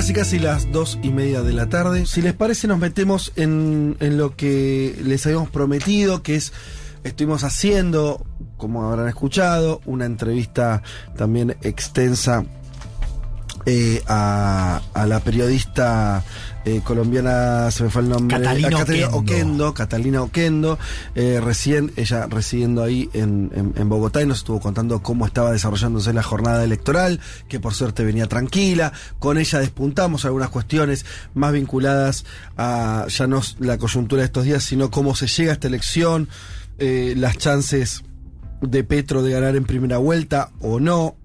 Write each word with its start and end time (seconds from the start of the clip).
Casi 0.00 0.14
casi 0.14 0.38
las 0.38 0.72
dos 0.72 0.98
y 1.02 1.10
media 1.10 1.42
de 1.42 1.52
la 1.52 1.68
tarde. 1.68 2.06
Si 2.06 2.22
les 2.22 2.32
parece, 2.32 2.66
nos 2.66 2.78
metemos 2.78 3.34
en, 3.36 3.98
en 4.00 4.16
lo 4.16 4.34
que 4.34 4.98
les 5.04 5.26
habíamos 5.26 5.50
prometido, 5.50 6.22
que 6.22 6.36
es, 6.36 6.54
estuvimos 7.04 7.44
haciendo, 7.44 8.24
como 8.56 8.88
habrán 8.88 9.08
escuchado, 9.08 9.82
una 9.84 10.06
entrevista 10.06 10.82
también 11.18 11.54
extensa 11.60 12.46
eh, 13.66 14.02
a, 14.06 14.80
a 14.94 15.06
la 15.06 15.20
periodista 15.20 16.22
eh, 16.64 16.80
colombiana, 16.84 17.70
se 17.70 17.84
me 17.84 17.90
fue 17.90 18.02
el 18.02 18.08
nombre, 18.10 18.36
Catalina 18.38 18.68
a 18.68 18.70
Catalina 18.80 19.06
Oquendo. 19.08 19.18
Oquendo, 19.18 19.74
Catalina 19.74 20.22
Oquendo, 20.22 20.78
eh, 21.14 21.40
recién, 21.42 21.92
ella 21.96 22.26
residiendo 22.26 22.82
ahí 22.82 23.08
en, 23.14 23.50
en- 23.54 23.72
en 23.76 23.88
Bogotá 23.88 24.20
y 24.22 24.26
nos 24.26 24.38
estuvo 24.38 24.60
contando 24.60 25.02
cómo 25.02 25.26
estaba 25.26 25.52
desarrollándose 25.52 26.12
la 26.12 26.22
jornada 26.22 26.62
electoral, 26.64 27.20
que 27.48 27.60
por 27.60 27.74
suerte 27.74 28.04
venía 28.04 28.26
tranquila, 28.26 28.92
con 29.18 29.38
ella 29.38 29.58
despuntamos 29.58 30.24
algunas 30.24 30.50
cuestiones 30.50 31.04
más 31.34 31.52
vinculadas 31.52 32.24
a 32.56 33.06
ya 33.08 33.26
no 33.26 33.40
la 33.58 33.78
coyuntura 33.78 34.20
de 34.20 34.26
estos 34.26 34.44
días, 34.44 34.62
sino 34.62 34.90
cómo 34.90 35.14
se 35.14 35.26
llega 35.26 35.50
a 35.52 35.54
esta 35.54 35.68
elección, 35.68 36.28
eh, 36.78 37.14
las 37.16 37.36
chances 37.38 38.02
de 38.60 38.84
Petro 38.84 39.22
de 39.22 39.32
ganar 39.32 39.56
en 39.56 39.64
primera 39.64 39.96
vuelta 39.98 40.50
o 40.60 40.80
no, 40.80 41.16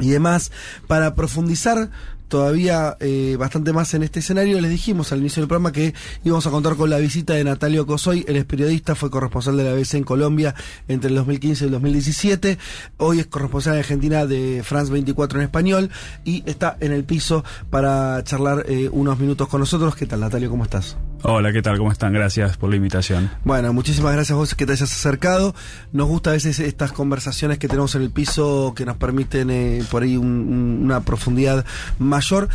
y 0.00 0.10
demás. 0.10 0.52
Para 0.86 1.14
profundizar 1.14 1.90
todavía 2.28 2.96
eh, 3.00 3.36
bastante 3.38 3.72
más 3.72 3.94
en 3.94 4.02
este 4.02 4.20
escenario, 4.20 4.60
les 4.60 4.70
dijimos 4.70 5.12
al 5.12 5.20
inicio 5.20 5.40
del 5.40 5.48
programa 5.48 5.72
que 5.72 5.94
íbamos 6.24 6.46
a 6.46 6.50
contar 6.50 6.74
con 6.74 6.90
la 6.90 6.98
visita 6.98 7.34
de 7.34 7.44
Natalio 7.44 7.86
Cosoy. 7.86 8.24
Él 8.26 8.36
es 8.36 8.44
periodista, 8.44 8.94
fue 8.94 9.10
corresponsal 9.10 9.56
de 9.56 9.64
la 9.64 9.72
BBC 9.72 9.94
en 9.94 10.04
Colombia 10.04 10.54
entre 10.88 11.10
el 11.10 11.16
2015 11.16 11.64
y 11.64 11.66
el 11.66 11.72
2017. 11.72 12.58
Hoy 12.96 13.20
es 13.20 13.26
corresponsal 13.26 13.74
en 13.74 13.80
Argentina 13.80 14.26
de 14.26 14.62
France 14.64 14.92
24 14.92 15.38
en 15.38 15.44
español 15.44 15.90
y 16.24 16.42
está 16.46 16.76
en 16.80 16.92
el 16.92 17.04
piso 17.04 17.44
para 17.70 18.22
charlar 18.24 18.64
eh, 18.68 18.88
unos 18.90 19.18
minutos 19.18 19.48
con 19.48 19.60
nosotros. 19.60 19.94
¿Qué 19.94 20.06
tal, 20.06 20.20
Natalio? 20.20 20.50
¿Cómo 20.50 20.64
estás? 20.64 20.96
Hola, 21.26 21.52
¿qué 21.54 21.62
tal? 21.62 21.78
¿Cómo 21.78 21.90
están? 21.90 22.12
Gracias 22.12 22.58
por 22.58 22.68
la 22.68 22.76
invitación. 22.76 23.30
Bueno, 23.44 23.72
muchísimas 23.72 24.12
gracias 24.12 24.32
a 24.32 24.38
vos 24.38 24.54
que 24.54 24.66
te 24.66 24.72
hayas 24.72 24.92
acercado. 24.92 25.54
Nos 25.90 26.06
gusta 26.06 26.28
a 26.30 26.32
veces 26.34 26.60
estas 26.60 26.92
conversaciones 26.92 27.58
que 27.58 27.66
tenemos 27.66 27.94
en 27.94 28.02
el 28.02 28.10
piso 28.10 28.74
que 28.76 28.84
nos 28.84 28.98
permiten 28.98 29.48
eh, 29.50 29.82
por 29.90 30.02
ahí 30.02 30.18
un- 30.18 30.26
un- 30.26 30.80
una 30.84 31.00
profundidad 31.00 31.64
mayor. 31.98 32.50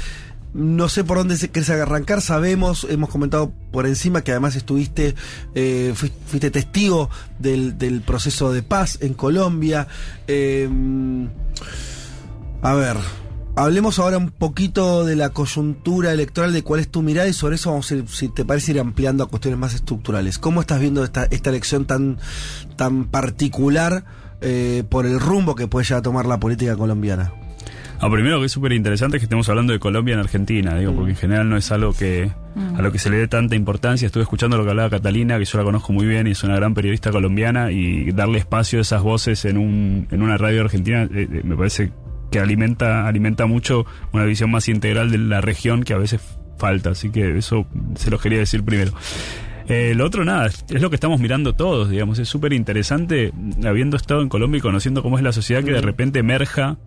No 0.53 0.87
sé 0.87 1.03
por 1.03 1.17
dónde 1.17 1.37
se 1.37 1.49
querés 1.49 1.69
arrancar, 1.71 2.21
sabemos, 2.21 2.85
hemos 2.89 3.09
comentado 3.09 3.51
por 3.71 3.87
encima 3.87 4.21
que 4.23 4.31
además 4.31 4.55
estuviste, 4.55 5.15
eh, 5.55 5.93
fuis- 5.95 6.11
fuiste, 6.27 6.51
testigo 6.51 7.09
del, 7.39 7.75
proceso 8.01 8.51
de 8.51 8.61
paz 8.61 8.99
en 9.01 9.15
Colombia. 9.15 9.87
Eh, 10.27 10.69
a 12.61 12.73
ver, 12.75 12.97
hablemos 13.59 13.99
ahora 13.99 14.17
un 14.17 14.29
poquito 14.29 15.05
de 15.05 15.15
la 15.15 15.29
coyuntura 15.31 16.13
electoral, 16.13 16.53
de 16.53 16.63
cuál 16.63 16.79
es 16.79 16.89
tu 16.89 17.01
mirada 17.01 17.27
y 17.27 17.33
sobre 17.33 17.55
eso 17.55 17.71
vamos 17.71 17.91
a 17.91 17.95
ir, 17.95 18.07
si 18.07 18.29
te 18.29 18.45
parece, 18.45 18.71
ir 18.71 18.79
ampliando 18.79 19.23
a 19.23 19.27
cuestiones 19.27 19.59
más 19.59 19.73
estructurales. 19.73 20.39
¿Cómo 20.39 20.61
estás 20.61 20.79
viendo 20.79 21.03
esta, 21.03 21.25
esta 21.25 21.49
elección 21.49 21.85
tan, 21.85 22.17
tan 22.77 23.05
particular 23.05 24.05
eh, 24.41 24.83
por 24.89 25.05
el 25.05 25.19
rumbo 25.19 25.55
que 25.55 25.67
puede 25.67 25.85
llegar 25.85 25.99
a 25.99 26.03
tomar 26.03 26.25
la 26.25 26.39
política 26.39 26.77
colombiana? 26.77 27.33
Ah, 28.01 28.09
primero 28.09 28.39
que 28.39 28.45
es 28.45 28.51
súper 28.53 28.71
interesante 28.71 29.17
es 29.17 29.21
que 29.21 29.25
estemos 29.25 29.49
hablando 29.49 29.73
de 29.73 29.79
Colombia 29.79 30.13
en 30.13 30.21
Argentina, 30.21 30.77
digo, 30.77 30.93
porque 30.93 31.11
en 31.11 31.17
general 31.17 31.49
no 31.49 31.57
es 31.57 31.69
algo 31.73 31.91
que 31.91 32.31
a 32.77 32.81
lo 32.81 32.93
que 32.93 32.97
se 32.97 33.09
le 33.09 33.17
dé 33.17 33.27
tanta 33.27 33.57
importancia. 33.57 34.05
Estuve 34.05 34.23
escuchando 34.23 34.57
lo 34.57 34.63
que 34.63 34.69
hablaba 34.69 34.89
Catalina, 34.89 35.37
que 35.37 35.43
yo 35.43 35.57
la 35.57 35.65
conozco 35.65 35.91
muy 35.91 36.05
bien 36.05 36.27
y 36.27 36.31
es 36.31 36.41
una 36.45 36.55
gran 36.55 36.73
periodista 36.73 37.11
colombiana, 37.11 37.71
y 37.71 38.09
darle 38.13 38.39
espacio 38.39 38.79
a 38.79 38.83
esas 38.83 39.01
voces 39.03 39.43
en, 39.43 39.57
un, 39.57 40.07
en 40.11 40.21
una 40.21 40.37
radio 40.37 40.61
argentina 40.61 41.03
eh, 41.03 41.27
eh, 41.29 41.41
me 41.43 41.57
parece 41.57 41.91
que 42.31 42.39
alimenta, 42.39 43.07
alimenta 43.07 43.45
mucho 43.45 43.85
una 44.11 44.23
visión 44.25 44.51
más 44.51 44.67
integral 44.69 45.11
de 45.11 45.17
la 45.17 45.41
región 45.41 45.83
que 45.83 45.93
a 45.93 45.97
veces 45.97 46.21
falta. 46.57 46.91
Así 46.91 47.09
que 47.09 47.37
eso 47.37 47.65
se 47.95 48.09
los 48.11 48.21
quería 48.21 48.39
decir 48.39 48.63
primero. 48.63 48.91
Eh, 49.67 49.93
lo 49.95 50.05
otro, 50.05 50.25
nada, 50.25 50.47
es 50.47 50.81
lo 50.81 50.89
que 50.89 50.95
estamos 50.95 51.19
mirando 51.19 51.53
todos, 51.53 51.89
digamos. 51.89 52.17
Es 52.17 52.27
súper 52.27 52.53
interesante, 52.53 53.31
habiendo 53.63 53.97
estado 53.97 54.21
en 54.21 54.29
Colombia 54.29 54.57
y 54.57 54.61
conociendo 54.61 55.03
cómo 55.03 55.17
es 55.17 55.23
la 55.23 55.31
sociedad, 55.31 55.63
que 55.63 55.71
de 55.71 55.81
repente 55.81 56.19
emerja 56.19 56.77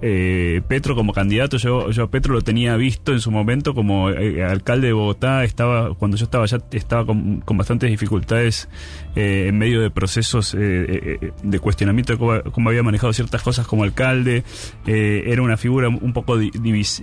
eh, 0.00 0.62
Petro 0.68 0.94
como 0.94 1.12
candidato. 1.12 1.56
Yo, 1.56 1.90
yo 1.90 2.04
a 2.04 2.10
Petro 2.10 2.34
lo 2.34 2.42
tenía 2.42 2.76
visto 2.76 3.12
en 3.12 3.20
su 3.20 3.30
momento 3.30 3.74
como 3.74 4.10
eh, 4.10 4.44
alcalde 4.44 4.88
de 4.88 4.92
Bogotá. 4.92 5.44
Estaba, 5.44 5.94
cuando 5.94 6.16
yo 6.16 6.24
estaba 6.24 6.44
allá, 6.44 6.58
estaba 6.70 7.04
con, 7.04 7.40
con 7.40 7.56
bastantes 7.56 7.90
dificultades 7.90 8.68
eh, 9.16 9.46
en 9.48 9.58
medio 9.58 9.80
de 9.80 9.90
procesos 9.90 10.54
eh, 10.54 10.58
eh, 10.60 11.32
de 11.42 11.58
cuestionamiento 11.58 12.12
de 12.12 12.18
cómo, 12.50 12.68
había 12.68 12.82
manejado 12.82 13.12
ciertas 13.12 13.42
cosas 13.42 13.66
como 13.66 13.84
alcalde. 13.84 14.44
Era 14.86 15.42
una 15.42 15.56
figura 15.56 15.88
un 15.88 16.12
poco 16.12 16.38
di- 16.38 16.50
divis- 16.50 17.02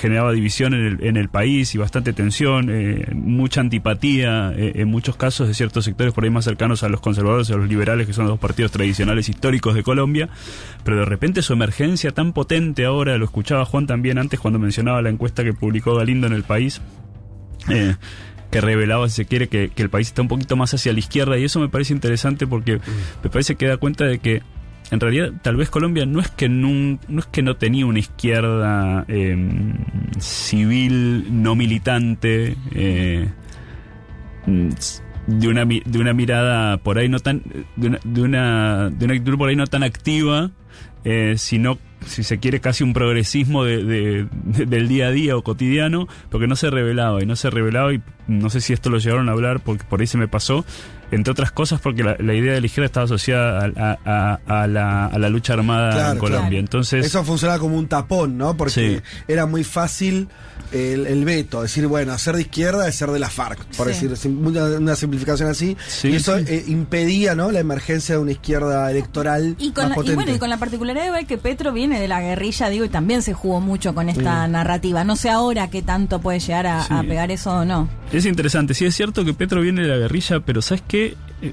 generaba 0.00 0.32
división 0.32 0.74
en 0.74 0.84
el, 0.86 1.04
en 1.04 1.16
el 1.16 1.28
país 1.28 1.74
y 1.74 1.78
bastante 1.78 2.12
tensión, 2.12 2.70
mucha 3.14 3.60
antipatía 3.60 4.52
en 4.56 4.88
muchos 4.88 5.16
casos 5.16 5.48
de 5.48 5.54
ciertos 5.54 5.84
sectores 5.84 6.12
por 6.12 6.24
ahí 6.24 6.30
más 6.30 6.44
cercanos 6.44 6.82
a 6.82 6.88
los 6.88 7.00
conservadores 7.00 7.50
y 7.50 7.52
a 7.52 7.56
los 7.56 7.68
liberales, 7.68 8.06
que 8.06 8.12
son 8.12 8.24
los 8.24 8.32
dos 8.32 8.40
partidos 8.40 8.72
tradicionales 8.72 9.28
históricos 9.28 9.74
de 9.74 9.82
Colombia. 9.82 10.28
Pero 10.84 10.98
de 10.98 11.04
repente 11.04 11.42
su 11.42 11.52
emergencia 11.52 12.12
tan 12.12 12.32
potente 12.32 12.84
ahora, 12.84 13.18
lo 13.18 13.24
escuchaba 13.24 13.64
Juan 13.64 13.86
también 13.86 14.18
antes 14.18 14.40
cuando 14.40 14.58
mencionaba 14.58 15.02
la 15.02 15.10
encuesta 15.10 15.44
que 15.44 15.52
publicó 15.52 15.94
Galindo 15.94 16.26
en 16.26 16.32
el 16.32 16.42
país. 16.42 16.80
Que 18.50 18.60
revelaba, 18.60 19.08
si 19.08 19.16
se 19.16 19.24
quiere, 19.26 19.48
que, 19.48 19.68
que 19.68 19.82
el 19.82 19.90
país 19.90 20.08
está 20.08 20.22
un 20.22 20.28
poquito 20.28 20.56
más 20.56 20.74
hacia 20.74 20.92
la 20.92 20.98
izquierda. 20.98 21.38
Y 21.38 21.44
eso 21.44 21.60
me 21.60 21.68
parece 21.68 21.92
interesante 21.92 22.46
porque 22.46 22.80
me 23.22 23.30
parece 23.30 23.54
que 23.56 23.66
da 23.66 23.76
cuenta 23.76 24.04
de 24.04 24.18
que 24.18 24.42
en 24.90 24.98
realidad 24.98 25.30
tal 25.42 25.54
vez 25.56 25.70
Colombia 25.70 26.04
no 26.04 26.18
es 26.20 26.28
que 26.30 26.48
nun- 26.48 26.98
no 27.06 27.20
es 27.20 27.26
que 27.26 27.42
no 27.42 27.54
tenía 27.56 27.86
una 27.86 28.00
izquierda 28.00 29.04
eh, 29.06 29.36
civil 30.18 31.26
no 31.30 31.54
militante 31.54 32.56
eh, 32.72 33.28
mm, 34.46 34.68
de 35.26 35.48
una 35.48 35.64
de 35.64 35.98
una 35.98 36.12
mirada 36.12 36.78
por 36.78 36.98
ahí 36.98 37.08
no 37.08 37.20
tan 37.20 37.42
de 37.76 37.86
una 37.88 37.98
de 38.02 38.20
una, 38.22 38.90
de 38.90 39.04
una 39.04 39.14
actitud 39.14 39.38
por 39.38 39.48
ahí 39.48 39.56
no 39.56 39.66
tan 39.66 39.82
activa 39.84 40.50
eh, 41.04 41.34
sino 41.36 41.78
si 42.06 42.22
se 42.22 42.38
quiere 42.38 42.60
casi 42.60 42.82
un 42.84 42.92
progresismo 42.92 43.64
de, 43.64 43.84
de- 43.84 44.26
de- 44.32 44.66
del 44.66 44.88
día 44.88 45.08
a 45.08 45.10
día 45.10 45.36
o 45.36 45.42
cotidiano 45.42 46.08
porque 46.30 46.46
no 46.46 46.56
se 46.56 46.70
revelaba 46.70 47.22
y 47.22 47.26
no 47.26 47.36
se 47.36 47.50
revelaba 47.50 47.92
y 47.94 48.00
no 48.26 48.48
sé 48.50 48.60
si 48.60 48.72
esto 48.72 48.90
lo 48.90 48.98
llegaron 48.98 49.28
a 49.28 49.32
hablar 49.32 49.60
porque 49.60 49.84
por 49.84 50.00
ahí 50.00 50.06
se 50.06 50.16
me 50.18 50.28
pasó 50.28 50.64
entre 51.10 51.32
otras 51.32 51.50
cosas 51.50 51.80
porque 51.80 52.04
la, 52.04 52.16
la 52.20 52.34
idea 52.34 52.52
de 52.54 52.60
la 52.60 52.66
izquierda 52.66 52.86
estaba 52.86 53.04
asociada 53.04 53.70
a, 53.76 53.98
a- 54.04 54.38
a- 54.46 54.62
a 54.62 54.66
la, 54.66 55.06
a 55.06 55.18
la 55.18 55.28
lucha 55.28 55.52
armada 55.54 55.90
Claro, 55.92 56.12
en 56.12 56.18
Colombia 56.18 56.48
claro. 56.48 56.58
entonces 56.60 57.04
Eso 57.06 57.24
funcionaba 57.24 57.58
como 57.58 57.76
un 57.76 57.88
tapón, 57.88 58.38
¿no? 58.38 58.56
Porque 58.56 58.70
Sí. 58.72 59.22
era 59.28 59.46
muy 59.46 59.64
fácil 59.64 60.28
el, 60.72 61.06
el 61.08 61.24
veto, 61.24 61.62
decir, 61.62 61.88
bueno, 61.88 62.16
ser 62.16 62.36
de 62.36 62.42
izquierda 62.42 62.86
es 62.86 62.94
ser 62.94 63.10
de 63.10 63.18
la 63.18 63.28
FARC, 63.28 63.58
por 63.76 63.92
Sí. 63.92 64.06
decir 64.06 64.30
una, 64.30 64.64
una 64.78 64.94
simplificación 64.94 65.48
así. 65.48 65.76
Sí, 65.88 66.10
y 66.10 66.14
eso 66.14 66.38
sí. 66.38 66.44
eh, 66.46 66.64
impedía, 66.68 67.34
¿no? 67.34 67.50
La 67.50 67.58
emergencia 67.58 68.14
de 68.14 68.20
una 68.20 68.30
izquierda 68.30 68.88
electoral 68.88 69.56
Y, 69.58 69.72
con 69.72 69.88
más 69.88 69.98
la, 69.98 70.12
y 70.12 70.14
bueno, 70.14 70.32
y 70.32 70.38
con 70.38 70.48
la 70.48 70.58
particularidad 70.58 71.06
igual 71.06 71.26
que 71.26 71.38
Petro 71.38 71.72
viene 71.72 71.89
de 71.98 72.06
la 72.08 72.20
guerrilla, 72.20 72.68
digo, 72.68 72.84
y 72.84 72.88
también 72.88 73.22
se 73.22 73.32
jugó 73.32 73.60
mucho 73.60 73.94
con 73.94 74.08
esta 74.08 74.46
narrativa. 74.46 75.02
No 75.02 75.16
sé 75.16 75.30
ahora 75.30 75.68
qué 75.70 75.82
tanto 75.82 76.20
puede 76.20 76.38
llegar 76.38 76.66
a, 76.66 76.82
Sí. 76.82 76.92
a 76.94 77.02
pegar 77.02 77.30
eso 77.30 77.50
o 77.52 77.64
no. 77.64 77.88
Es 78.12 78.26
interesante, 78.26 78.74
sí 78.74 78.84
es 78.84 78.94
cierto 78.94 79.24
que 79.24 79.34
Petro 79.34 79.60
viene 79.62 79.82
de 79.82 79.88
la 79.88 79.96
guerrilla, 79.96 80.40
pero 80.40 80.62
¿sabes 80.62 80.82
qué? 80.86 81.16
Eh, 81.42 81.52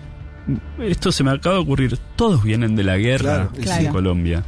Esto 0.79 1.11
se 1.11 1.23
me 1.23 1.31
acaba 1.31 1.55
de 1.55 1.61
ocurrir. 1.61 1.97
Todos 2.15 2.43
vienen 2.43 2.75
de 2.75 2.83
la 2.83 2.97
guerra 2.97 3.47
Claro, 3.47 3.51
en 3.55 3.61
Claro. 3.63 3.91
Colombia. 3.91 4.43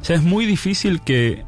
O 0.00 0.04
sea, 0.04 0.14
es 0.16 0.22
muy 0.22 0.46
difícil 0.46 1.00
que... 1.00 1.42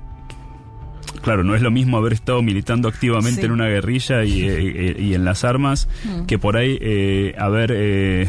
Claro, 1.22 1.44
no 1.44 1.54
es 1.54 1.62
lo 1.62 1.70
mismo 1.70 1.98
haber 1.98 2.12
estado 2.14 2.42
militando 2.42 2.88
activamente 2.88 3.40
Sí. 3.42 3.46
en 3.46 3.52
una 3.52 3.66
guerrilla 3.68 4.24
y, 4.24 4.42
eh, 4.42 4.56
eh, 4.58 4.96
y 4.98 5.14
en 5.14 5.24
las 5.24 5.44
armas 5.44 5.88
Mm. 6.04 6.26
que 6.26 6.36
por 6.38 6.56
ahí 6.56 6.76
eh, 6.80 7.34
haber 7.38 7.70
eh, 7.72 8.28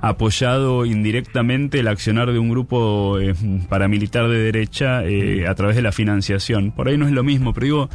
apoyado 0.00 0.86
indirectamente 0.86 1.80
el 1.80 1.88
accionar 1.88 2.32
de 2.32 2.38
un 2.38 2.48
grupo 2.50 3.18
eh, 3.18 3.34
paramilitar 3.68 4.28
de 4.28 4.38
derecha 4.38 5.04
eh, 5.04 5.46
a 5.46 5.54
través 5.54 5.76
de 5.76 5.82
la 5.82 5.92
financiación. 5.92 6.72
Por 6.72 6.88
ahí 6.88 6.96
no 6.96 7.06
es 7.06 7.12
lo 7.12 7.22
mismo, 7.22 7.52
pero 7.52 7.64
digo, 7.64 7.90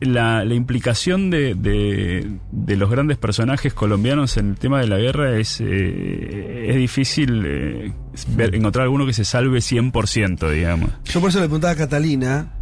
la, 0.00 0.44
la 0.44 0.54
implicación 0.54 1.30
de, 1.30 1.54
de- 1.54 2.30
de 2.52 2.76
los 2.76 2.90
grandes 2.90 3.16
personajes 3.16 3.72
colombianos 3.72 4.36
en 4.36 4.50
el 4.50 4.56
tema 4.56 4.78
de 4.80 4.86
la 4.86 4.98
guerra 4.98 5.38
es, 5.38 5.58
eh, 5.62 6.66
es 6.68 6.76
difícil 6.76 7.94
ver- 8.36 8.54
encontrar 8.54 8.84
alguno 8.84 9.06
que 9.06 9.14
se 9.14 9.24
salve 9.24 9.58
100%, 9.60 10.50
digamos. 10.50 10.90
Yo 11.06 11.20
por 11.20 11.30
eso 11.30 11.38
le 11.40 11.46
preguntaba 11.46 11.72
a 11.72 11.76
Catalina, 11.76 12.52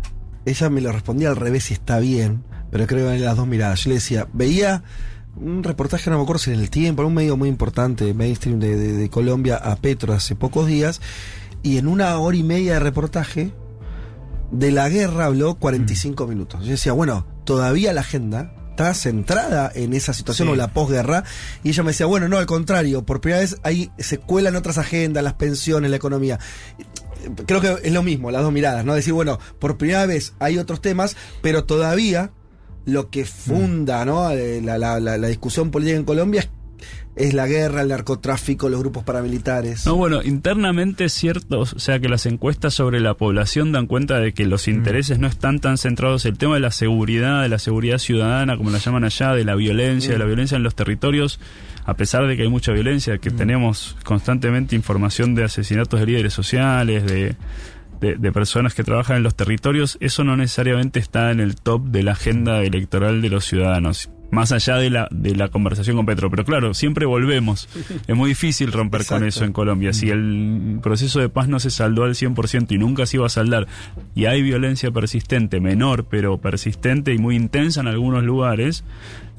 ella 0.47 0.71
me 0.71 0.81
lo 0.81 0.93
respondía 0.93 1.31
al 1.31 1.37
revés 1.37 1.71
y 1.73 1.75
está 1.75 1.99
bien, 1.99 2.45
pero 2.71 2.87
creo 2.87 3.11
en 3.13 3.21
las 3.25 3.37
dos 3.37 3.49
miradas. 3.49 3.83
Yo 3.85 3.89
le 3.91 3.95
decía, 3.97 4.29
veía 4.33 4.85
un 5.41 5.63
reportaje, 5.65 6.11
no 6.11 6.17
me 6.19 6.23
acuerdo 6.23 6.39
si 6.41 6.51
en 6.53 6.61
el 6.61 6.71
tiempo, 6.71 7.03
en 7.03 7.09
un 7.09 7.15
medio 7.15 7.37
muy 7.37 7.49
importante, 7.49 8.13
mainstream 8.15 8.59
de, 8.61 8.77
de- 8.77 8.93
de 8.95 9.11
Colombia, 9.11 9.57
a 9.57 9.77
Petro 9.77 10.13
hace 10.13 10.35
pocos 10.37 10.67
días, 10.67 11.01
y 11.63 11.79
en 11.79 11.87
una 11.87 12.17
hora 12.19 12.37
y 12.37 12.43
media 12.43 12.75
de 12.75 12.81
reportaje, 12.81 13.53
de 14.51 14.71
la 14.71 14.89
guerra 14.89 15.27
habló 15.27 15.57
45 15.57 16.27
minutos. 16.27 16.65
Yo 16.65 16.71
decía, 16.71 16.93
bueno, 16.93 17.27
todavía 17.45 17.93
la 17.93 18.01
agenda 18.01 18.55
está 18.71 18.95
centrada 18.95 19.71
en 19.75 19.93
esa 19.93 20.13
situación 20.15 20.47
Sí. 20.49 20.53
o 20.53 20.57
la 20.57 20.73
posguerra. 20.73 21.25
Y 21.65 21.71
ella 21.71 21.83
me 21.83 21.91
decía, 21.91 22.07
bueno, 22.07 22.29
no, 22.29 22.39
al 22.39 22.47
contrario, 22.47 23.05
por 23.05 23.21
primera 23.21 23.41
vez 23.41 23.57
ahí 23.65 23.91
se 23.99 24.19
cuelan 24.19 24.55
otras 24.57 24.79
agendas, 24.79 25.23
las 25.25 25.35
pensiones, 25.35 25.91
la 25.91 25.97
economía. 25.97 26.39
Creo 27.47 27.61
que 27.61 27.77
es 27.83 27.93
lo 27.93 28.03
mismo, 28.05 28.31
las 28.31 28.43
dos 28.43 28.53
miradas, 28.53 28.85
¿no? 28.85 28.95
Decir, 28.95 29.13
bueno, 29.13 29.39
por 29.59 29.77
primera 29.77 30.07
vez 30.07 30.33
hay 30.39 30.57
otros 30.59 30.81
temas, 30.81 31.17
pero 31.43 31.65
todavía 31.65 32.31
lo 32.89 33.11
que 33.11 33.25
funda, 33.25 34.05
¿no? 34.05 34.31
Eh, 34.31 34.61
La, 34.63 34.79
la- 34.79 34.99
la- 35.01 35.19
la 35.19 35.29
discusión 35.29 35.71
política 35.71 35.97
en 35.97 36.05
Colombia 36.05 36.41
es, 36.41 36.49
es 37.17 37.35
la 37.35 37.47
guerra, 37.49 37.83
el 37.83 37.89
narcotráfico, 37.89 38.69
los 38.69 38.79
grupos 38.81 39.03
paramilitares. 39.05 39.85
No, 39.87 39.97
bueno, 39.97 40.23
internamente 40.23 41.05
es 41.07 41.13
cierto, 41.13 41.61
o 41.61 41.67
sea 41.67 41.99
que 41.99 42.09
las 42.09 42.27
encuestas 42.27 42.75
sobre 42.75 43.01
la 43.01 43.15
población 43.15 43.73
dan 43.73 43.87
cuenta 43.89 44.21
de 44.21 44.33
que 44.33 44.47
los 44.47 44.69
intereses 44.69 45.19
no 45.19 45.27
están 45.27 45.59
tan 45.59 45.79
centrados 45.79 46.25
en 46.25 46.33
el 46.33 46.39
tema 46.39 46.55
de 46.55 46.61
la 46.61 46.71
seguridad, 46.71 47.43
de 47.43 47.49
la 47.49 47.59
seguridad 47.59 47.99
ciudadana, 47.99 48.57
como 48.57 48.71
la 48.71 48.79
llaman 48.79 49.03
allá, 49.05 49.33
de 49.35 49.45
la 49.45 49.57
violencia, 49.57 50.13
de 50.13 50.19
la 50.19 50.25
violencia 50.27 50.57
en 50.57 50.63
los 50.63 50.77
territorios, 50.77 51.41
a 51.85 51.95
pesar 51.95 52.27
de 52.29 52.37
que 52.37 52.43
hay 52.43 52.49
mucha 52.49 52.71
violencia, 52.73 53.19
que 53.19 53.31
tenemos 53.33 53.97
constantemente 54.05 54.77
información 54.77 55.35
de 55.35 55.43
asesinatos 55.45 55.99
de 55.99 56.07
líderes 56.07 56.33
sociales, 56.35 57.05
de, 57.05 57.35
de, 58.01 58.17
de 58.17 58.33
personas 58.33 58.75
que 58.75 58.85
trabajan 58.85 59.19
en 59.19 59.23
los 59.23 59.35
territorios, 59.35 59.99
eso 60.01 60.25
no 60.25 60.37
necesariamente 60.37 60.99
está 60.99 61.31
en 61.31 61.41
el 61.41 61.57
top 61.57 61.85
de 61.87 62.03
la 62.03 62.13
agenda 62.13 62.63
electoral 62.63 63.23
de 63.23 63.31
los 63.31 63.45
ciudadanos. 63.45 64.11
Más 64.31 64.53
allá 64.53 64.77
de 64.77 64.91
la, 64.91 65.09
de 65.11 65.35
la 65.35 65.49
conversación 65.49 65.97
con 65.97 66.05
Petro. 66.05 66.31
Pero 66.31 66.45
claro, 66.45 66.75
siempre 66.75 67.07
volvemos. 67.07 67.67
Es 68.07 68.15
muy 68.15 68.31
difícil 68.31 68.73
romper 68.73 69.07
con 69.07 69.25
eso 69.25 69.45
en 69.45 69.55
Colombia. 69.55 69.95
Si 69.95 70.11
el 70.11 70.81
proceso 70.83 71.19
de 71.21 71.31
paz 71.31 71.49
no 71.49 71.59
se 71.61 71.71
saldó 71.71 72.05
al 72.05 72.15
100% 72.15 72.73
y 72.73 72.79
nunca 72.79 73.07
se 73.07 73.17
iba 73.17 73.27
a 73.27 73.31
saldar, 73.31 73.67
y 74.15 74.27
hay 74.27 74.43
violencia 74.43 74.91
persistente, 74.91 75.61
menor, 75.61 76.05
pero 76.11 76.39
persistente 76.39 77.15
y 77.15 77.19
muy 77.19 77.37
intensa 77.37 77.81
en 77.81 77.89
algunos 77.89 78.23
lugares 78.23 78.85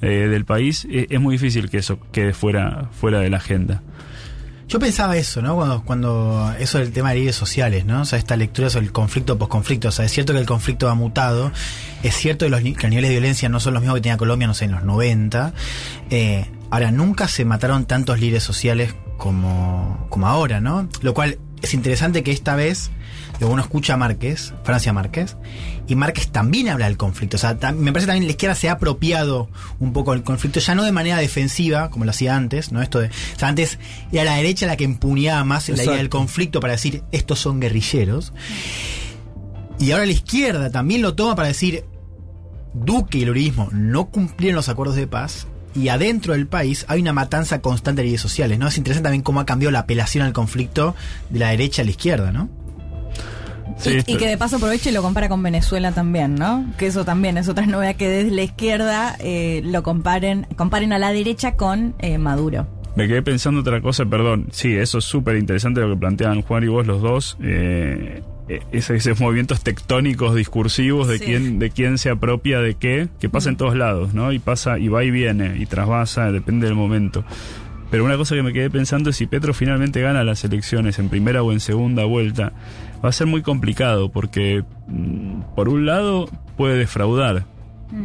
eh, 0.01 0.27
del 0.27 0.45
país, 0.45 0.87
eh, 0.89 1.05
es 1.11 1.21
muy 1.21 1.35
difícil 1.35 1.69
que 1.69 1.77
eso 1.77 1.99
quede 2.11 2.33
fuera, 2.33 2.89
fuera 2.91 3.19
de 3.19 3.29
la 3.29 3.37
agenda. 3.37 3.83
Yo 4.69 4.79
pensaba 4.79 5.17
eso, 5.17 5.41
¿no? 5.41 5.55
Cuando, 5.55 5.83
cuando 5.83 6.53
eso 6.59 6.77
del 6.77 6.91
tema 6.91 7.09
de 7.09 7.15
líderes 7.15 7.35
sociales, 7.35 7.85
¿no? 7.85 8.01
O 8.01 8.05
sea, 8.05 8.19
esta 8.19 8.37
lectura 8.37 8.69
sobre 8.69 8.85
el 8.85 8.91
conflicto 8.91 9.35
posconflicto. 9.35 9.87
O 9.87 9.91
sea, 9.91 10.05
es 10.05 10.11
cierto 10.11 10.31
que 10.31 10.39
el 10.39 10.45
conflicto 10.45 10.87
ha 10.89 10.93
mutado. 10.93 11.51
Es 12.03 12.15
cierto 12.15 12.45
que 12.45 12.51
los, 12.51 12.61
que 12.61 12.83
los 12.83 12.89
niveles 12.89 13.09
de 13.09 13.15
violencia 13.15 13.49
no 13.49 13.59
son 13.59 13.73
los 13.73 13.81
mismos 13.81 13.95
que 13.97 14.01
tenía 14.01 14.17
Colombia, 14.17 14.47
no 14.47 14.53
sé, 14.53 14.65
en 14.65 14.71
los 14.71 14.83
90. 14.83 15.53
Eh, 16.11 16.45
ahora, 16.69 16.91
nunca 16.91 17.27
se 17.27 17.45
mataron 17.45 17.85
tantos 17.85 18.19
líderes 18.19 18.43
sociales 18.43 18.93
como, 19.17 20.05
como 20.11 20.27
ahora, 20.27 20.61
¿no? 20.61 20.87
Lo 21.01 21.15
cual 21.15 21.39
es 21.63 21.73
interesante 21.73 22.21
que 22.21 22.31
esta 22.31 22.55
vez 22.55 22.91
Luego 23.39 23.53
uno 23.53 23.61
escucha 23.61 23.93
a 23.93 23.97
Márquez, 23.97 24.53
Francia 24.63 24.91
Márquez, 24.91 25.37
y 25.89 25.95
Márquez 25.95 26.29
también 26.29 26.69
habla 26.69 26.85
del 26.85 26.97
conflicto. 26.97 27.37
O 27.37 27.39
sea, 27.39 27.57
me 27.73 27.91
parece 27.91 28.05
también 28.05 28.25
la 28.25 28.31
izquierda 28.31 28.55
se 28.55 28.69
ha 28.69 28.73
apropiado 28.73 29.49
un 29.79 29.91
poco 29.91 30.11
del 30.13 30.21
conflicto, 30.21 30.59
ya 30.59 30.75
no 30.75 30.83
de 30.83 30.91
manera 30.91 31.17
defensiva, 31.17 31.89
como 31.89 32.05
lo 32.05 32.11
hacía 32.11 32.35
antes, 32.35 32.71
¿no? 32.71 32.81
Esto 32.83 32.99
de. 32.99 33.07
O 33.07 33.39
sea, 33.39 33.47
antes 33.47 33.79
era 34.11 34.23
la 34.23 34.35
derecha 34.35 34.67
la 34.67 34.77
que 34.77 34.83
empuñaba 34.83 35.43
más 35.43 35.67
la 35.67 35.73
idea 35.73 35.83
Exacto. 35.83 35.97
del 35.97 36.09
conflicto 36.09 36.59
para 36.59 36.73
decir 36.73 37.03
estos 37.11 37.39
son 37.39 37.59
guerrilleros. 37.59 38.33
Y 39.79 39.91
ahora 39.91 40.05
la 40.05 40.11
izquierda 40.11 40.69
también 40.69 41.01
lo 41.01 41.15
toma 41.15 41.35
para 41.35 41.47
decir 41.47 41.85
Duque 42.73 43.17
y 43.17 43.23
el 43.23 43.31
uribismo 43.31 43.69
no 43.71 44.09
cumplieron 44.09 44.55
los 44.55 44.69
acuerdos 44.69 44.95
de 44.95 45.07
paz. 45.07 45.47
Y 45.73 45.89
adentro 45.89 46.33
del 46.33 46.47
país 46.47 46.85
hay 46.87 47.01
una 47.01 47.13
matanza 47.13 47.61
constante 47.61 48.01
de 48.01 48.05
líderes 48.05 48.21
sociales, 48.21 48.59
¿no? 48.59 48.67
Es 48.67 48.77
interesante 48.77 49.07
también 49.07 49.23
cómo 49.23 49.39
ha 49.39 49.45
cambiado 49.45 49.71
la 49.71 49.79
apelación 49.79 50.23
al 50.25 50.33
conflicto 50.33 50.95
de 51.29 51.39
la 51.39 51.49
derecha 51.49 51.81
a 51.81 51.85
la 51.85 51.91
izquierda, 51.91 52.31
¿no? 52.31 52.58
Sí, 53.79 53.99
y, 54.05 54.17
que 54.17 54.27
de 54.27 54.37
paso 54.37 54.57
aproveche 54.57 54.89
y 54.89 54.93
lo 54.93 55.01
compara 55.01 55.29
con 55.29 55.41
Venezuela 55.41 55.91
también, 55.91 56.35
¿no? 56.35 56.65
Que 56.77 56.87
eso 56.87 57.05
también 57.05 57.37
es 57.37 57.47
otra 57.49 57.65
novedad 57.65 57.95
que 57.95 58.09
desde 58.09 58.31
la 58.31 58.43
izquierda 58.43 59.15
eh, 59.19 59.61
lo 59.63 59.83
comparen, 59.83 60.47
comparen 60.55 60.93
a 60.93 60.99
la 60.99 61.11
derecha 61.11 61.55
con 61.55 61.95
eh, 61.99 62.17
Maduro. 62.17 62.67
Me 62.95 63.07
quedé 63.07 63.21
pensando 63.21 63.61
otra 63.61 63.79
cosa, 63.81 64.05
perdón. 64.05 64.47
Sí, 64.51 64.75
eso 64.75 64.97
es 64.97 65.05
súper 65.05 65.37
interesante 65.37 65.79
lo 65.79 65.89
que 65.89 65.97
plantean 65.99 66.41
Juan 66.41 66.63
y 66.63 66.67
vos 66.67 66.85
los 66.85 67.01
dos. 67.01 67.37
Eh, 67.41 68.21
eh, 68.49 68.61
ese- 68.71 68.95
esos 68.95 69.19
movimientos 69.21 69.61
tectónicos 69.61 70.35
discursivos 70.35 71.07
de 71.07 71.19
Sí. 71.19 71.25
quién 71.25 71.59
de 71.59 71.69
quién 71.69 71.97
se 71.97 72.09
apropia 72.09 72.59
de 72.59 72.73
qué, 72.75 73.07
que 73.19 73.29
pasa 73.29 73.49
en 73.49 73.55
todos 73.57 73.75
lados, 73.77 74.13
¿no? 74.13 74.33
Y 74.33 74.39
pasa 74.39 74.79
y 74.79 74.87
va 74.89 75.03
y 75.05 75.11
viene 75.11 75.55
y 75.57 75.65
trasvasa, 75.67 76.31
depende 76.31 76.65
del 76.65 76.75
momento. 76.75 77.23
Pero 77.91 78.05
una 78.05 78.17
cosa 78.17 78.35
que 78.35 78.43
me 78.43 78.53
quedé 78.53 78.69
pensando 78.69 79.09
es 79.11 79.15
si 79.15 79.25
Petro 79.27 79.53
finalmente 79.53 80.01
gana 80.01 80.23
las 80.23 80.43
elecciones 80.43 80.99
en 80.99 81.09
primera 81.09 81.41
o 81.41 81.51
en 81.51 81.59
segunda 81.59 82.03
vuelta, 82.05 82.53
va 83.03 83.09
a 83.09 83.11
ser 83.11 83.27
muy 83.27 83.41
complicado 83.41 84.09
porque 84.09 84.63
mm, 84.87 85.41
por 85.55 85.69
un 85.69 85.85
lado 85.85 86.29
puede 86.57 86.77
defraudar, 86.77 87.45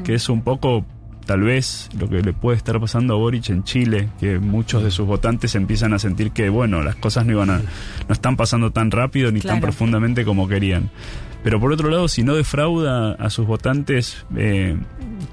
que 0.04 0.14
es 0.14 0.28
un 0.28 0.42
poco 0.42 0.84
tal 1.26 1.42
vez 1.42 1.88
lo 1.98 2.08
que 2.08 2.22
le 2.22 2.32
puede 2.32 2.56
estar 2.56 2.78
pasando 2.80 3.14
a 3.14 3.16
Boric 3.16 3.50
en 3.50 3.64
Chile, 3.64 4.08
que 4.20 4.38
muchos 4.38 4.82
de 4.82 4.90
sus 4.90 5.06
votantes 5.06 5.54
empiezan 5.54 5.94
a 5.94 5.98
sentir 5.98 6.30
que 6.30 6.48
bueno, 6.48 6.82
las 6.82 6.96
cosas 6.96 7.26
no 7.26 7.32
iban 7.32 7.50
a 7.50 7.58
no 7.58 8.12
están 8.12 8.36
pasando 8.36 8.70
tan 8.70 8.90
rápido 8.90 9.32
ni 9.32 9.40
tan 9.40 9.60
profundamente 9.60 10.24
como 10.24 10.48
querían. 10.48 10.90
Pero 11.44 11.60
por 11.60 11.72
otro 11.72 11.90
lado, 11.90 12.08
si 12.08 12.22
no 12.24 12.34
defrauda 12.34 13.12
a 13.12 13.28
sus 13.30 13.46
votantes 13.46 14.24
eh, 14.34 14.76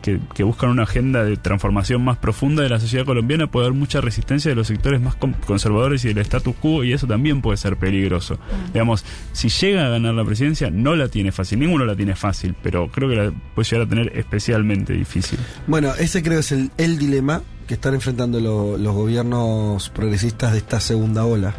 que, 0.02 0.20
que 0.36 0.44
buscan 0.44 0.70
una 0.70 0.84
agenda 0.84 1.24
de 1.24 1.38
transformación 1.38 2.04
más 2.04 2.18
profunda 2.18 2.62
de 2.64 2.70
la 2.70 2.80
sociedad 2.82 3.06
colombiana, 3.06 3.48
puede 3.48 3.68
haber 3.68 3.80
mucha 3.80 4.02
resistencia 4.02 4.50
de 4.50 4.56
los 4.56 4.68
sectores 4.68 5.00
más 5.00 5.16
con- 5.16 5.32
conservadores 5.34 6.04
y 6.04 6.10
del 6.10 6.18
status 6.20 6.54
quo, 6.60 6.84
y 6.84 6.92
eso 6.92 7.08
también 7.08 7.42
puede 7.42 7.56
ser 7.58 7.78
peligroso. 7.78 8.38
Digamos, 8.74 9.06
si 9.32 9.48
llega 9.48 9.86
a 9.86 9.90
ganar 9.90 10.14
la 10.14 10.26
presidencia, 10.26 10.70
no 10.70 10.98
la 10.98 11.08
tiene 11.08 11.32
fácil, 11.32 11.60
ninguno 11.62 11.86
la 11.86 11.96
tiene 11.96 12.14
fácil, 12.16 12.56
pero 12.62 12.90
creo 12.90 13.08
que 13.10 13.16
la 13.16 13.32
puede 13.56 13.70
llegar 13.70 13.88
a 13.88 13.90
tener 13.90 14.12
especialmente 14.18 14.92
difícil. 14.94 15.40
Bueno, 15.66 15.94
ese 15.98 16.22
creo 16.22 16.40
es 16.40 16.52
el, 16.52 16.72
el 16.78 16.98
dilema 16.98 17.42
que 17.68 17.76
están 17.76 17.94
enfrentando 17.94 18.42
lo- 18.42 18.78
los 18.78 18.94
gobiernos 18.94 19.90
progresistas 19.92 20.52
de 20.52 20.58
esta 20.58 20.82
segunda 20.82 21.24
ola. 21.24 21.54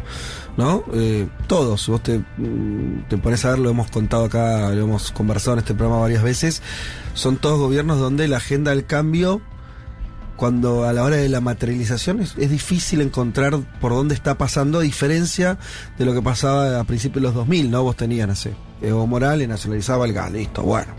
¿No? 0.55 0.83
Eh, 0.93 1.27
todos, 1.47 1.87
vos 1.87 2.03
te, 2.03 2.19
mm, 2.19 3.07
te 3.09 3.17
pones 3.17 3.43
a 3.43 3.51
ver, 3.51 3.59
lo 3.59 3.71
hemos 3.71 3.89
contado 3.89 4.25
acá, 4.25 4.69
lo 4.69 4.83
hemos 4.83 5.11
conversado 5.11 5.53
en 5.53 5.59
este 5.59 5.73
programa 5.73 6.01
varias 6.01 6.21
veces, 6.21 6.61
son 7.15 7.37
todos 7.37 7.59
gobiernos 7.59 7.99
donde 7.99 8.27
la 8.27 8.37
agenda 8.37 8.69
del 8.69 8.85
cambio, 8.85 9.41
cuando 10.35 10.85
a 10.85 10.93
la 10.93 11.03
hora 11.03 11.15
de 11.15 11.29
la 11.29 11.41
materialización 11.41 12.19
es, 12.19 12.35
es 12.37 12.49
difícil 12.49 13.01
encontrar 13.01 13.59
por 13.79 13.93
dónde 13.93 14.13
está 14.13 14.37
pasando, 14.37 14.79
a 14.79 14.81
diferencia 14.81 15.57
de 15.97 16.05
lo 16.05 16.13
que 16.13 16.21
pasaba 16.21 16.79
a 16.79 16.83
principios 16.83 17.21
de 17.21 17.27
los 17.27 17.33
2000, 17.35 17.71
¿no? 17.71 17.83
Vos 17.83 17.95
tenías, 17.95 18.27
no 18.27 18.51
Evo 18.81 19.07
Morales 19.07 19.47
nacionalizaba 19.47 20.05
el 20.05 20.13
gas, 20.13 20.31
listo, 20.31 20.61
bueno. 20.63 20.93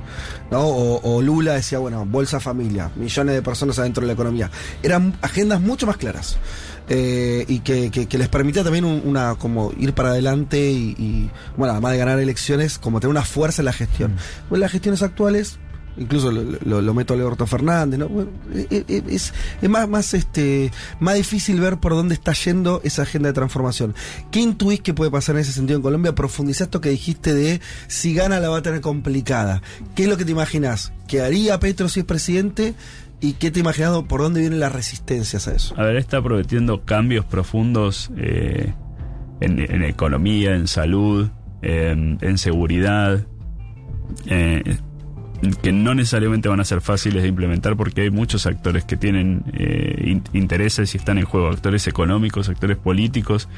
¿no? 0.51 0.61
O, 0.61 1.17
o 1.17 1.21
Lula 1.21 1.53
decía, 1.53 1.79
bueno, 1.79 2.07
Bolsa 2.07 2.41
Familia, 2.41 2.91
millones 2.97 3.35
de 3.35 3.43
personas 3.43 3.79
adentro 3.79 4.01
de 4.01 4.07
la 4.07 4.13
economía. 4.15 4.51
Eran 4.83 5.15
agendas 5.21 5.61
mucho 5.61 5.87
más 5.87 5.99
claras. 5.99 6.39
Eh, 6.89 7.45
y 7.49 7.61
que, 7.61 7.91
que- 7.91 8.07
que 8.07 8.19
les 8.19 8.29
permitía 8.29 8.63
también 8.63 8.85
un- 8.85 9.03
una 9.05 9.35
como 9.37 9.73
ir 9.79 9.95
para 9.95 10.11
adelante 10.11 10.71
y, 10.71 10.95
y, 10.99 11.31
bueno 11.57 11.73
además 11.73 11.93
de 11.93 11.99
ganar 11.99 12.19
elecciones 12.21 12.79
como 12.79 13.01
tener 13.01 13.11
una 13.11 13.25
fuerza 13.25 13.63
en 13.63 13.67
la 13.67 13.73
gestión 13.73 14.17
pues 14.49 14.61
las 14.61 14.71
gestiones 14.71 15.03
actuales 15.03 15.59
incluso 15.97 16.33
lo, 16.33 16.43
lo- 16.65 16.83
lo 16.83 16.93
meto 16.95 17.15
a 17.15 17.17
Alberto 17.17 17.47
Fernández 17.47 18.01
¿no? 18.01 18.09
Bueno, 18.09 18.31
eh, 18.53 18.85
eh, 18.89 19.03
es, 19.09 19.33
es 19.63 19.71
más 19.71 19.89
más 19.89 20.13
este 20.13 20.73
más 21.01 21.15
difícil 21.15 21.61
ver 21.61 21.79
por 21.79 21.93
dónde 21.93 22.15
está 22.15 22.33
yendo 22.33 22.81
esa 22.85 23.03
agenda 23.03 23.29
de 23.29 23.33
transformación 23.33 23.95
¿qué 24.33 24.41
intuís 24.41 24.81
que 24.81 24.93
puede 24.93 25.11
pasar 25.13 25.37
en 25.37 25.43
ese 25.43 25.53
sentido 25.53 25.77
en 25.79 25.83
Colombia? 25.83 26.15
profundizá 26.15 26.65
esto 26.65 26.81
que 26.81 26.89
dijiste 26.91 27.33
de 27.33 27.61
si 27.87 28.13
gana 28.13 28.41
la 28.41 28.49
va 28.51 28.59
a 28.59 28.63
tener 28.63 28.81
complicada 28.81 29.63
¿qué 29.95 30.03
es 30.03 30.09
lo 30.09 30.17
que 30.17 30.25
te 30.25 30.33
imaginas? 30.33 30.93
¿qué 31.07 31.23
haría 31.23 31.61
Petro 31.61 31.89
si 31.89 32.01
es 32.01 32.07
presidente? 32.07 32.75
¿Y 33.21 33.35
qué 33.35 33.51
te 33.51 33.61
imaginas 33.61 34.03
por 34.09 34.21
dónde 34.21 34.41
vienen 34.41 34.61
las 34.61 34.73
resistencias 34.73 35.49
a 35.49 35.55
eso? 35.55 35.75
A 35.79 35.85
ver, 35.85 35.97
está 35.97 36.21
prometiendo 36.23 36.85
cambios 36.85 37.25
profundos 37.25 38.11
eh, 38.19 38.73
en, 39.41 39.59
en 39.61 39.83
economía, 39.85 40.55
en 40.55 40.67
salud, 40.69 41.29
en, 41.63 42.19
en 42.21 42.37
seguridad, 42.39 43.27
eh, 44.27 44.77
que 45.63 45.73
no 45.73 45.95
necesariamente 45.95 46.49
van 46.49 46.61
a 46.61 46.65
ser 46.65 46.81
fáciles 46.81 47.23
de 47.23 47.29
implementar 47.29 47.77
porque 47.77 48.03
hay 48.03 48.11
muchos 48.11 48.47
actores 48.47 48.85
que 48.85 48.97
tienen 48.97 49.43
eh, 49.55 50.03
in- 50.07 50.23
intereses 50.33 50.95
y 50.95 50.99
están 50.99 51.19
en 51.19 51.25
juego, 51.25 51.49
actores 51.49 51.87
económicos, 51.87 52.49
actores 52.49 52.77
políticos. 52.77 53.49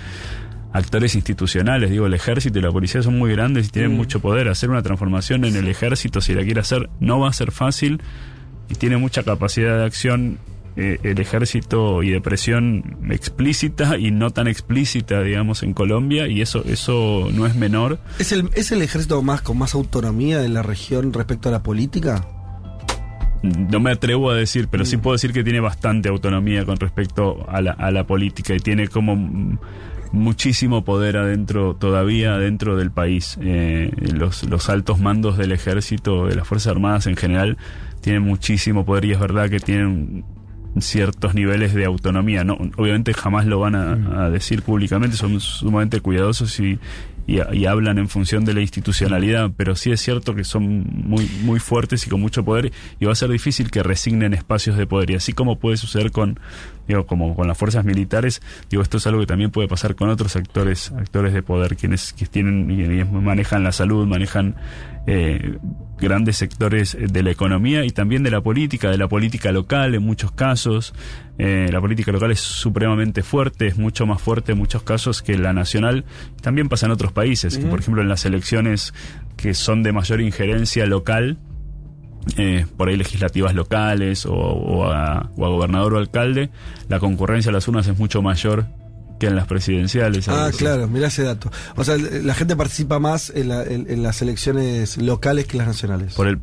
actores 0.73 1.15
institucionales, 1.15 1.91
digo, 1.91 2.05
el 2.07 2.13
ejército 2.13 2.59
y 2.59 2.63
la 2.63 2.71
policía 2.71 3.03
son 3.03 3.17
muy 3.19 3.31
grandes 3.33 3.69
y 3.69 3.71
tienen 3.71 3.93
Mm. 3.95 3.97
mucho 3.97 4.21
poder. 4.21 4.49
Hacer 4.49 4.69
una 4.69 4.83
transformación 4.83 5.45
en 5.47 5.57
el 5.57 5.69
ejército, 5.69 6.21
si 6.21 6.35
la 6.35 6.43
quiere 6.45 6.61
hacer, 6.61 6.91
no 7.01 7.19
va 7.19 7.31
a 7.31 7.33
ser 7.33 7.51
fácil 7.51 8.03
tiene 8.75 8.97
mucha 8.97 9.23
capacidad 9.23 9.79
de 9.79 9.85
acción 9.85 10.39
eh, 10.77 10.99
el 11.05 11.19
ejército 11.21 12.03
y 12.03 12.11
de 12.11 12.21
presión 12.21 12.99
explícita 13.11 13.97
y 13.97 14.11
no 14.11 14.31
tan 14.31 14.47
explícita, 14.47 15.23
digamos, 15.23 15.63
en 15.63 15.73
Colombia 15.73 16.29
y 16.29 16.43
eso 16.43 16.63
eso 16.67 17.29
no 17.33 17.47
es 17.47 17.55
menor. 17.55 17.99
¿Es 18.19 18.33
el, 18.33 18.51
¿Es 18.55 18.73
el 18.73 18.83
ejército 18.83 19.23
más 19.23 19.41
con 19.41 19.57
más 19.57 19.75
autonomía 19.75 20.39
de 20.39 20.51
la 20.51 20.63
región 20.63 21.13
respecto 21.15 21.49
a 21.49 21.53
la 21.53 21.63
política? 21.63 22.27
No 23.43 23.81
me 23.81 23.93
atrevo 23.93 24.31
a 24.31 24.35
decir, 24.35 24.69
pero 24.69 24.83
Mm. 24.83 24.87
sí 24.87 24.97
puedo 24.97 25.15
decir 25.15 25.33
que 25.33 25.45
tiene 25.45 25.61
bastante 25.61 26.09
autonomía 26.09 26.65
con 26.65 26.77
respecto 26.79 27.47
a 27.49 27.61
la, 27.61 27.73
a 27.73 27.91
la 27.91 28.05
política 28.07 28.55
y 28.55 28.59
tiene 28.61 28.89
como 28.89 29.15
mm, 29.15 29.59
muchísimo 30.13 30.85
poder 30.85 31.17
adentro, 31.17 31.75
todavía 31.77 32.35
adentro 32.35 32.77
del 32.77 32.91
país. 32.91 33.39
Eh, 33.41 33.93
los, 34.15 34.43
los 34.45 34.69
altos 34.69 34.99
mandos 35.01 35.37
del 35.39 35.53
ejército, 35.53 36.27
de 36.27 36.35
las 36.35 36.47
Fuerzas 36.49 36.73
Armadas 36.73 37.07
en 37.07 37.17
general, 37.17 37.57
tienen 38.07 38.23
muchísimo 38.23 38.85
poder 38.85 39.05
y 39.07 39.11
es 39.11 39.19
verdad 39.19 39.51
que 39.51 39.59
tienen 39.59 40.25
ciertos 40.79 41.35
niveles 41.35 41.75
de 41.75 41.85
autonomía. 41.87 42.45
No, 42.45 42.57
obviamente 42.77 43.13
jamás 43.15 43.47
lo 43.47 43.59
van 43.59 43.75
a, 43.75 44.27
a 44.27 44.31
decir 44.31 44.63
públicamente, 44.63 45.17
son 45.17 45.41
sumamente 45.41 45.99
cuidadosos 46.01 46.61
y, 46.61 46.79
y, 47.27 47.41
y 47.53 47.67
hablan 47.67 47.99
en 47.99 48.09
función 48.09 48.45
de 48.45 48.55
la 48.55 48.61
institucionalidad, 48.61 49.51
pero 49.57 49.75
sí 49.75 49.91
es 49.91 50.01
cierto 50.01 50.37
que 50.37 50.45
son 50.45 50.85
muy, 51.05 51.29
muy 51.43 51.59
fuertes 51.59 52.07
y 52.07 52.11
con 52.11 52.21
mucho 52.21 52.45
poder 52.45 52.71
y 53.01 53.07
va 53.07 53.11
a 53.11 53.17
ser 53.17 53.31
difícil 53.31 53.73
que 53.73 53.83
resignen 53.83 54.35
espacios 54.35 54.77
de 54.77 54.87
poder. 54.87 55.11
Y 55.11 55.15
así 55.17 55.33
como 55.33 55.59
puede 55.59 55.77
suceder 55.79 56.13
con, 56.13 56.39
digo, 56.87 57.07
como 57.07 57.35
con 57.35 57.49
las 57.49 57.59
fuerzas 57.59 57.85
militares, 57.85 58.41
digo, 58.71 58.85
esto 58.85 58.99
es 58.99 59.07
algo 59.09 59.19
que 59.19 59.27
también 59.27 59.51
puede 59.51 59.67
pasar 59.67 59.97
con 59.97 60.11
otros 60.11 60.37
actores, 60.37 60.93
actores 60.93 61.33
de 61.33 61.43
poder, 61.43 61.77
quienes 61.77 62.13
que 62.13 62.27
tienen, 62.27 62.71
y- 62.71 63.01
y 63.01 63.05
manejan 63.05 63.65
la 63.65 63.73
salud, 63.73 64.07
manejan 64.07 64.55
eh, 65.07 65.59
grandes 65.99 66.37
sectores 66.37 66.97
de 67.01 67.23
la 67.23 67.31
economía 67.31 67.85
y 67.85 67.91
también 67.91 68.23
de 68.23 68.31
la 68.31 68.41
política, 68.41 68.91
de 68.91 68.99
la 68.99 69.09
política 69.09 69.53
local 69.53 69.95
en 69.95 70.03
muchos 70.03 70.33
casos. 70.33 70.95
Eh, 71.39 71.69
la 71.73 71.81
política 71.81 72.13
local 72.13 72.31
es 72.31 72.41
supremamente 72.41 73.23
fuerte, 73.23 73.67
es 73.67 73.79
mucho 73.79 74.07
más 74.07 74.21
fuerte 74.21 74.53
en 74.53 74.59
muchos 74.59 74.83
casos 74.83 75.23
que 75.23 75.39
la 75.39 75.53
nacional. 75.53 76.05
También 76.43 76.69
pasa 76.69 76.87
en 76.87 76.93
otros 76.93 77.13
países, 77.13 77.57
que 77.59 77.67
por 77.67 77.81
ejemplo 77.81 78.03
en 78.03 78.09
las 78.09 78.25
elecciones 78.25 78.95
que 79.37 79.55
son 79.55 79.83
de 79.83 79.93
mayor 79.93 80.21
injerencia 80.21 80.87
local, 80.87 81.39
eh, 82.37 82.67
por 82.77 82.89
ahí 82.89 82.97
legislativas 82.97 83.55
locales 83.55 84.27
o, 84.27 84.35
o 84.35 84.85
a, 84.91 85.31
o 85.37 85.47
a 85.47 85.49
gobernador 85.49 85.95
o 85.95 85.99
alcalde, 85.99 86.51
la 86.89 86.99
concurrencia 86.99 87.51
a 87.51 87.53
las 87.53 87.69
urnas 87.69 87.87
es 87.87 87.99
mucho 87.99 88.21
mayor 88.23 88.67
que 89.19 89.27
en 89.27 89.37
las 89.37 89.47
presidenciales. 89.47 90.29
Ah, 90.29 90.51
claro, 90.57 90.89
mirá 90.89 91.09
ese 91.09 91.23
dato. 91.23 91.51
O 91.77 91.85
sea, 91.85 91.97
la 91.97 92.35
gente 92.35 92.55
participa 92.57 92.99
más 92.99 93.31
en, 93.35 93.49
la- 93.49 93.65
en- 93.65 93.87
en 93.91 94.03
las 94.03 94.21
elecciones 94.23 94.99
locales 94.99 95.47
que 95.47 95.57
las 95.59 95.67
nacionales. 95.67 96.15
por 96.15 96.29
el 96.29 96.39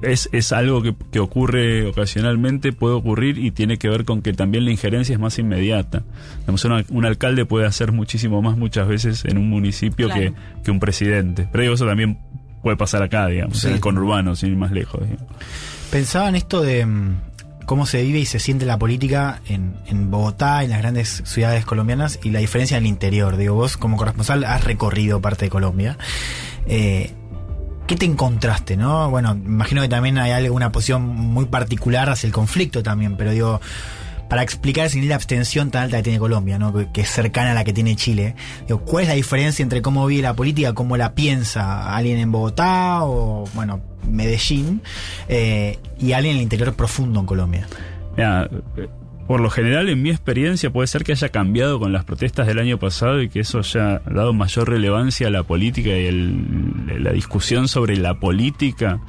es, 0.00 0.28
es 0.32 0.52
algo 0.52 0.80
que, 0.82 0.94
que 1.10 1.18
ocurre 1.18 1.86
ocasionalmente, 1.86 2.72
puede 2.72 2.94
ocurrir 2.94 3.36
y 3.38 3.50
tiene 3.50 3.78
que 3.78 3.88
ver 3.88 4.04
con 4.04 4.22
que 4.22 4.32
también 4.32 4.64
la 4.64 4.70
injerencia 4.70 5.12
es 5.12 5.18
más 5.20 5.38
inmediata. 5.38 6.04
Digamos, 6.40 6.64
una- 6.64 6.84
un 6.90 7.04
alcalde 7.04 7.44
puede 7.44 7.66
hacer 7.66 7.92
muchísimo 7.92 8.40
más 8.40 8.56
muchas 8.56 8.86
veces 8.88 9.24
en 9.24 9.38
un 9.38 9.48
municipio 9.50 10.06
Claro. 10.06 10.20
que, 10.22 10.32
que 10.64 10.70
un 10.70 10.80
presidente. 10.80 11.48
Pero 11.50 11.62
digo, 11.62 11.74
eso 11.74 11.86
también 11.86 12.18
puede 12.62 12.76
pasar 12.76 13.02
acá, 13.02 13.26
digamos, 13.26 13.58
Sí. 13.58 13.66
en 13.68 13.74
el 13.74 13.80
conurbano, 13.80 14.34
sin 14.36 14.50
ir 14.50 14.56
más 14.56 14.72
lejos. 14.72 15.00
digamos. 15.02 15.26
Pensaba 15.90 16.28
en 16.28 16.36
esto 16.36 16.60
de 16.62 16.86
mm, 16.86 17.16
cómo 17.68 17.84
se 17.84 18.02
vive 18.02 18.18
y 18.18 18.24
se 18.24 18.38
siente 18.38 18.64
la 18.64 18.78
política 18.78 19.42
en, 19.46 19.76
en 19.88 20.10
Bogotá, 20.10 20.64
en 20.64 20.70
las 20.70 20.78
grandes 20.78 21.22
ciudades 21.26 21.66
colombianas 21.66 22.18
y 22.22 22.30
la 22.30 22.38
diferencia 22.40 22.78
en 22.78 22.84
el 22.84 22.88
interior. 22.88 23.36
Digo, 23.36 23.56
vos 23.56 23.76
como 23.76 23.98
corresponsal 23.98 24.42
has 24.44 24.64
recorrido 24.64 25.20
parte 25.20 25.44
de 25.44 25.50
Colombia. 25.50 25.98
Eh, 26.66 27.12
¿Qué 27.86 27.94
te 27.94 28.06
encontraste, 28.06 28.78
no? 28.78 29.10
Bueno, 29.10 29.32
imagino 29.32 29.82
que 29.82 29.88
también 29.88 30.16
hay 30.16 30.30
alguna 30.30 30.72
posición 30.72 31.02
muy 31.02 31.44
particular 31.44 32.08
hacia 32.08 32.26
el 32.26 32.32
conflicto 32.32 32.82
también, 32.82 33.18
pero 33.18 33.32
digo, 33.32 33.60
para 34.28 34.42
explicar 34.42 34.86
ese 34.86 34.96
nivel 34.96 35.08
de 35.08 35.14
abstención 35.14 35.70
tan 35.70 35.84
alta 35.84 35.96
que 35.98 36.02
tiene 36.04 36.18
Colombia, 36.18 36.58
¿no? 36.58 36.72
Que, 36.92 37.00
es 37.00 37.08
cercana 37.08 37.52
a 37.52 37.54
la 37.54 37.64
que 37.64 37.72
tiene 37.72 37.96
Chile. 37.96 38.34
¿cuál 38.84 39.02
es 39.04 39.08
la 39.08 39.14
diferencia 39.14 39.62
entre 39.62 39.80
cómo 39.82 40.06
vive 40.06 40.22
la 40.22 40.34
política, 40.34 40.74
cómo 40.74 40.96
la 40.96 41.14
piensa 41.14 41.94
alguien 41.96 42.18
en 42.18 42.30
Bogotá 42.32 43.04
o, 43.04 43.44
bueno, 43.54 43.80
Medellín, 44.08 44.82
eh, 45.28 45.78
y 45.98 46.12
alguien 46.12 46.32
en 46.32 46.36
el 46.38 46.42
interior 46.42 46.74
profundo 46.74 47.20
en 47.20 47.26
Colombia? 47.26 47.66
Mira, 48.16 48.48
eh, 48.76 48.88
por 49.26 49.40
lo 49.40 49.50
general, 49.50 49.88
en 49.88 50.02
mi 50.02 50.10
experiencia, 50.10 50.70
puede 50.70 50.86
ser 50.86 51.04
que 51.04 51.12
haya 51.12 51.28
cambiado 51.30 51.78
con 51.78 51.92
las 51.92 52.04
protestas 52.04 52.46
del 52.46 52.58
año 52.58 52.78
pasado 52.78 53.20
y 53.22 53.28
que 53.28 53.40
eso 53.40 53.58
haya 53.58 54.00
dado 54.10 54.32
mayor 54.32 54.68
relevancia 54.70 55.26
a 55.26 55.30
la 55.30 55.42
política 55.42 55.90
y 55.90 56.06
el- 56.06 57.02
la 57.04 57.12
discusión 57.12 57.68
sobre 57.68 57.96
la 57.96 58.14
política. 58.20 59.00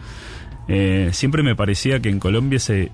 Eh, 0.67 1.09
siempre 1.13 1.41
me 1.41 1.55
parecía 1.55 1.99
que 2.01 2.09
en 2.09 2.19
Colombia 2.19 2.59
se 2.59 2.91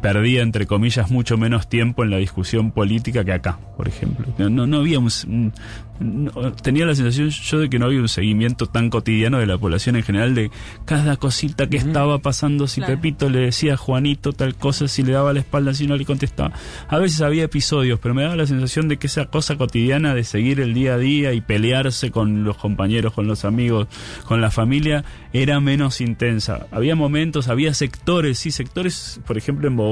perdía, 0.00 0.42
entre 0.42 0.66
comillas, 0.66 1.10
mucho 1.10 1.36
menos 1.36 1.68
tiempo 1.68 2.04
en 2.04 2.10
la 2.10 2.16
discusión 2.18 2.70
política 2.72 3.24
que 3.24 3.32
acá, 3.32 3.58
por 3.76 3.88
ejemplo. 3.88 4.26
No, 4.38 4.66
no, 4.66 4.78
había 4.78 4.98
un... 4.98 5.52
no- 6.00 6.52
tenía 6.62 6.86
la 6.86 6.94
sensación 6.94 7.28
yo 7.28 7.58
de 7.58 7.68
que 7.68 7.78
no 7.78 7.84
había 7.86 8.00
un 8.00 8.08
seguimiento 8.08 8.64
tan 8.66 8.88
cotidiano 8.88 9.38
de 9.38 9.46
la 9.46 9.58
población 9.58 9.96
en 9.96 10.02
general 10.02 10.34
de 10.34 10.50
cada 10.86 11.16
cosita 11.16 11.68
que 11.68 11.76
estaba 11.76 12.18
pasando, 12.18 12.66
si 12.66 12.80
Claro. 12.80 12.94
Pepito 12.96 13.28
le 13.28 13.40
decía 13.40 13.74
a 13.74 13.76
Juanito 13.76 14.32
tal 14.32 14.54
cosa, 14.54 14.88
si 14.88 15.02
le 15.02 15.12
daba 15.12 15.34
la 15.34 15.40
espalda, 15.40 15.74
si 15.74 15.86
no 15.86 15.96
le 15.96 16.06
contestaba. 16.06 16.52
A 16.88 16.96
veces 16.98 17.20
había 17.20 17.44
episodios, 17.44 17.98
pero 18.00 18.14
me 18.14 18.22
daba 18.22 18.36
la 18.36 18.46
sensación 18.46 18.88
de 18.88 18.96
que 18.96 19.06
esa 19.08 19.26
cosa 19.26 19.56
cotidiana 19.58 20.14
de 20.14 20.24
seguir 20.24 20.60
el 20.60 20.72
día 20.72 20.94
a 20.94 20.98
día 20.98 21.34
y 21.34 21.42
pelearse 21.42 22.10
con 22.10 22.44
los 22.44 22.56
compañeros, 22.56 23.12
con 23.12 23.26
los 23.26 23.44
amigos, 23.44 23.88
con 24.24 24.40
la 24.40 24.50
familia, 24.50 25.04
era 25.34 25.60
menos 25.60 26.00
intensa. 26.00 26.66
Había 26.72 26.96
momentos, 26.96 27.48
había 27.48 27.74
sectores, 27.74 28.38
sí, 28.38 28.50
sectores, 28.50 29.20
por 29.26 29.36
ejemplo, 29.36 29.68
en 29.68 29.76
Bogotá, 29.76 29.89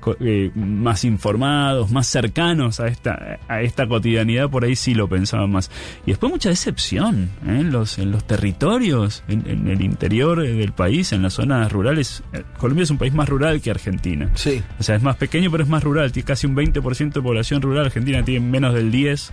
co- 0.00 0.16
eh, 0.20 0.50
más 0.54 1.04
informados, 1.04 1.90
más 1.92 2.06
cercanos 2.08 2.80
a 2.80 2.88
esta, 2.88 3.38
a 3.48 3.62
esta 3.62 3.86
cotidianidad, 3.86 4.50
por 4.50 4.64
ahí 4.64 4.74
sí 4.76 4.94
lo 4.94 5.08
pensaba 5.08 5.46
más. 5.46 5.70
Y 6.06 6.10
después 6.10 6.32
mucha 6.32 6.48
decepción 6.48 7.30
¿eh? 7.46 7.60
en, 7.60 7.70
los, 7.72 7.98
en 7.98 8.10
los 8.10 8.24
territorios, 8.26 9.22
en, 9.28 9.48
en 9.48 9.68
el 9.68 9.80
interior 9.82 10.44
eh, 10.44 10.52
del 10.54 10.72
país, 10.72 11.12
en 11.12 11.22
las 11.22 11.34
zonas 11.34 11.70
rurales. 11.70 12.22
Colombia 12.58 12.82
es 12.84 12.90
un 12.90 12.98
país 12.98 13.14
más 13.14 13.28
rural 13.28 13.60
que 13.60 13.70
Argentina. 13.70 14.30
Sí. 14.34 14.62
O 14.78 14.82
sea, 14.82 14.96
es 14.96 15.02
más 15.02 15.16
pequeño, 15.16 15.50
pero 15.50 15.62
es 15.62 15.68
más 15.70 15.84
rural. 15.84 16.10
Tiene 16.12 16.26
casi 16.26 16.46
un 16.46 16.56
20% 16.56 17.12
de 17.12 17.22
población 17.22 17.62
rural. 17.62 17.86
Argentina 17.86 18.24
tiene 18.24 18.44
menos 18.46 18.74
del 18.74 18.90
10% 18.92 19.30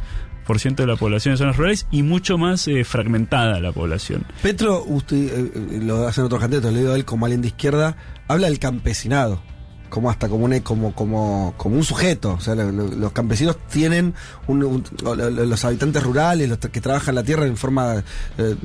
de 0.76 0.88
la 0.88 0.96
población 0.96 1.34
en 1.34 1.38
zonas 1.38 1.58
rurales 1.58 1.88
y 1.92 2.02
mucho 2.04 2.38
más 2.38 2.68
eh, 2.68 2.84
fragmentada 2.84 3.60
la 3.60 3.72
población. 3.72 4.24
Petro, 4.42 4.84
usted 4.84 5.82
lo 5.84 6.08
hacen 6.08 6.24
otros 6.24 6.40
candidatos, 6.42 6.74
le 6.74 6.80
digo 6.80 6.94
a 6.94 6.96
él 6.96 7.06
como 7.06 7.26
alguien 7.26 7.42
de 7.42 7.50
izquierda, 7.50 7.98
habla 8.28 8.48
del 8.50 8.58
campesinado. 8.60 9.42
Como 9.90 10.10
hasta 10.10 10.30
como 10.30 10.46
un, 10.46 10.60
como, 10.60 10.94
como, 10.94 11.54
como 11.58 11.76
un 11.76 11.84
sujeto. 11.84 12.34
O 12.34 12.40
sea, 12.40 12.56
lo- 12.56 12.72
lo- 12.72 12.88
los 12.88 13.12
campesinos 13.12 13.58
tienen 13.72 14.14
un- 14.48 14.84
los 15.04 15.66
habitantes 15.66 16.04
rurales, 16.04 16.48
los 16.48 16.58
que 16.60 16.80
trabajan 16.82 17.16
la 17.16 17.24
tierra 17.24 17.46
en 17.48 17.58
forma. 17.58 18.04
eh, 18.38 18.56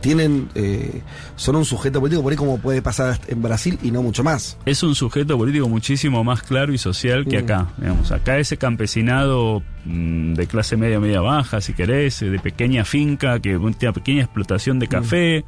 tienen. 0.00 0.48
eh, 0.54 1.02
son 1.36 1.56
un 1.56 1.64
sujeto 1.64 2.00
político, 2.00 2.22
por 2.22 2.32
ahí 2.32 2.36
como 2.36 2.58
puede 2.58 2.82
pasar 2.82 3.18
en 3.28 3.42
Brasil 3.42 3.78
y 3.82 3.90
no 3.90 4.02
mucho 4.02 4.22
más. 4.24 4.56
es 4.64 4.82
un 4.82 4.94
sujeto 4.94 5.36
político 5.36 5.68
muchísimo 5.68 6.22
más 6.24 6.42
claro 6.42 6.72
y 6.72 6.78
social 6.78 7.26
que 7.26 7.40
Mm. 7.40 7.44
acá. 7.44 7.66
Digamos, 7.78 8.12
acá 8.12 8.38
ese 8.38 8.56
campesinado 8.56 9.62
mm, 9.86 10.34
de 10.34 10.46
clase 10.46 10.76
media, 10.76 10.98
media 11.00 11.20
baja, 11.20 11.60
si 11.60 11.74
querés, 11.74 12.20
de 12.20 12.38
pequeña 12.38 12.84
finca, 12.84 13.34
que 13.40 13.50
tiene 13.58 13.76
una 13.82 13.92
pequeña 13.92 14.22
explotación 14.22 14.78
de 14.78 14.88
café, 14.88 15.44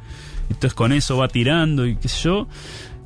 entonces 0.49 0.73
con 0.75 0.91
eso 0.91 1.17
va 1.17 1.27
tirando 1.27 1.85
y 1.87 1.95
qué 1.95 2.07
sé 2.07 2.23
yo. 2.23 2.47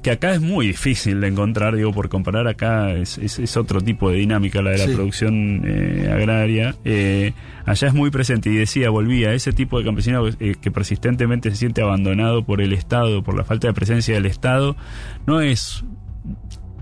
Que 0.02 0.10
acá 0.10 0.34
es 0.34 0.42
muy 0.42 0.66
difícil 0.68 1.22
de 1.22 1.28
encontrar, 1.28 1.76
digo, 1.76 1.92
por 1.94 2.10
comparar 2.10 2.48
acá 2.48 2.92
es, 2.94 3.20
es- 3.20 3.38
es 3.38 3.56
otro 3.56 3.82
tipo 3.82 4.10
de 4.10 4.18
dinámica 4.18 4.62
la 4.64 4.72
de 4.72 4.80
la 4.80 4.86
Sí. 4.88 4.94
producción 4.96 5.62
eh, 5.64 6.10
agraria. 6.12 6.76
Eh, 6.86 7.34
allá 7.66 7.88
es 7.88 7.94
muy 7.94 8.10
presente 8.10 8.50
y 8.50 8.56
decía, 8.56 8.90
volvía, 8.90 9.32
ese 9.34 9.54
tipo 9.54 9.78
de 9.78 9.86
campesino 9.86 10.28
eh, 10.28 10.56
que 10.60 10.72
persistentemente 10.72 11.52
se 11.52 11.58
siente 11.58 11.84
abandonado 11.84 12.44
por 12.44 12.62
el 12.62 12.74
Estado, 12.74 13.22
por 13.24 13.38
la 13.38 13.44
falta 13.44 13.68
de 13.68 13.74
presencia 13.74 14.16
del 14.16 14.26
Estado, 14.26 14.76
no 15.28 15.40
es 15.40 15.86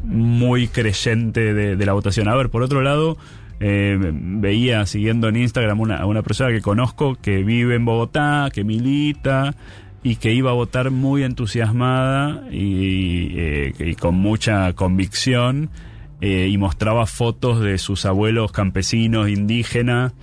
muy 0.06 0.68
creyente 0.70 1.54
de, 1.54 1.76
de 1.76 1.86
la 1.86 1.92
votación. 1.94 2.30
A 2.30 2.36
ver, 2.36 2.50
por 2.50 2.64
otro 2.64 2.82
lado, 2.82 3.18
eh, 3.60 3.98
veía 4.00 4.86
siguiendo 4.86 5.28
en 5.28 5.36
Instagram 5.36 5.80
una, 5.82 5.98
a 5.98 6.06
una 6.06 6.22
persona 6.24 6.52
que 6.52 6.62
conozco 6.62 7.16
que 7.22 7.44
vive 7.44 7.76
en 7.76 7.84
Bogotá, 7.84 8.50
que 8.54 8.64
milita 8.64 9.56
y 10.04 10.16
que 10.16 10.34
iba 10.34 10.52
a 10.52 10.54
votar 10.54 10.92
muy 10.92 11.24
entusiasmada 11.24 12.44
y, 12.52 13.34
eh, 13.38 13.74
y 13.80 13.96
con 13.96 14.16
mucha 14.16 14.74
convicción. 14.74 15.70
Eh, 16.22 16.48
y 16.52 16.58
mostraba 16.58 17.06
fotos 17.06 17.62
de 17.62 17.78
sus 17.78 18.06
abuelos 18.06 18.52
campesinos, 18.52 19.30
indígenas. 19.30 20.14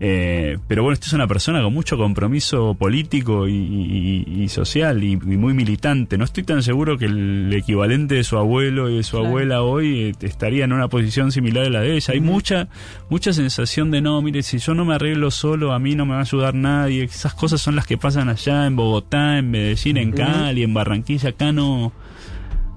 Eh, 0.00 0.58
pero 0.68 0.82
bueno, 0.82 0.94
esta 0.94 1.06
es 1.06 1.12
una 1.12 1.26
persona 1.26 1.62
con 1.62 1.72
mucho 1.72 1.96
compromiso 1.96 2.74
político 2.74 3.46
y, 3.48 3.52
y- 3.54 4.42
y 4.42 4.48
social 4.48 5.02
y, 5.04 5.12
y 5.12 5.16
muy 5.16 5.54
militante. 5.54 6.18
No 6.18 6.24
estoy 6.24 6.42
tan 6.44 6.62
seguro 6.62 6.98
que 6.98 7.06
el 7.06 7.52
equivalente 7.54 8.14
de 8.16 8.24
su 8.24 8.36
abuelo 8.36 8.88
y 8.90 8.96
de 8.96 9.02
su 9.02 9.12
Claro. 9.16 9.26
abuela 9.28 9.62
hoy 9.62 10.00
eh, 10.00 10.12
estaría 10.20 10.64
en 10.64 10.72
una 10.72 10.88
posición 10.88 11.30
similar 11.32 11.66
a 11.66 11.70
la 11.70 11.80
de 11.82 11.94
ella. 11.96 12.12
Hay 12.14 12.20
mucha, 12.20 12.68
mucha 13.08 13.32
sensación 13.32 13.90
de 13.90 14.00
no, 14.00 14.20
mire, 14.22 14.42
si 14.42 14.58
yo 14.58 14.74
no 14.74 14.84
me 14.84 14.94
arreglo 14.94 15.30
solo, 15.30 15.72
a 15.72 15.78
mí 15.78 15.94
no 15.94 16.04
me 16.06 16.12
va 16.12 16.18
a 16.18 16.22
ayudar 16.22 16.54
nadie. 16.54 17.04
Esas 17.04 17.34
cosas 17.34 17.60
son 17.60 17.76
las 17.76 17.86
que 17.86 17.96
pasan 17.98 18.28
allá 18.28 18.66
en 18.66 18.76
Bogotá, 18.76 19.38
en 19.38 19.50
Medellín, 19.50 19.96
en 19.98 20.12
Cali, 20.12 20.62
en 20.62 20.74
Barranquilla. 20.74 21.30
Acá 21.30 21.52
no 21.52 21.92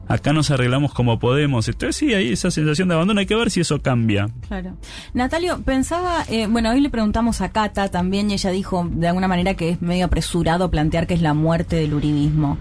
acá 0.08 0.34
nos 0.34 0.52
arreglamos 0.52 0.94
como 0.94 1.20
podemos. 1.20 1.68
Entonces 1.68 1.96
sí, 1.96 2.14
hay 2.14 2.32
esa 2.32 2.52
sensación 2.52 2.88
de 2.88 2.96
abandono. 2.96 3.20
Hay 3.20 3.26
que 3.26 3.36
ver 3.36 3.52
si 3.52 3.62
eso 3.62 3.82
cambia. 3.82 4.30
Claro. 4.48 4.76
Natalio, 5.14 5.62
pensaba, 5.64 6.24
eh, 6.30 6.48
bueno, 6.48 6.70
hoy 6.72 6.82
le 6.82 6.90
preguntamos 6.90 7.42
a 7.42 7.50
Cata 7.50 7.90
también 7.90 8.30
y 8.32 8.34
ella 8.34 8.52
dijo 8.52 8.88
de 8.92 9.08
alguna 9.08 9.28
manera 9.28 9.54
que 9.56 9.70
es 9.70 9.82
medio 9.82 10.06
apresurado 10.06 10.70
plantear 10.72 11.08
que 11.08 11.14
es 11.14 11.22
la 11.22 11.34
muerte 11.34 11.76
del 11.76 11.94
uribismo. 11.94 12.58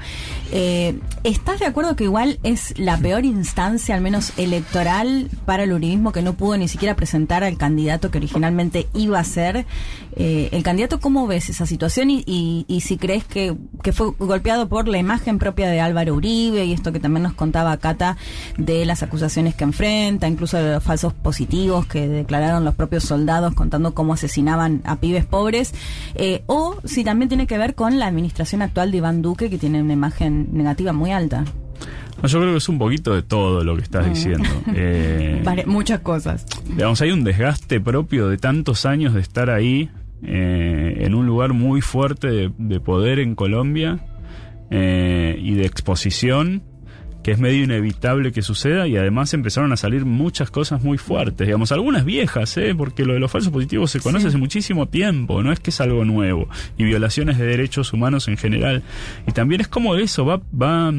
Eh, 0.52 0.98
¿Estás 1.24 1.58
de 1.60 1.66
acuerdo 1.66 1.96
que 1.96 2.04
igual 2.04 2.38
es 2.42 2.78
la 2.78 2.96
peor 2.98 3.24
instancia, 3.24 3.94
al 3.94 4.00
menos 4.00 4.32
electoral, 4.38 5.28
para 5.44 5.64
el 5.64 5.72
uribismo 5.72 6.12
que 6.12 6.22
no 6.22 6.34
pudo 6.34 6.56
ni 6.56 6.68
siquiera 6.68 6.96
presentar 6.96 7.44
al 7.44 7.56
candidato 7.56 8.10
que 8.10 8.18
originalmente 8.18 8.88
iba 8.94 9.18
a 9.18 9.24
ser? 9.24 9.66
Eh, 10.16 10.48
el 10.52 10.62
candidato, 10.62 10.98
¿cómo 11.00 11.26
ves 11.26 11.50
esa 11.50 11.66
situación 11.66 12.10
y, 12.10 12.22
y- 12.26 12.64
y 12.68 12.80
si 12.80 12.96
crees 12.96 13.24
que, 13.24 13.54
que 13.82 13.92
fue 13.92 14.12
golpeado 14.18 14.68
por 14.68 14.88
la 14.88 14.98
imagen 14.98 15.38
propia 15.38 15.68
de 15.68 15.80
Álvaro 15.80 16.14
Uribe 16.14 16.64
y 16.64 16.72
esto 16.72 16.92
que 16.92 17.00
también 17.00 17.22
nos 17.24 17.34
contaba 17.36 17.76
Cata 17.76 18.16
de 18.56 18.84
las 18.84 19.02
acusaciones 19.02 19.54
que 19.54 19.64
enfrenta, 19.64 20.28
incluso 20.28 20.56
de 20.56 20.74
los 20.74 20.82
falsos 20.82 21.12
positivos 21.12 21.86
que 21.86 22.08
declararon 22.08 22.64
los 22.64 22.74
propios 22.74 23.04
soldados 23.04 23.54
contando 23.54 23.94
cómo 23.94 24.14
asesinaban 24.14 24.82
a 24.84 24.96
pibes 24.96 25.24
pobres, 25.24 25.74
eh, 26.14 26.42
o 26.46 26.76
si 26.84 27.04
también 27.04 27.28
tiene 27.28 27.46
que 27.46 27.58
ver 27.58 27.74
con 27.74 27.98
la 27.98 28.06
administración 28.06 28.62
actual 28.62 28.90
de 28.90 28.98
Iván 28.98 29.22
Duque 29.22 29.50
que 29.50 29.58
tiene 29.58 29.82
una 29.82 29.92
imagen 29.92 30.48
negativa 30.52 30.92
muy 30.92 31.12
alta? 31.12 31.44
No, 32.22 32.28
yo 32.28 32.40
creo 32.40 32.52
que 32.52 32.58
es 32.58 32.68
un 32.68 32.78
poquito 32.78 33.14
de 33.14 33.22
todo 33.22 33.62
lo 33.62 33.76
que 33.76 33.82
estás 33.82 34.08
diciendo. 34.08 34.48
Eh, 34.78 35.42
muchas 35.66 36.00
cosas. 36.00 36.44
digamos, 36.68 37.00
hay 37.00 37.10
un 37.10 37.24
desgaste 37.24 37.80
propio 37.80 38.28
de 38.28 38.36
tantos 38.36 38.84
años 38.84 39.14
de 39.14 39.20
estar 39.20 39.48
ahí, 39.48 39.90
eh, 40.22 40.98
en 41.00 41.14
un 41.14 41.26
lugar 41.26 41.52
muy 41.52 41.80
fuerte 41.80 42.28
de, 42.28 42.52
de 42.58 42.80
poder 42.80 43.20
en 43.20 43.34
Colombia 43.34 44.00
eh, 44.70 45.38
y 45.38 45.54
de 45.54 45.66
exposición, 45.66 46.62
que 47.26 47.32
es 47.32 47.40
medio 47.40 47.64
inevitable 47.64 48.30
que 48.30 48.40
suceda, 48.40 48.86
y 48.86 48.96
además 48.96 49.34
empezaron 49.34 49.72
a 49.72 49.76
salir 49.76 50.04
muchas 50.04 50.48
cosas 50.48 50.84
muy 50.84 50.96
fuertes, 50.96 51.44
digamos, 51.48 51.72
algunas 51.72 52.04
viejas, 52.04 52.56
¿eh? 52.56 52.72
porque 52.72 53.04
lo 53.04 53.14
de 53.14 53.18
los 53.18 53.32
falsos 53.32 53.52
positivos 53.52 53.90
se 53.90 53.98
conoce 53.98 54.22
Sí. 54.22 54.28
hace 54.28 54.38
muchísimo 54.38 54.86
tiempo, 54.86 55.42
no 55.42 55.50
es 55.50 55.58
que 55.58 55.70
es 55.70 55.80
algo 55.80 56.04
nuevo, 56.04 56.48
y 56.78 56.84
violaciones 56.84 57.36
de 57.36 57.44
derechos 57.46 57.92
humanos 57.92 58.28
en 58.28 58.36
general. 58.36 58.84
Y 59.26 59.32
también 59.32 59.60
es 59.60 59.66
como 59.66 59.96
eso, 59.96 60.24
va, 60.24 60.40
va, 60.56 60.92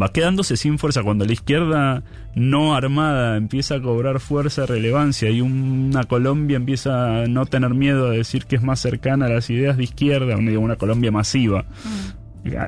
va 0.00 0.12
quedándose 0.12 0.56
sin 0.56 0.78
fuerza 0.78 1.02
cuando 1.02 1.24
la 1.24 1.32
izquierda 1.32 2.04
no 2.36 2.76
armada 2.76 3.36
empieza 3.36 3.74
a 3.74 3.82
cobrar 3.82 4.20
fuerza, 4.20 4.64
relevancia 4.64 5.28
y 5.28 5.40
una 5.40 6.04
Colombia 6.04 6.56
empieza 6.56 7.22
a 7.22 7.26
no 7.26 7.46
tener 7.46 7.74
miedo 7.74 8.06
a 8.06 8.10
decir 8.10 8.46
que 8.46 8.54
es 8.54 8.62
más 8.62 8.78
cercana 8.78 9.26
a 9.26 9.28
las 9.28 9.50
ideas 9.50 9.76
de 9.76 9.82
izquierda, 9.82 10.36
una, 10.36 10.56
una 10.60 10.76
Colombia 10.76 11.10
masiva. 11.10 11.64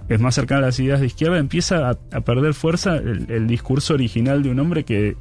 Es 0.08 0.20
más 0.20 0.34
cercana 0.36 0.58
a 0.60 0.66
las 0.66 0.78
ideas 0.78 1.00
de 1.00 1.06
izquierda, 1.06 1.38
empieza 1.38 1.90
a, 1.90 2.20
perder 2.20 2.54
fuerza 2.54 2.96
el, 2.96 3.46
discurso 3.48 3.94
original 3.94 4.42
de 4.42 4.50
un 4.50 4.60
hombre 4.60 4.84
que 4.84 5.16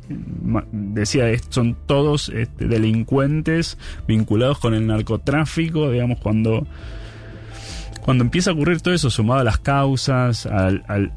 decía 0.71 1.29
"Est- 1.29 1.51
son 1.51 1.75
todos 1.87 2.29
este, 2.29 2.67
delincuentes 2.67 3.77
vinculados 4.07 4.59
con 4.59 4.73
el 4.75 4.85
narcotráfico, 4.85 5.89
digamos, 5.89 6.19
cuando 6.19 6.67
cuando 8.01 8.25
empieza 8.25 8.51
a 8.51 8.53
ocurrir 8.53 8.81
todo 8.81 8.93
eso, 8.93 9.09
sumado 9.09 9.39
a 9.39 9.43
las 9.45 9.57
causas, 9.59 10.45
al, 10.45 10.83
al- 10.87 11.13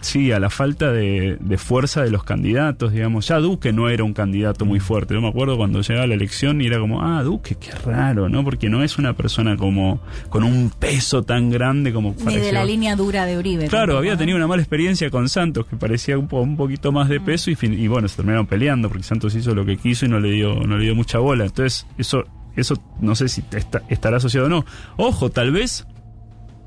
sí, 0.00 0.32
a 0.32 0.40
la 0.40 0.50
falta 0.50 0.90
de, 0.92 1.36
de 1.40 1.58
fuerza 1.58 2.02
de 2.02 2.10
los 2.10 2.24
candidatos, 2.24 2.92
digamos, 2.92 3.28
ya 3.28 3.38
Duque 3.38 3.72
no 3.72 3.88
era 3.88 4.02
un 4.04 4.12
candidato 4.14 4.64
muy 4.64 4.80
fuerte. 4.80 5.14
Yo 5.14 5.20
me 5.20 5.28
acuerdo 5.28 5.56
cuando 5.56 5.82
llegaba 5.82 6.06
la 6.06 6.14
elección 6.14 6.60
y 6.60 6.66
era 6.66 6.78
como, 6.78 7.02
ah, 7.02 7.22
Duque, 7.22 7.56
qué 7.60 7.70
raro, 7.72 8.28
¿no? 8.28 8.42
Porque 8.44 8.68
no 8.70 8.82
es 8.82 8.98
una 8.98 9.12
persona 9.14 9.56
como 9.56 10.00
con 10.30 10.42
un 10.44 10.70
peso 10.70 11.22
tan 11.22 11.50
grande 11.50 11.92
como 11.92 12.14
Ni 12.26 12.36
de 12.38 12.52
la 12.52 12.64
línea 12.64 12.96
dura 12.96 13.26
de 13.26 13.36
Uribe. 13.38 13.66
Claro, 13.68 13.98
había 13.98 14.16
tenido 14.16 14.36
una 14.36 14.46
mala 14.46 14.62
experiencia 14.62 15.10
con 15.10 15.28
Santos, 15.28 15.66
que 15.66 15.76
parecía 15.76 16.18
un, 16.18 16.28
po- 16.28 16.40
un 16.40 16.56
poquito 16.56 16.92
más 16.92 17.08
de 17.08 17.20
peso 17.20 17.50
y, 17.50 17.54
fin- 17.54 17.78
y 17.78 17.86
bueno, 17.88 18.08
se 18.08 18.16
terminaron 18.16 18.46
peleando 18.46 18.88
porque 18.88 19.04
Santos 19.04 19.34
hizo 19.34 19.54
lo 19.54 19.64
que 19.66 19.76
quiso 19.76 20.06
y 20.06 20.08
no 20.08 20.18
le 20.20 20.30
dio, 20.30 20.54
no 20.66 20.78
le 20.78 20.84
dio 20.84 20.94
mucha 20.94 21.18
bola. 21.18 21.44
Entonces, 21.44 21.86
eso, 21.98 22.24
eso 22.56 22.74
no 23.00 23.14
sé 23.14 23.28
si 23.28 23.42
está- 23.52 23.82
estará 23.88 24.16
asociado 24.16 24.46
o 24.46 24.50
no. 24.50 24.64
Ojo, 24.96 25.30
tal 25.30 25.50
vez, 25.52 25.86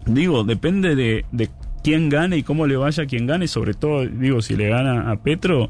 digo, 0.06 0.43
depende 0.43 0.96
de, 0.96 1.26
de 1.32 1.50
quién 1.84 2.10
gane 2.10 2.38
y 2.38 2.43
cómo 2.43 2.65
le 2.65 2.78
vaya 2.78 3.04
a 3.04 3.06
quien 3.06 3.28
gane, 3.28 3.48
sobre 3.48 3.74
todo, 3.74 4.06
digo, 4.06 4.41
si 4.41 4.56
le 4.56 4.69
gana 4.69 5.12
a 5.12 5.22
Petro, 5.22 5.69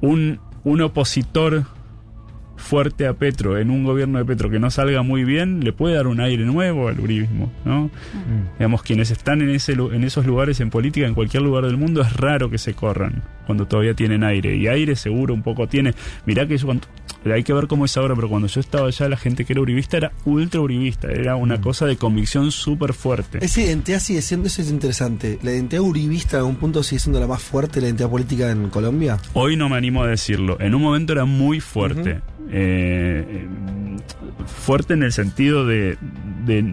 un, 0.00 0.40
un 0.64 0.80
opositor 0.80 1.64
fuerte 2.56 3.06
a 3.06 3.14
Petro 3.14 3.58
en 3.58 3.70
un 3.70 3.84
gobierno 3.84 4.18
de 4.18 4.24
Petro 4.24 4.48
que 4.48 4.58
no 4.58 4.70
salga 4.70 5.02
muy 5.02 5.24
bien, 5.24 5.60
le 5.60 5.72
puede 5.72 5.96
dar 5.96 6.06
un 6.06 6.20
aire 6.20 6.44
nuevo 6.44 6.88
al 6.88 7.00
uribismo, 7.00 7.52
¿no? 7.64 7.90
Digamos, 8.58 8.82
quienes 8.82 9.10
están 9.10 9.42
en, 9.42 9.50
ese, 9.50 9.72
en 9.72 10.04
esos 10.04 10.26
lugares 10.26 10.60
en 10.60 10.70
política, 10.70 11.06
en 11.06 11.14
cualquier 11.14 11.42
lugar 11.42 11.66
del 11.66 11.76
mundo, 11.76 12.02
es 12.02 12.12
raro 12.16 12.50
que 12.50 12.58
se 12.58 12.74
corran 12.74 13.22
cuando 13.52 13.66
todavía 13.66 13.92
tienen 13.94 14.24
aire. 14.24 14.56
Y 14.56 14.66
aire 14.66 14.96
seguro 14.96 15.34
un 15.34 15.42
poco 15.42 15.68
tiene. 15.68 15.94
Mirá 16.24 16.46
que 16.48 16.56
yo 16.56 16.66
cuando- 16.66 16.86
hay 17.24 17.44
que 17.44 17.52
ver 17.52 17.66
cómo 17.66 17.84
es 17.84 17.94
ahora, 17.98 18.14
pero 18.16 18.28
cuando 18.28 18.48
yo 18.48 18.60
estaba 18.60 18.88
allá, 18.88 19.08
la 19.08 19.16
gente 19.16 19.44
que 19.44 19.52
era 19.52 19.60
uribista 19.60 19.98
era 19.98 20.10
ultra 20.24 20.60
uribista. 20.60 21.08
Era 21.12 21.36
una 21.36 21.60
cosa 21.60 21.86
de 21.86 21.96
convicción 21.96 22.50
súper 22.50 22.94
fuerte. 22.94 23.38
Esa 23.44 23.60
identidad 23.60 24.00
sigue 24.00 24.22
siendo, 24.22 24.46
eso 24.48 24.62
es 24.62 24.70
interesante. 24.70 25.38
La 25.42 25.52
identidad 25.52 25.82
uribista 25.82 26.40
a 26.40 26.44
un 26.44 26.56
punto 26.56 26.82
sigue 26.82 26.98
siendo 26.98 27.20
la 27.20 27.26
más 27.26 27.42
fuerte, 27.42 27.80
la 27.80 27.88
identidad 27.88 28.08
política 28.10 28.50
en 28.50 28.70
Colombia. 28.70 29.18
Hoy 29.34 29.56
no 29.56 29.68
me 29.68 29.76
animo 29.76 30.02
a 30.02 30.06
decirlo. 30.08 30.56
En 30.60 30.74
un 30.74 30.82
momento 30.82 31.12
era 31.12 31.24
muy 31.26 31.60
fuerte. 31.60 32.20
Eh, 32.50 33.24
eh, 33.28 33.46
fuerte 34.46 34.94
en 34.94 35.02
el 35.02 35.12
sentido 35.12 35.66
de, 35.66 35.96
de, 36.44 36.64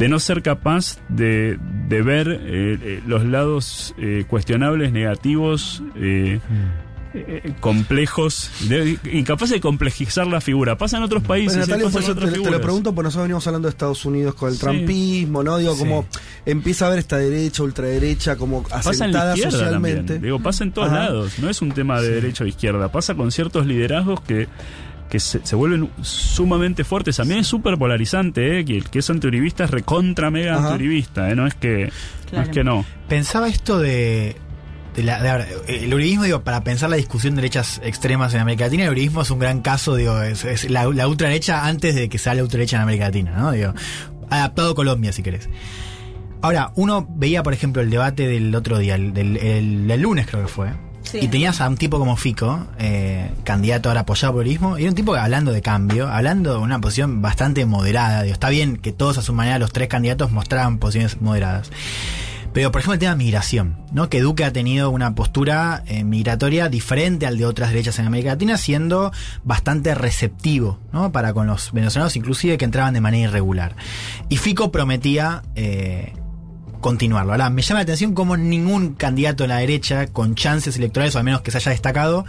de 0.00 0.08
no 0.08 0.18
ser 0.18 0.42
capaz 0.42 0.98
de, 1.08 1.58
de 1.88 2.02
ver 2.02 2.28
eh, 2.28 2.78
eh, 2.82 3.02
los 3.06 3.24
lados 3.24 3.94
eh, 3.98 4.24
cuestionables, 4.26 4.90
negativos, 4.92 5.80
eh, 5.94 6.40
complejos, 7.60 8.50
de- 8.68 8.98
incapaz 9.12 9.50
de 9.50 9.60
complejizar 9.60 10.26
la 10.26 10.40
figura. 10.40 10.78
Pasa 10.78 10.96
en 10.96 11.02
otros 11.02 11.22
países. 11.22 11.56
Y 11.56 11.60
Natalia, 11.60 11.84
por 11.90 11.92
en 11.96 12.02
eso 12.04 12.12
otras 12.12 12.32
te, 12.32 12.38
te 12.40 12.50
lo 12.50 12.60
pregunto, 12.60 12.94
porque 12.94 13.06
nosotros 13.06 13.24
venimos 13.24 13.46
hablando 13.46 13.66
de 13.68 13.70
Estados 13.70 14.04
Unidos 14.04 14.34
con 14.34 14.48
el 14.48 14.54
Sí. 14.54 14.60
trumpismo, 14.60 15.42
¿no? 15.42 15.58
Digo, 15.58 15.74
Sí. 15.74 15.80
como 15.80 16.06
empieza 16.46 16.86
a 16.86 16.90
ver 16.90 17.00
esta 17.00 17.18
derecha, 17.18 17.62
ultraderecha, 17.62 18.36
como 18.36 18.62
Pasa 18.62 18.90
en 19.04 19.12
la 19.12 19.32
asentada 19.32 19.36
socialmente. 19.36 19.96
también. 20.14 20.22
Digo, 20.22 20.38
pasa 20.40 20.64
en 20.64 20.72
todos 20.72 20.88
Ajá. 20.88 20.98
lados. 21.00 21.38
No 21.40 21.50
es 21.50 21.60
un 21.62 21.72
tema 21.72 22.00
de 22.00 22.10
derecha 22.10 22.44
o 22.44 22.46
izquierda. 22.46 22.90
Pasa 22.92 23.14
con 23.14 23.30
ciertos 23.32 23.66
liderazgos 23.66 24.20
que, 24.20 24.46
que 25.10 25.20
se, 25.20 25.44
se 25.44 25.56
vuelven 25.56 25.90
sumamente 26.00 26.84
fuertes. 26.84 27.16
También 27.16 27.40
es 27.40 27.46
súper 27.46 27.76
polarizante, 27.76 28.60
¿eh? 28.60 28.64
Que 28.64 28.76
el 28.76 28.88
que 28.88 29.00
es 29.00 29.10
antiuribista 29.10 29.64
es 29.64 29.70
recontra 29.70 30.30
mega 30.30 30.54
Ajá. 30.56 30.72
antiuribista, 30.72 31.28
¿eh? 31.30 31.36
No 31.36 31.46
es 31.46 31.54
que 31.54 31.86
no. 31.86 32.30
Claro. 32.30 32.44
Es 32.44 32.48
que 32.50 32.64
no. 32.64 32.84
Pensaba 33.08 33.48
esto 33.48 33.78
de. 33.80 34.36
de 34.94 35.02
la, 35.02 35.20
de- 35.22 35.84
el 35.84 35.92
uribismo, 35.92 36.24
digo, 36.24 36.42
para 36.42 36.62
pensar 36.64 36.88
la 36.90 36.96
discusión 36.96 37.34
de 37.34 37.42
derechas 37.42 37.80
extremas 37.84 38.32
en 38.34 38.40
América 38.40 38.64
Latina, 38.64 38.84
el 38.84 38.90
uribismo 38.90 39.22
es 39.22 39.30
un 39.30 39.38
gran 39.40 39.60
caso, 39.62 39.96
digo, 39.96 40.22
es, 40.22 40.44
es 40.44 40.70
la, 40.70 40.84
la 40.86 41.08
ultraderecha 41.08 41.66
antes 41.66 41.94
de 41.94 42.08
que 42.08 42.18
sea 42.18 42.34
la 42.34 42.42
ultraderecha 42.42 42.76
en 42.76 42.82
América 42.82 43.04
Latina, 43.06 43.32
¿no? 43.36 43.52
Digo, 43.52 43.74
adaptado 44.30 44.70
a 44.70 44.74
Colombia, 44.74 45.12
si 45.12 45.22
querés. 45.24 45.48
Ahora, 46.42 46.72
uno 46.76 47.06
veía, 47.10 47.42
por 47.42 47.52
ejemplo, 47.52 47.82
el 47.82 47.90
debate 47.90 48.26
del 48.26 48.54
otro 48.54 48.78
día, 48.78 48.94
el, 48.94 49.12
del, 49.12 49.36
el- 49.36 50.00
lunes 50.00 50.26
creo 50.26 50.42
que 50.42 50.48
fue. 50.48 50.68
Y 51.14 51.28
tenías 51.28 51.60
a 51.60 51.68
un 51.68 51.76
tipo 51.76 51.98
como 51.98 52.16
Fico, 52.16 52.66
eh, 52.78 53.30
candidato 53.44 53.88
ahora 53.88 54.02
apoyado 54.02 54.34
por 54.34 54.42
el 54.42 54.48
uribismo, 54.48 54.78
y 54.78 54.82
era 54.82 54.90
un 54.90 54.94
tipo 54.94 55.14
hablando 55.14 55.52
de 55.52 55.62
cambio, 55.62 56.08
hablando 56.08 56.52
de 56.52 56.58
una 56.58 56.80
posición 56.80 57.22
bastante 57.22 57.64
moderada. 57.66 58.22
Digo, 58.22 58.34
está 58.34 58.48
bien 58.48 58.76
que 58.76 58.92
todos 58.92 59.18
a 59.18 59.22
su 59.22 59.32
manera, 59.32 59.58
los 59.58 59.72
tres 59.72 59.88
candidatos, 59.88 60.30
mostraban 60.30 60.78
posiciones 60.78 61.20
moderadas. 61.20 61.70
Pero, 62.52 62.72
por 62.72 62.80
ejemplo, 62.80 62.94
el 62.94 62.98
tema 62.98 63.12
de 63.12 63.18
migración, 63.18 63.76
¿no? 63.92 64.08
Que 64.08 64.20
Duque 64.20 64.44
ha 64.44 64.52
tenido 64.52 64.90
una 64.90 65.14
postura 65.14 65.84
eh, 65.86 66.02
migratoria 66.02 66.68
diferente 66.68 67.26
al 67.26 67.38
de 67.38 67.46
otras 67.46 67.70
derechas 67.70 67.98
en 68.00 68.06
América 68.06 68.30
Latina, 68.30 68.56
siendo 68.56 69.12
bastante 69.44 69.94
receptivo, 69.94 70.80
¿no? 70.92 71.12
Para 71.12 71.32
con 71.32 71.46
los 71.46 71.72
venezolanos, 71.72 72.16
inclusive 72.16 72.58
que 72.58 72.64
entraban 72.64 72.94
de 72.94 73.00
manera 73.00 73.28
irregular. 73.28 73.76
Y 74.28 74.36
Fico 74.38 74.72
prometía 74.72 75.42
eh, 75.54 76.12
continuarlo. 76.80 77.32
Ahora, 77.32 77.50
me 77.50 77.62
llama 77.62 77.80
la 77.80 77.82
atención 77.82 78.14
como 78.14 78.36
ningún 78.36 78.94
candidato 78.94 79.44
de 79.44 79.48
la 79.48 79.58
derecha, 79.58 80.06
con 80.08 80.34
chances 80.34 80.76
electorales, 80.76 81.14
o 81.14 81.18
al 81.18 81.24
menos 81.24 81.42
que 81.42 81.50
se 81.50 81.58
haya 81.58 81.70
destacado, 81.70 82.24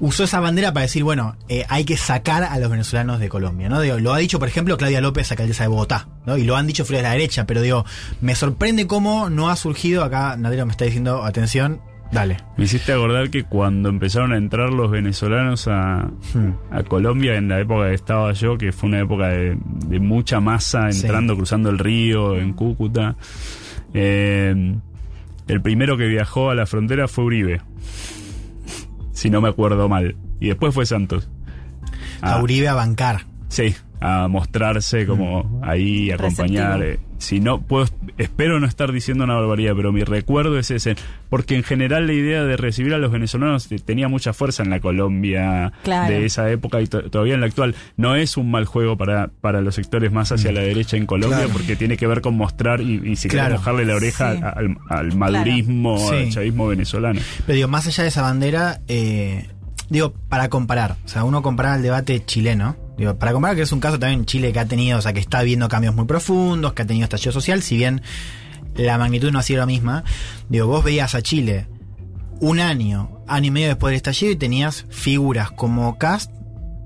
usó 0.00 0.24
esa 0.24 0.40
bandera 0.40 0.72
para 0.72 0.82
decir, 0.82 1.04
bueno, 1.04 1.36
eh, 1.48 1.64
hay 1.68 1.84
que 1.84 1.96
sacar 1.96 2.44
a 2.44 2.58
los 2.58 2.70
venezolanos 2.70 3.20
de 3.20 3.28
Colombia, 3.28 3.68
¿no? 3.68 3.82
Lo 3.82 4.14
ha 4.14 4.18
dicho, 4.18 4.38
por 4.38 4.48
ejemplo, 4.48 4.76
Claudia 4.76 5.00
López, 5.00 5.30
alcaldesa 5.30 5.64
de 5.64 5.68
Bogotá, 5.68 6.08
¿no? 6.26 6.36
Y 6.36 6.44
lo 6.44 6.56
han 6.56 6.66
dicho 6.66 6.84
fuera 6.84 6.98
de 6.98 7.02
la 7.04 7.12
derecha, 7.12 7.46
pero 7.46 7.62
digo, 7.62 7.84
me 8.20 8.34
sorprende 8.34 8.86
cómo 8.86 9.30
no 9.30 9.48
ha 9.48 9.56
surgido, 9.56 10.04
acá 10.04 10.36
Nadero 10.36 10.66
me 10.66 10.72
está 10.72 10.84
diciendo, 10.84 11.24
atención, 11.24 11.80
Dale. 12.12 12.36
Me 12.56 12.64
hiciste 12.64 12.92
acordar 12.92 13.30
que 13.30 13.44
cuando 13.44 13.88
empezaron 13.88 14.32
a 14.32 14.36
entrar 14.36 14.70
los 14.70 14.90
venezolanos 14.90 15.66
a, 15.68 16.08
Hmm. 16.34 16.52
a 16.70 16.82
Colombia, 16.84 17.36
en 17.36 17.48
la 17.48 17.60
época 17.60 17.88
que 17.88 17.94
estaba 17.94 18.32
yo, 18.32 18.56
que 18.56 18.72
fue 18.72 18.88
una 18.88 19.00
época 19.00 19.28
de, 19.28 19.58
de 19.88 20.00
mucha 20.00 20.40
masa 20.40 20.90
Sí. 20.92 21.02
entrando, 21.02 21.36
cruzando 21.36 21.68
el 21.68 21.78
río, 21.78 22.36
en 22.36 22.52
Cúcuta, 22.52 23.16
eh, 23.92 24.76
el 25.48 25.60
primero 25.62 25.96
que 25.96 26.06
viajó 26.06 26.50
a 26.50 26.54
la 26.54 26.66
frontera 26.66 27.08
fue 27.08 27.24
Uribe, 27.24 27.60
si 29.12 29.28
no 29.30 29.40
me 29.40 29.48
acuerdo 29.48 29.88
mal. 29.88 30.16
Y 30.40 30.48
después 30.48 30.74
fue 30.74 30.86
Santos. 30.86 31.28
A 32.22 32.34
Ah, 32.36 32.42
Uribe 32.42 32.68
a 32.68 32.74
bancar. 32.74 33.22
Sí, 33.48 33.74
a 34.00 34.28
mostrarse 34.28 35.06
como 35.06 35.60
ahí, 35.64 36.10
acompañar. 36.10 36.82
Eh, 36.82 36.98
Si 37.18 37.40
no, 37.40 37.62
puedo, 37.62 37.86
espero 38.18 38.60
no 38.60 38.66
estar 38.66 38.92
diciendo 38.92 39.24
una 39.24 39.34
barbaridad, 39.36 39.72
pero 39.74 39.90
mi 39.90 40.04
recuerdo 40.04 40.58
es 40.58 40.70
ese. 40.70 40.96
Porque 41.30 41.56
en 41.56 41.62
general 41.62 42.06
la 42.06 42.12
idea 42.12 42.44
de 42.44 42.58
recibir 42.58 42.92
a 42.92 42.98
los 42.98 43.10
venezolanos 43.10 43.70
tenía 43.86 44.06
mucha 44.08 44.34
fuerza 44.34 44.62
en 44.64 44.68
la 44.68 44.80
Colombia 44.80 45.72
Claro. 45.82 46.12
de 46.12 46.26
esa 46.26 46.50
época 46.50 46.82
y 46.82 46.86
to- 46.88 47.08
todavía 47.08 47.32
en 47.34 47.40
la 47.40 47.46
actual. 47.46 47.74
No 47.96 48.16
es 48.16 48.36
un 48.36 48.50
mal 48.50 48.66
juego 48.66 48.98
para, 48.98 49.28
para 49.40 49.62
los 49.62 49.76
sectores 49.76 50.12
más 50.12 50.30
hacia 50.30 50.52
la 50.52 50.60
derecha 50.60 50.98
en 50.98 51.06
Colombia, 51.06 51.38
Claro. 51.38 51.52
porque 51.54 51.74
tiene 51.76 51.96
que 51.96 52.06
ver 52.06 52.20
con 52.20 52.36
mostrar 52.36 52.82
y, 52.82 53.00
y 53.12 53.16
si 53.16 53.28
Claro. 53.28 53.54
mojarle 53.54 53.86
la 53.86 53.94
oreja 53.94 54.34
Sí. 54.34 54.40
al, 54.42 54.76
al 54.90 55.16
madurismo, 55.16 55.96
Claro. 55.96 56.18
al 56.18 56.28
chavismo 56.30 56.66
venezolano. 56.66 57.20
Pero 57.46 57.56
digo, 57.56 57.68
más 57.68 57.86
allá 57.86 58.02
de 58.02 58.08
esa 58.10 58.20
bandera, 58.20 58.80
eh, 58.88 59.46
digo, 59.88 60.12
para 60.28 60.50
comparar, 60.50 60.96
o 61.04 61.08
sea, 61.08 61.24
uno 61.24 61.40
comparar 61.40 61.76
el 61.78 61.82
debate 61.82 62.22
chileno, 62.26 62.76
para 63.18 63.32
comparar 63.32 63.56
que 63.56 63.62
es 63.62 63.72
un 63.72 63.80
caso 63.80 63.98
también 63.98 64.24
Chile 64.24 64.52
que 64.52 64.60
ha 64.60 64.66
tenido, 64.66 64.98
o 64.98 65.02
sea, 65.02 65.12
que 65.12 65.20
está 65.20 65.42
viendo 65.42 65.68
cambios 65.68 65.94
muy 65.94 66.06
profundos, 66.06 66.72
que 66.72 66.82
ha 66.82 66.86
tenido 66.86 67.04
estallido 67.04 67.32
social, 67.32 67.62
si 67.62 67.76
bien 67.76 68.02
la 68.74 68.98
magnitud 68.98 69.30
no 69.30 69.38
ha 69.38 69.42
sido 69.42 69.60
la 69.60 69.66
misma, 69.66 70.04
digo, 70.48 70.66
vos 70.66 70.84
veías 70.84 71.14
a 71.14 71.22
Chile 71.22 71.66
un 72.40 72.60
año, 72.60 73.22
año 73.26 73.46
y 73.46 73.50
medio 73.50 73.68
después 73.68 73.90
del 73.90 73.96
estallido 73.96 74.32
y 74.32 74.36
tenías 74.36 74.86
figuras 74.90 75.50
como 75.50 75.98
Cast, 75.98 76.30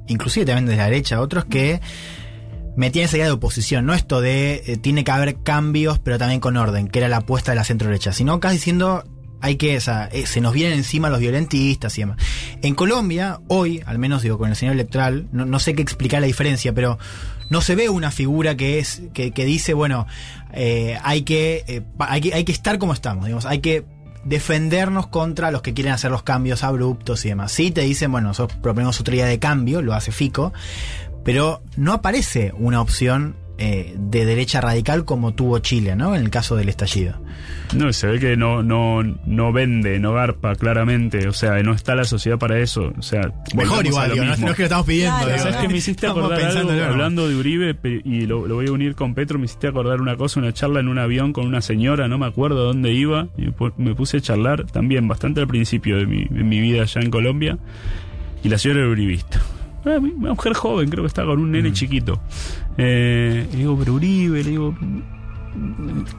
inclusive 0.09 0.47
también 0.47 0.67
desde 0.67 0.79
la 0.79 0.85
derecha, 0.85 1.21
otros 1.21 1.45
que 1.45 1.81
metían 2.77 3.07
esa 3.07 3.17
idea 3.17 3.27
de 3.27 3.33
oposición, 3.33 3.87
no 3.87 3.95
esto 3.95 4.21
de 4.21 4.63
eh, 4.67 4.77
tiene 4.77 5.05
que 5.05 5.11
haber 5.11 5.43
cambios, 5.43 5.99
pero 5.99 6.19
también 6.19 6.41
con 6.41 6.57
orden, 6.57 6.89
que 6.89 7.01
era 7.01 7.09
la 7.09 7.19
apuesta 7.19 7.53
de 7.53 7.57
la 7.57 7.65
centro 7.65 7.89
derecha, 7.89 8.13
sino 8.13 8.41
casi 8.41 8.57
diciendo 8.57 9.05
hay 9.41 9.57
que, 9.57 9.77
o 9.77 9.81
sea, 9.81 10.09
eh, 10.13 10.27
se 10.27 10.41
nos 10.41 10.53
vienen 10.53 10.79
encima 10.79 11.11
los 11.11 11.21
violentistas 11.21 11.97
y 11.99 12.03
demás. 12.03 12.19
En 12.63 12.75
Colombia, 12.75 13.41
hoy, 13.49 13.83
al 13.87 13.99
menos 13.99 14.23
digo, 14.23 14.39
con 14.39 14.49
el 14.49 14.53
escenario 14.53 14.81
electoral, 14.81 15.27
no, 15.33 15.59
sé 15.59 15.75
qué 15.75 15.83
explicar 15.83 16.21
la 16.21 16.27
diferencia, 16.27 16.73
pero 16.73 16.99
no 17.49 17.61
se 17.61 17.75
ve 17.75 17.89
una 17.89 18.11
figura 18.11 18.57
que 18.57 18.79
es, 18.79 19.03
que, 19.13 19.33
que 19.33 19.45
dice, 19.45 19.75
bueno, 19.75 20.07
eh, 20.53 20.99
hay 21.03 21.23
que, 21.23 21.65
eh, 21.67 21.83
hay 21.99 22.21
que, 22.21 22.35
hay 22.35 22.45
que 22.45 22.53
estar 22.53 22.79
como 22.79 22.93
estamos, 22.93 23.25
digamos, 23.25 23.47
hay 23.47 23.61
que 23.61 23.85
defendernos 24.25 25.07
contra 25.07 25.51
los 25.51 25.63
que 25.63 25.73
quieren 25.73 25.95
hacer 25.95 26.11
los 26.11 26.23
cambios 26.23 26.63
abruptos 26.63 27.25
y 27.25 27.31
demás. 27.31 27.53
Sí, 27.53 27.71
te 27.71 27.81
dicen, 27.81 28.13
bueno, 28.13 28.29
nosotros 28.29 28.59
proponemos 28.63 29.01
otra 29.01 29.15
idea 29.15 29.27
de 29.27 29.39
cambio, 29.39 29.81
lo 29.81 29.95
hace 29.95 30.13
Fico, 30.13 30.53
pero 31.25 31.63
no 31.77 31.93
aparece 31.93 32.53
una 32.59 32.81
opción 32.81 33.37
eh, 33.61 33.95
de 33.97 34.25
derecha 34.25 34.61
radical 34.61 35.05
como 35.05 35.33
tuvo 35.35 35.59
Chile, 35.61 35.95
¿no? 35.95 36.17
En 36.17 36.23
el 36.23 36.31
caso 36.31 36.57
del 36.57 36.69
estallido. 36.71 37.15
No, 37.77 37.93
se 37.93 38.09
ve 38.09 38.19
que 38.19 38.37
no, 38.37 38.65
no, 38.65 39.03
no 39.27 39.53
vende, 39.53 40.01
no 40.01 40.13
garpa 40.15 40.57
claramente. 40.57 41.29
O 41.29 41.33
sea, 41.33 41.63
no 41.63 41.73
está 41.73 41.95
la 41.95 42.03
sociedad 42.05 42.37
para 42.39 42.59
eso. 42.59 42.93
O 42.99 43.03
sea, 43.03 43.31
Mejor 43.55 43.87
igual, 43.87 44.11
digo, 44.13 44.25
no, 44.25 44.31
mismo. 44.33 44.47
no 44.47 44.51
es 44.51 44.57
que 44.57 44.63
lo 44.63 44.67
estamos 44.67 44.87
pidiendo. 44.87 45.19
Claro, 45.25 45.39
¿Sabes 45.43 45.57
qué 45.59 45.69
me 45.69 45.77
hiciste 45.77 46.07
acordar 46.09 46.33
algo? 46.33 46.43
pensándolo, 46.49 46.79
¿no? 46.85 46.91
Hablando 46.93 47.29
de 47.29 47.37
Uribe, 47.37 47.77
y 48.05 48.23
lo, 48.27 48.47
lo 48.49 48.57
voy 48.57 48.67
a 48.67 48.73
unir 48.73 48.97
con 48.97 49.15
Petro, 49.15 49.39
me 49.39 49.45
hiciste 49.45 49.69
acordar 49.69 50.01
una 50.01 50.17
cosa, 50.17 50.41
una 50.41 50.53
charla 50.53 50.81
en 50.81 50.89
un 50.89 50.99
avión 50.99 51.33
con 51.33 51.47
una 51.47 51.61
señora, 51.61 52.09
no 52.09 52.19
me 52.19 52.27
acuerdo 52.27 52.65
dónde 52.65 52.93
iba, 52.93 53.29
y 53.39 53.49
me 53.77 53.95
puse 53.95 54.17
a 54.17 54.21
charlar 54.21 54.65
también 54.67 55.07
bastante 55.07 55.41
al 55.41 55.47
principio 55.47 55.97
de 55.99 56.07
mi, 56.07 56.25
de 56.25 56.43
mi 56.43 56.61
vida 56.61 56.83
allá 56.83 57.01
en 57.03 57.11
Colombia, 57.11 57.59
y 58.43 58.49
la 58.49 58.59
señora 58.59 58.81
era 58.81 58.89
uribista. 58.91 59.41
Ah, 59.85 59.97
Una 59.99 60.31
mujer 60.35 60.53
joven, 60.55 60.91
creo 60.91 61.05
que 61.05 61.09
estaba 61.09 61.29
con 61.29 61.41
un 61.41 61.49
Mm. 61.51 61.53
nene 61.53 61.73
chiquito. 61.73 62.21
Eh, 62.83 63.47
y 63.53 63.57
digo, 63.57 63.77
pero 63.79 63.93
Uribe, 63.93 64.43
le 64.43 64.51
digo, 64.51 64.75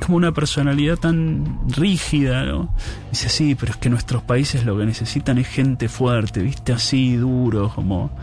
como 0.06 0.18
una 0.18 0.32
personalidad 0.32 0.98
tan 0.98 1.60
rígida, 1.70 2.46
¿no? 2.46 2.76
Dice, 3.10 3.30
sí, 3.30 3.56
pero 3.56 3.72
es 3.72 3.78
que 3.78 3.90
nuestros 3.90 4.22
países 4.22 4.64
lo 4.64 4.78
que 4.78 4.86
necesitan 4.86 5.40
es 5.40 5.48
gente 5.48 5.90
fuerte, 5.90 6.44
¿viste? 6.44 6.72
Así, 6.74 7.16
duro, 7.16 7.72
como... 7.74 8.16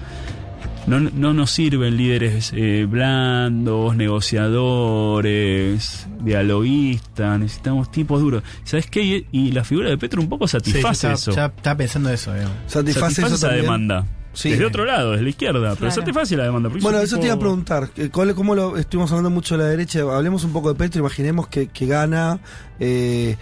No, 0.86 1.00
no 1.00 1.34
nos 1.34 1.50
sirven 1.50 1.98
líderes 1.98 2.50
eh, 2.56 2.86
blandos, 2.88 3.94
negociadores, 3.94 6.08
dialoguistas, 6.22 7.38
necesitamos 7.38 7.90
tipos 7.90 8.22
duros. 8.22 8.42
¿Sabes 8.64 8.86
qué? 8.86 9.26
Y, 9.30 9.52
la 9.52 9.64
figura 9.64 9.90
de 9.90 9.98
Petro 9.98 10.22
un 10.22 10.30
poco 10.30 10.48
Sí, 10.48 10.56
yo 10.56 10.60
satisface 10.60 10.92
estaba, 10.92 11.14
eso. 11.14 11.32
ya 11.32 11.44
estaba 11.46 11.76
pensando 11.76 12.08
eso, 12.08 12.32
digamos. 12.32 12.56
Satisface, 12.68 13.20
eso 13.20 13.34
esa 13.34 13.48
también. 13.48 13.64
demanda. 13.66 14.06
Sí. 14.38 14.50
Desde 14.50 14.66
otro 14.66 14.84
lado, 14.84 15.10
desde 15.10 15.24
la 15.24 15.30
izquierda, 15.30 15.60
pero 15.70 15.76
Claro. 15.76 15.94
satisface 15.96 16.36
la 16.36 16.44
demanda. 16.44 16.70
Bueno, 16.80 17.00
eso 17.00 17.18
te 17.18 17.26
iba 17.26 17.34
a 17.34 17.38
preguntar. 17.40 17.90
¿cuál- 18.12 18.36
¿Cómo 18.36 18.54
lo 18.54 18.76
estuvimos 18.76 19.10
hablando 19.10 19.30
mucho 19.30 19.56
de 19.56 19.64
la 19.64 19.68
derecha? 19.70 20.00
Hablemos 20.02 20.44
un 20.44 20.52
poco 20.52 20.68
de 20.72 20.78
Petro, 20.78 21.00
imaginemos 21.00 21.48
que, 21.48 21.66
que 21.66 21.86
gana. 21.86 22.38
eh, 22.78 23.36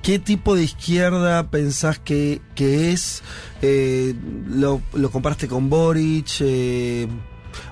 ¿Qué 0.00 0.18
tipo 0.18 0.54
de 0.54 0.62
izquierda 0.62 1.50
pensás 1.50 1.98
que, 1.98 2.40
que 2.54 2.92
es? 2.92 3.22
Eh, 3.60 4.14
lo, 4.48 4.80
lo 4.94 5.10
comparaste 5.10 5.48
con 5.48 5.68
Boric? 5.68 6.28
eh, 6.40 7.06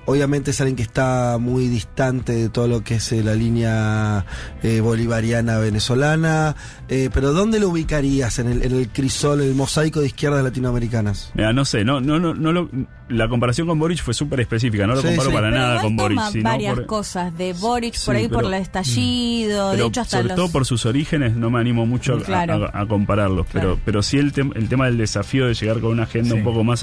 obviamente 0.04 0.50
es 0.50 0.60
alguien 0.60 0.76
que 0.76 0.82
está 0.82 1.38
muy 1.40 1.68
distante 1.68 2.32
de 2.32 2.48
todo 2.48 2.66
lo 2.68 2.82
que 2.82 2.96
es 2.96 3.12
eh, 3.12 3.22
la 3.22 3.34
línea 3.34 4.26
eh, 4.62 4.80
bolivariana 4.80 5.58
venezolana. 5.58 6.56
Eh, 6.88 7.10
pero 7.12 7.32
¿dónde 7.32 7.58
lo 7.60 7.68
ubicarías 7.70 8.38
en 8.38 8.48
el, 8.48 8.62
en 8.62 8.72
el 8.72 8.88
crisol, 8.88 9.40
el 9.40 9.54
mosaico 9.54 10.00
de 10.00 10.06
izquierdas 10.06 10.42
latinoamericanas? 10.44 11.30
Mira, 11.34 11.52
no 11.52 11.64
sé, 11.64 11.84
no, 11.84 12.00
no, 12.00 12.18
no, 12.18 12.34
no 12.34 12.52
lo- 12.52 12.68
la 13.08 13.28
comparación 13.28 13.68
con 13.68 13.78
Boric 13.78 14.02
fue 14.02 14.14
súper 14.14 14.40
específica, 14.40 14.84
no 14.86 14.94
lo 14.94 15.00
Sí, 15.00 15.06
comparo 15.08 15.30
sí. 15.30 15.34
para 15.34 15.50
Pero 15.50 15.60
nada 15.62 15.80
con 15.80 15.96
Boric. 15.96 16.18
toma 16.18 16.30
sino 16.32 16.44
varias 16.44 16.74
por- 16.74 16.86
cosas 16.86 17.38
de 17.38 17.52
Boric 17.52 17.94
Sí, 17.94 18.06
por 18.06 18.16
ahí 18.16 18.28
por 18.28 18.36
pero- 18.38 18.48
el 18.48 18.54
estallido, 18.62 19.70
de 19.70 19.76
pero 19.76 19.88
hecho 19.88 20.00
hasta 20.00 20.16
sobre 20.18 20.28
los... 20.28 20.36
todo 20.36 20.50
por 20.50 20.64
sus 20.66 20.86
orígenes 20.86 21.36
no 21.36 21.50
me 21.50 21.60
animo 21.60 21.86
mucho 21.86 22.14
a- 22.14 22.22
Claro. 22.22 22.68
a, 22.72 22.80
a 22.80 22.86
compararlos, 22.86 23.46
Claro. 23.46 23.74
pero, 23.74 23.80
pero 23.84 24.02
sí 24.02 24.18
el, 24.18 24.32
tem- 24.32 24.52
el 24.56 24.68
tema 24.68 24.86
del 24.86 24.98
desafío 24.98 25.46
de 25.46 25.54
llegar 25.54 25.80
con 25.80 25.92
una 25.92 26.04
agenda 26.04 26.30
Sí. 26.32 26.38
un 26.38 26.44
poco 26.44 26.64
más 26.64 26.82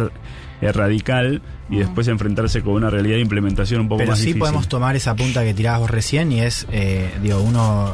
eh, 0.62 0.72
radical 0.72 1.42
y 1.70 1.78
después 1.78 2.08
enfrentarse 2.08 2.62
con 2.62 2.74
una 2.76 2.90
realidad 2.90 3.16
de 3.16 3.22
implementación 3.22 3.82
un 3.82 3.90
poco 3.90 3.98
Pero 4.00 4.12
más 4.12 4.20
sí 4.20 4.28
difícil. 4.28 4.40
podemos 4.40 4.68
tomar 4.70 4.96
esa 4.96 5.14
punta 5.16 5.44
que 5.44 5.54
tirabas 5.54 5.82
vos 5.82 5.90
recién 5.92 6.32
y 6.32 6.40
es, 6.40 6.68
eh, 6.72 7.10
digo, 7.22 7.42
uno, 7.42 7.94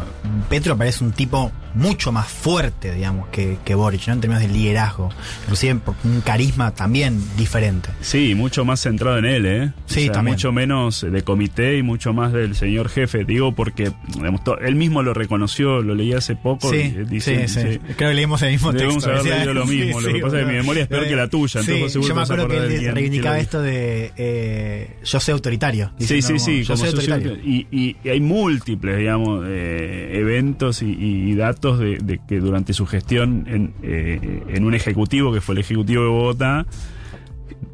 Petro 0.49 0.77
parece 0.77 1.03
un 1.03 1.11
tipo 1.13 1.51
mucho 1.73 2.11
más 2.11 2.27
fuerte, 2.27 2.93
digamos, 2.93 3.27
que, 3.29 3.57
que 3.63 3.75
Boric, 3.75 4.07
¿no? 4.07 4.13
En 4.13 4.21
términos 4.21 4.41
de 4.43 4.49
liderazgo, 4.49 5.09
inclusive 5.43 5.79
un 6.03 6.21
carisma 6.21 6.71
también 6.71 7.21
diferente. 7.37 7.89
Sí, 8.01 8.35
mucho 8.35 8.65
más 8.65 8.81
centrado 8.81 9.17
en 9.19 9.25
él, 9.25 9.45
¿eh? 9.45 9.71
Sí, 9.85 10.09
también. 10.09 10.35
Mucho 10.35 10.51
menos 10.51 11.05
de 11.09 11.21
comité 11.23 11.77
y 11.77 11.83
mucho 11.83 12.13
más 12.13 12.33
del 12.33 12.55
señor 12.55 12.89
jefe. 12.89 13.23
Digo 13.25 13.53
porque 13.55 13.91
digamos, 14.15 14.41
él 14.61 14.75
mismo 14.75 15.01
lo 15.03 15.13
reconoció, 15.13 15.81
lo 15.81 15.95
leí 15.95 16.13
hace 16.13 16.35
poco. 16.35 16.71
Sí, 16.71 16.77
y, 16.77 16.81
eh, 17.01 17.05
dice- 17.09 17.47
sí, 17.47 17.59
sí. 17.61 17.79
Creo 17.97 18.09
que 18.09 18.13
leímos 18.15 18.41
el 18.41 18.51
mismo 18.51 18.71
Debemos 18.71 19.03
texto. 19.03 19.11
haber 19.11 19.25
leído 19.37 19.53
lo 19.53 19.65
mismo, 19.65 20.01
lo 20.01 20.13
que 20.13 20.19
pasa 20.19 20.39
es 20.39 20.45
que 20.45 20.51
mi 20.51 20.57
memoria 20.57 20.83
es 20.83 20.89
peor 20.89 21.07
que 21.07 21.15
la 21.15 21.27
tuya, 21.27 21.61
Sí, 21.63 21.71
entonces 21.71 21.91
seguro 21.93 22.09
yo 22.09 22.15
me 22.15 22.21
acuerdo 22.21 22.47
que 22.47 22.57
él 22.57 22.93
reivindicaba 22.93 23.39
esto 23.39 23.61
de 23.61 24.11
eh, 24.17 24.97
yo 25.03 25.19
soy 25.19 25.31
autoritario. 25.33 25.91
Sí, 25.99 26.21
sí, 26.21 26.39
sí, 26.39 26.63
como, 26.63 26.63
yo 26.63 26.77
soy 26.77 26.87
autoritario. 26.87 27.35
y, 27.43 27.67
y- 27.71 27.95
y 28.03 28.09
hay 28.09 28.19
múltiples, 28.21 28.97
digamos, 28.97 29.45
eh, 29.47 30.11
eventos 30.13 30.81
y, 30.81 30.85
y 30.99 31.35
datos 31.35 31.58
de, 31.59 31.97
de 31.97 32.19
que 32.27 32.39
durante 32.39 32.73
su 32.73 32.85
gestión 32.85 33.43
en, 33.47 33.73
eh, 33.83 34.43
en 34.47 34.63
un 34.65 34.73
ejecutivo, 34.73 35.33
que 35.33 35.41
fue 35.41 35.55
el 35.55 35.59
Ejecutivo 35.59 36.03
de 36.03 36.09
Bogotá, 36.09 36.65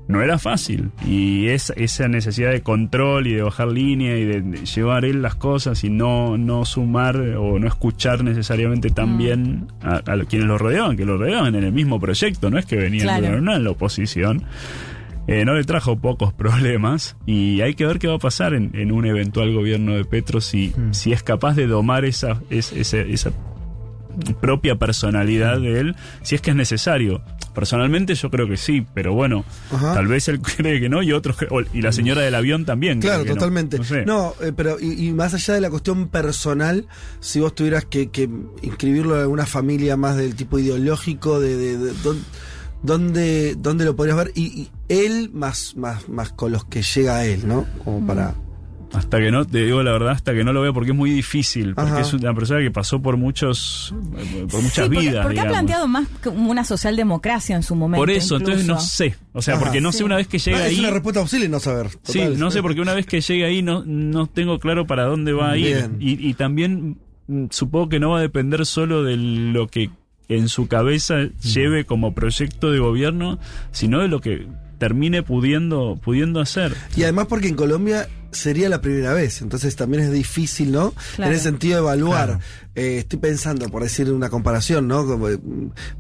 no 0.08 0.22
era 0.22 0.38
fácil. 0.38 0.92
Y 1.06 1.48
es, 1.48 1.74
esa 1.76 2.08
necesidad 2.08 2.52
de 2.52 2.62
control 2.62 3.26
y 3.28 3.34
de 3.34 3.42
bajar 3.42 3.68
línea 3.70 4.18
y 4.18 4.24
de, 4.26 4.42
de 4.42 4.66
llevar 4.66 5.04
él 5.06 5.22
las 5.22 5.36
cosas 5.36 5.84
y 5.84 5.90
no, 5.90 6.38
no 6.38 6.64
sumar 6.66 7.18
o 7.18 7.58
no 7.60 7.68
escuchar 7.68 8.24
necesariamente 8.24 8.90
tan 8.90 9.18
bien 9.18 9.68
a, 9.82 9.98
a 10.12 10.18
quienes 10.26 10.48
lo 10.48 10.58
rodeaban, 10.58 10.96
que 10.98 11.06
lo 11.06 11.18
rodeaban 11.18 11.56
en 11.56 11.64
el 11.64 11.72
mismo 11.72 12.00
proyecto, 12.00 12.50
no 12.52 12.58
es 12.60 12.66
que 12.66 12.76
venían 12.76 13.20
Claro. 13.20 13.38
una 13.40 13.56
en 13.56 13.64
la 13.64 13.72
oposición. 13.72 14.44
Eh, 15.28 15.44
no 15.44 15.56
le 15.56 15.64
trajo 15.64 15.96
pocos 15.98 16.34
problemas 16.34 17.18
y 17.26 17.62
hay 17.62 17.74
que 17.74 17.84
ver 17.88 17.98
qué 17.98 18.08
va 18.08 18.14
a 18.18 18.20
pasar 18.20 18.54
en, 18.54 18.70
en 18.76 18.92
un 18.92 19.08
eventual 19.08 19.52
gobierno 19.56 19.96
de 19.96 20.06
Petro 20.06 20.40
si, 20.40 20.72
Mm. 20.78 20.94
si 20.94 21.14
es 21.14 21.24
capaz 21.24 21.56
de 21.56 21.66
domar 21.66 22.06
esa, 22.06 22.40
es- 22.52 22.72
esa, 22.74 23.00
esa 23.00 23.32
propia 24.42 24.76
personalidad 24.76 25.60
de 25.60 25.80
él, 25.80 25.96
si 26.24 26.36
es 26.36 26.42
que 26.42 26.52
es 26.52 26.56
necesario. 26.56 27.22
Personalmente 27.54 28.16
yo 28.16 28.30
creo 28.30 28.50
que 28.50 28.58
sí, 28.58 28.86
pero 28.94 29.14
bueno, 29.14 29.46
Ajá. 29.72 29.94
tal 29.94 30.08
vez 30.08 30.28
él 30.28 30.42
cree 30.58 30.82
que 30.82 30.90
no 30.90 31.02
y 31.02 31.14
otros 31.14 31.38
y 31.74 31.82
la 31.82 31.92
señora 31.94 32.22
del 32.22 32.36
avión 32.36 32.66
también. 32.66 33.00
cree 33.00 33.12
Claro, 33.12 33.24
que 33.24 33.30
totalmente. 33.30 33.78
No 33.78 33.84
sé. 33.86 34.06
No, 34.06 34.34
eh, 34.42 34.52
pero 34.56 34.78
y, 34.80 35.08
y 35.08 35.14
más 35.14 35.34
allá 35.34 35.54
de 35.54 35.62
la 35.62 35.70
cuestión 35.70 36.10
personal, 36.10 36.88
si 37.22 37.40
vos 37.40 37.56
tuvieras 37.56 37.86
que, 37.86 38.10
que 38.10 38.30
inscribirlo 38.62 39.16
en 39.16 39.22
alguna 39.22 39.46
familia 39.46 39.96
más 39.96 40.18
del 40.18 40.36
tipo 40.36 40.60
ideológico, 40.60 41.40
de, 41.40 41.56
de- 41.56 41.78
de- 41.78 41.94
dón- 42.04 42.24
dónde, 42.84 43.56
dónde 43.58 43.86
lo 43.86 43.96
podrías 43.96 44.18
ver, 44.18 44.32
y, 44.36 44.44
y 44.44 44.72
él 44.90 45.32
más, 45.34 45.76
más, 45.78 46.10
más 46.10 46.32
con 46.34 46.52
los 46.52 46.66
que 46.66 46.82
llega 46.82 47.18
a 47.18 47.26
él, 47.26 47.48
¿no? 47.48 47.66
Como 47.84 48.06
para 48.06 48.36
Hasta 48.98 49.20
que 49.20 49.32
no, 49.32 49.46
te 49.46 49.66
digo 49.66 49.84
la 49.84 49.92
verdad, 49.92 50.12
hasta 50.12 50.34
que 50.34 50.44
no 50.44 50.54
lo 50.54 50.62
veo, 50.62 50.74
porque 50.74 50.92
es 50.92 50.96
muy 50.98 51.12
difícil, 51.12 51.76
porque 51.76 51.92
Ajá. 51.92 52.02
es 52.02 52.14
una 52.14 52.34
persona 52.34 52.62
que 52.62 52.72
pasó 52.72 53.02
por 53.02 53.18
muchos, 53.18 53.94
por 54.50 54.62
muchas 54.62 54.74
Sí, 54.74 54.82
porque, 54.94 55.00
vidas. 55.00 55.26
porque 55.26 55.40
ha 55.40 55.48
planteado 55.48 55.88
más 55.88 56.08
como 56.24 56.50
una 56.52 56.64
socialdemocracia 56.64 57.56
en 57.56 57.64
su 57.64 57.76
momento. 57.76 58.02
Por 58.02 58.10
eso, 58.10 58.38
entonces 58.38 58.66
no 58.66 58.80
sé. 58.80 59.16
O 59.34 59.42
sea, 59.42 59.56
Ajá. 59.56 59.64
porque 59.64 59.82
no 59.82 59.92
Sí. 59.92 60.00
sé 60.00 60.04
una 60.04 60.16
vez 60.16 60.28
que 60.28 60.40
llega 60.40 60.58
Ah, 60.58 60.68
es 60.68 60.74
ahí. 60.74 60.80
una 60.80 60.92
respuesta 60.92 61.22
posible 61.22 61.50
no 61.50 61.60
saber. 61.60 61.88
Sí, 62.04 62.22
no 62.38 62.52
sé, 62.52 62.62
porque 62.62 62.82
una 62.82 62.94
vez 62.94 63.06
que 63.06 63.22
llegue 63.22 63.46
ahí 63.46 63.62
no, 63.62 63.84
no 63.86 64.28
tengo 64.28 64.60
claro 64.60 64.86
para 64.88 65.06
dónde 65.06 65.34
va 65.34 65.52
a 65.52 65.58
ir. 65.58 65.90
Y, 66.00 66.28
y 66.28 66.34
también 66.36 66.98
mm, 67.28 67.46
supongo 67.52 67.90
que 67.90 68.00
no 68.00 68.12
va 68.12 68.20
a 68.20 68.22
depender 68.22 68.66
solo 68.66 69.04
de 69.04 69.18
lo 69.18 69.68
que 69.68 69.90
en 70.28 70.50
su 70.50 70.68
cabeza 70.68 71.16
lleve 71.44 71.86
como 71.86 72.14
proyecto 72.16 72.72
de 72.72 72.80
gobierno, 72.80 73.38
sino 73.72 74.00
de 74.00 74.08
lo 74.08 74.22
que 74.22 74.48
termine 74.80 75.24
pudiendo, 75.24 76.00
pudiendo 76.04 76.40
hacer. 76.42 76.74
Y 76.98 77.04
además 77.04 77.28
porque 77.28 77.48
en 77.48 77.56
Colombia 77.56 78.10
sería 78.36 78.70
la 78.70 78.82
primera 78.82 79.14
vez, 79.14 79.42
entonces 79.42 79.76
también 79.76 80.04
es 80.04 80.12
difícil, 80.12 80.72
¿no? 80.72 80.94
Claro. 81.16 81.32
En 81.32 81.38
el 81.38 81.42
sentido 81.44 81.76
de 81.76 81.82
evaluar. 81.82 82.26
Claro. 82.28 82.42
Eh, 82.76 82.98
estoy 83.00 83.20
pensando, 83.20 83.70
por 83.70 83.84
decir 83.84 84.12
una 84.12 84.30
comparación, 84.30 84.88
¿no? 84.88 85.06
Como, 85.06 85.28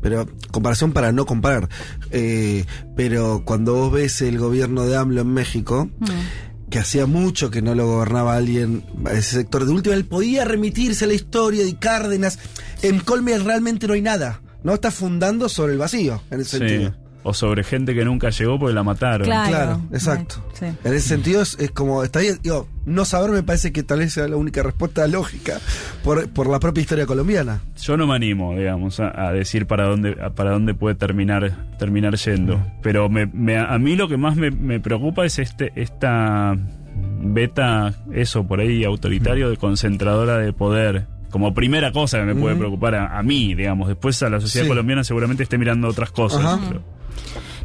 pero 0.02 0.28
comparación 0.52 0.91
para 0.91 1.12
no 1.12 1.26
comparar. 1.26 1.69
Eh, 2.12 2.65
pero 2.95 3.43
cuando 3.45 3.74
vos 3.76 3.91
ves 3.93 4.21
el 4.21 4.38
gobierno 4.38 4.86
de 4.86 4.95
AMLO 4.98 5.21
en 5.21 5.34
México, 5.34 5.89
Mm. 6.00 6.69
que 6.69 6.80
hacía 6.80 7.06
mucho 7.06 7.50
que 7.52 7.62
no 7.62 7.76
lo 7.76 7.86
gobernaba 7.88 8.36
alguien 8.36 8.84
a 9.06 9.12
ese 9.13 9.38
sector 9.38 9.65
de 9.65 9.71
última, 9.71 9.95
él 9.95 10.06
podía 10.06 10.43
remitirse 10.45 11.06
a 11.06 11.08
la 11.08 11.13
historia 11.13 11.63
de 11.63 11.76
Cárdenas. 11.78 12.39
En 12.82 13.00
Colombia 13.00 13.38
realmente 13.38 13.88
no 13.88 13.93
hay 13.93 14.02
nada, 14.02 14.41
¿no? 14.63 14.74
Está 14.74 14.91
fundando 14.91 15.48
sobre 15.48 15.74
el 15.74 15.80
vacío, 15.80 16.21
en 16.32 16.41
ese 16.41 16.52
Sí. 16.52 16.58
sentido. 16.58 16.95
O 17.28 17.34
sobre 17.34 17.64
gente 17.64 17.96
que 17.96 18.06
nunca 18.06 18.30
llegó 18.30 18.60
porque 18.60 18.76
la 18.76 18.84
mataron. 18.84 19.26
Claro. 19.26 19.50
Claro, 19.50 19.82
exacto. 19.92 20.36
Sí. 20.54 20.66
En 20.84 20.94
ese 20.94 21.08
sentido 21.08 21.42
es, 21.42 21.58
es 21.60 21.72
como, 21.72 22.04
está 22.04 22.20
bien, 22.20 22.38
digo, 22.44 22.68
no 22.86 23.04
saber 23.04 23.32
me 23.32 23.42
parece 23.42 23.74
que 23.74 23.82
tal 23.82 23.98
vez 23.98 24.14
sea 24.14 24.28
la 24.28 24.36
única 24.38 24.62
respuesta 24.62 25.08
lógica 25.08 25.60
por, 26.04 26.30
por 26.30 26.48
la 26.48 26.60
propia 26.60 26.82
historia 26.82 27.08
colombiana. 27.08 27.62
Yo 27.82 27.98
no 27.98 28.06
me 28.06 28.14
animo, 28.16 28.54
digamos, 28.56 29.00
a, 29.00 29.28
a 29.28 29.32
decir 29.34 29.66
para 29.66 29.86
dónde 29.88 30.16
a- 30.22 30.30
para 30.30 30.52
dónde 30.52 30.76
puede 30.76 30.94
terminar 30.94 31.52
terminar 31.80 32.16
yendo. 32.16 32.62
Pero 32.84 33.10
me, 33.10 33.26
me- 33.26 33.58
a 33.58 33.78
mí 33.80 33.96
lo 33.96 34.08
que 34.08 34.18
más 34.18 34.36
me, 34.36 34.52
me 34.52 34.80
preocupa 34.80 35.26
es 35.26 35.40
este 35.40 35.72
esta 35.76 36.56
beta, 37.22 37.94
eso 38.14 38.46
por 38.48 38.60
ahí 38.60 38.84
autoritario 38.84 39.50
de 39.50 39.58
concentradora 39.58 40.38
de 40.38 40.54
poder. 40.54 41.08
Como 41.32 41.54
primera 41.54 41.92
cosa 41.92 42.20
que 42.20 42.24
me 42.26 42.36
puede 42.36 42.56
preocupar 42.56 42.96
a, 42.96 43.18
a 43.18 43.24
mí, 43.24 43.56
digamos. 43.56 43.90
Después 43.90 44.22
a 44.24 44.30
la 44.30 44.40
sociedad 44.40 44.64
Sí. 44.66 44.70
colombiana 44.70 45.04
seguramente 45.04 45.44
esté 45.44 45.58
mirando 45.58 45.88
otras 45.90 46.12
cosas. 46.12 46.40
Ajá. 46.46 46.60
pero- 46.70 46.95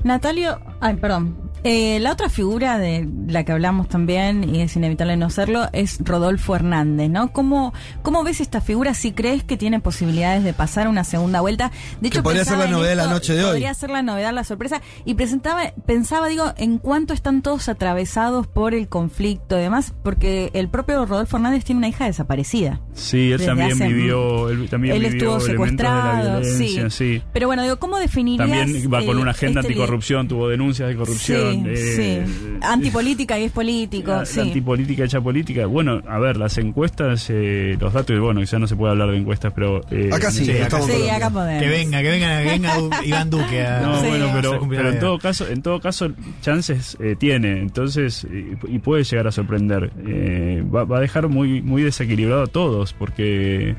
Natalio, 0.04 0.58
ay, 0.80 0.96
perdón. 0.96 1.49
Eh, 1.64 1.98
la 2.00 2.12
otra 2.12 2.28
figura 2.30 2.78
de 2.78 3.06
la 3.28 3.44
que 3.44 3.52
hablamos 3.52 3.88
también, 3.88 4.54
y 4.54 4.60
es 4.62 4.74
inevitable 4.76 5.16
no 5.16 5.28
serlo, 5.30 5.68
es 5.72 5.98
Rodolfo 6.02 6.56
Hernández, 6.56 7.10
¿no? 7.10 7.32
¿Cómo, 7.32 7.74
cómo 8.02 8.24
ves 8.24 8.40
esta 8.40 8.60
figura? 8.60 8.94
Si 8.94 9.12
crees 9.12 9.44
que 9.44 9.56
tiene 9.56 9.80
posibilidades 9.80 10.42
de 10.44 10.52
pasar 10.52 10.88
una 10.88 11.04
segunda 11.04 11.40
vuelta. 11.40 11.70
De 12.00 12.08
hecho, 12.08 12.20
Que 12.20 12.22
podría 12.22 12.44
ser 12.44 12.58
la 12.58 12.66
novedad 12.66 12.90
de 12.90 12.96
la 12.96 13.06
noche 13.08 13.34
de 13.34 13.44
hoy. 13.44 13.50
Podría 13.50 13.74
ser 13.74 13.90
la 13.90 14.02
novedad, 14.02 14.32
la 14.32 14.44
sorpresa. 14.44 14.80
Y 15.04 15.14
presentaba, 15.14 15.72
pensaba, 15.86 16.28
digo, 16.28 16.52
en 16.56 16.78
cuánto 16.78 17.12
están 17.14 17.42
todos 17.42 17.68
atravesados 17.68 18.46
por 18.46 18.74
el 18.74 18.88
conflicto 18.88 19.58
y 19.58 19.62
demás, 19.62 19.92
porque 20.02 20.50
el 20.54 20.68
propio 20.68 21.04
Rodolfo 21.04 21.36
Hernández 21.36 21.64
tiene 21.64 21.78
una 21.78 21.88
hija 21.88 22.06
desaparecida. 22.06 22.80
Sí, 22.94 23.32
él 23.32 23.44
también 23.44 23.72
hace- 23.72 23.88
vivió, 23.88 24.48
él 24.48 24.68
también 24.68 24.94
Él 24.96 25.02
vivió 25.02 25.36
estuvo 25.36 25.40
secuestrado, 25.40 26.42
sí. 26.44 26.78
sí. 26.90 27.22
Pero 27.32 27.46
bueno, 27.46 27.62
digo, 27.62 27.78
¿cómo 27.78 27.98
definirías? 27.98 28.48
También 28.48 28.92
va 28.92 29.04
con 29.04 29.18
eh, 29.18 29.22
una 29.22 29.30
agenda 29.32 29.60
este 29.60 29.72
anticorrupción, 29.72 30.28
tuvo 30.28 30.48
denuncias 30.48 30.88
de 30.88 30.96
corrupción. 30.96 31.49
Sí, 31.49 31.49
eh, 31.66 32.26
sí. 32.26 32.56
Antipolítica 32.62 33.38
y 33.38 33.44
es 33.44 33.52
político, 33.52 34.10
La- 34.12 34.26
sí. 34.26 34.36
la 34.38 34.42
antipolítica 34.44 35.04
hecha 35.04 35.20
política. 35.20 35.66
Bueno, 35.66 36.00
a 36.08 36.18
ver, 36.18 36.36
las 36.36 36.58
encuestas, 36.58 37.26
eh, 37.30 37.76
los 37.80 37.92
datos, 37.92 38.18
bueno, 38.20 38.42
ya 38.42 38.58
no 38.58 38.66
se 38.66 38.76
puede 38.76 38.92
hablar 38.92 39.10
de 39.10 39.16
encuestas, 39.18 39.52
pero... 39.54 39.80
eh, 39.90 40.10
Acá 40.12 40.30
sí, 40.30 40.44
Sí, 40.44 40.52
acá 40.58 40.80
Sí, 40.82 41.08
acá 41.08 41.30
podemos. 41.30 41.62
Que 41.62 41.68
venga, 41.68 42.02
que 42.02 42.10
venga, 42.10 42.42
que 42.42 42.48
venga 42.50 42.76
Iván 43.04 43.30
Duque 43.30 43.66
a, 43.66 43.80
No, 43.80 44.00
Sí. 44.00 44.06
bueno, 44.08 44.26
pero, 44.68 44.90
en 44.90 44.98
todo 44.98 45.18
caso, 45.18 45.48
en 45.48 45.62
todo 45.62 45.80
caso, 45.80 46.10
chances 46.42 46.96
eh, 47.00 47.16
tiene, 47.18 47.60
entonces, 47.60 48.26
eh, 48.30 48.56
y 48.68 48.78
puede 48.78 49.04
llegar 49.04 49.26
a 49.26 49.32
sorprender. 49.32 49.90
Eh, 50.06 50.62
va, 50.74 50.84
va 50.84 50.98
a 50.98 51.00
dejar 51.00 51.28
muy, 51.28 51.62
muy 51.62 51.82
desequilibrado 51.82 52.42
a 52.42 52.46
todos, 52.46 52.92
porque 52.92 53.74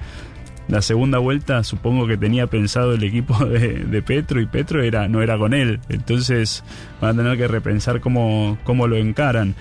la 0.72 0.82
segunda 0.82 1.18
vuelta 1.18 1.66
supongo 1.66 2.08
que 2.08 2.16
tenía 2.16 2.48
pensado 2.48 2.94
el 2.94 3.04
equipo 3.04 3.46
de, 3.46 4.02
Petro 4.02 4.40
y 4.40 4.46
Petro 4.46 4.82
era, 4.82 5.08
no 5.10 5.22
era 5.22 5.38
con 5.38 5.54
él. 5.54 5.82
Entonces 5.90 6.64
van 7.02 7.20
a 7.20 7.24
tener 7.24 7.38
que 7.38 7.48
repensar 7.48 8.00
cómo, 8.00 8.58
cómo 8.64 8.88
lo 8.88 8.96
encaran. 8.96 9.54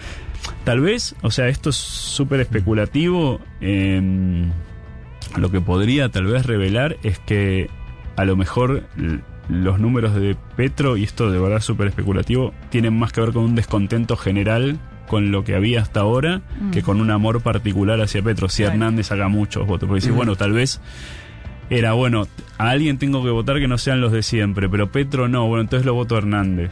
Tal 0.65 0.81
vez, 0.81 1.17
o 1.23 1.33
sea, 1.33 1.49
esto 1.49 1.71
es 1.71 1.77
súper 1.77 2.41
especulativo. 2.41 3.41
em, 3.61 4.51
lo 5.37 5.51
que 5.51 5.61
podría 5.61 6.09
tal 6.09 6.27
vez 6.27 6.47
revelar 6.47 6.97
es 7.03 7.19
que 7.19 7.69
a 8.17 8.25
lo 8.25 8.37
mejor 8.37 8.85
los 9.49 9.81
números 9.81 10.15
de 10.15 10.37
Petro, 10.57 10.97
y 10.97 11.03
esto 11.03 11.31
de 11.31 11.41
verdad 11.41 11.61
súper 11.61 11.89
especulativo, 11.89 12.55
tienen 12.71 12.97
más 12.97 13.13
que 13.13 13.21
ver 13.21 13.33
con 13.33 13.45
un 13.45 13.55
descontento 13.57 14.17
general 14.17 14.79
con 15.11 15.33
lo 15.33 15.43
que 15.43 15.57
había 15.57 15.81
hasta 15.83 15.99
ahora 16.01 16.41
que 16.71 16.83
con 16.83 17.01
un 17.01 17.11
amor 17.11 17.41
particular 17.43 18.01
hacia 18.01 18.23
Petro. 18.23 18.49
Si 18.49 18.63
Claro. 18.63 18.75
Hernández 18.75 19.09
saca 19.09 19.27
muchos 19.27 19.67
votos, 19.67 19.89
porque 19.89 19.99
decir, 20.03 20.13
Mm. 20.13 20.17
bueno, 20.17 20.37
tal 20.37 20.53
vez 20.53 20.81
era, 21.69 21.95
bueno, 21.95 22.29
a 22.59 22.71
alguien 22.71 22.97
tengo 22.97 23.25
que 23.25 23.31
votar 23.31 23.59
que 23.59 23.67
no 23.67 23.77
sean 23.77 24.01
los 24.01 24.13
de 24.13 24.23
siempre, 24.23 24.69
pero 24.69 24.93
Petro 24.93 25.27
no, 25.27 25.49
bueno, 25.49 25.63
entonces 25.63 25.85
lo 25.85 25.95
voto 25.95 26.15
a 26.15 26.19
Hernández. 26.19 26.71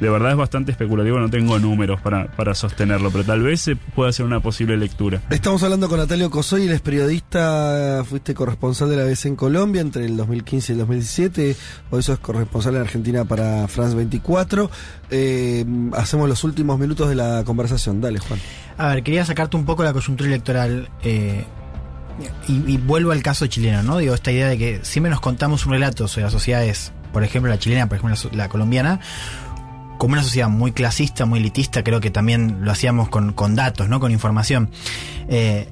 De 0.00 0.10
verdad 0.10 0.32
es 0.32 0.36
bastante 0.36 0.72
especulativo, 0.72 1.18
no 1.18 1.30
tengo 1.30 1.58
números 1.58 2.00
para, 2.02 2.26
para 2.26 2.54
sostenerlo, 2.54 3.10
pero 3.10 3.24
tal 3.24 3.42
vez 3.42 3.62
se 3.62 3.76
pueda 3.76 4.12
ser 4.12 4.26
una 4.26 4.40
posible 4.40 4.76
lectura. 4.76 5.22
Estamos 5.30 5.62
hablando 5.62 5.88
con 5.88 5.98
Natalio 5.98 6.30
Cosoy, 6.30 6.64
él 6.64 6.72
es 6.72 6.82
periodista, 6.82 8.04
fuiste 8.06 8.34
corresponsal 8.34 8.90
de 8.90 8.96
la 8.96 9.04
BBC 9.04 9.26
en 9.26 9.36
Colombia 9.36 9.80
entre 9.80 10.04
el 10.04 10.16
2015 10.16 10.72
y 10.72 10.74
el 10.74 10.78
2017, 10.80 11.56
hoy 11.90 12.02
sos 12.02 12.18
corresponsal 12.18 12.74
en 12.74 12.82
Argentina 12.82 13.24
para 13.24 13.66
France 13.68 13.96
24. 13.96 14.70
Eh, 15.10 15.64
hacemos 15.94 16.28
los 16.28 16.44
últimos 16.44 16.78
minutos 16.78 17.08
de 17.08 17.14
la 17.14 17.42
conversación, 17.44 18.00
dale 18.02 18.18
Juan. 18.18 18.38
A 18.76 18.88
ver, 18.88 19.02
quería 19.02 19.24
sacarte 19.24 19.56
un 19.56 19.64
poco 19.64 19.82
la 19.82 19.94
coyuntura 19.94 20.28
electoral 20.28 20.90
eh, 21.02 21.44
y, 22.48 22.72
y 22.72 22.76
vuelvo 22.76 23.12
al 23.12 23.22
caso 23.22 23.46
chileno, 23.46 23.82
¿no? 23.82 23.96
Digo, 23.96 24.14
esta 24.14 24.30
idea 24.30 24.48
de 24.48 24.58
que 24.58 24.80
siempre 24.82 25.10
nos 25.10 25.20
contamos 25.20 25.64
un 25.64 25.72
relato 25.72 26.06
sobre 26.06 26.24
las 26.24 26.32
sociedades, 26.32 26.92
por 27.14 27.24
ejemplo 27.24 27.50
la 27.50 27.58
chilena, 27.58 27.88
por 27.88 27.96
ejemplo 27.96 28.30
la 28.32 28.50
colombiana, 28.50 29.00
como 29.98 30.12
una 30.14 30.22
sociedad 30.22 30.48
muy 30.48 30.72
clasista, 30.72 31.26
muy 31.26 31.40
elitista, 31.40 31.82
creo 31.84 32.00
que 32.00 32.10
también 32.10 32.58
lo 32.60 32.70
hacíamos 32.72 33.08
con, 33.08 33.32
con 33.32 33.54
datos, 33.54 33.88
¿no? 33.88 34.00
Con 34.00 34.12
información. 34.12 34.70
Eh, 35.28 35.68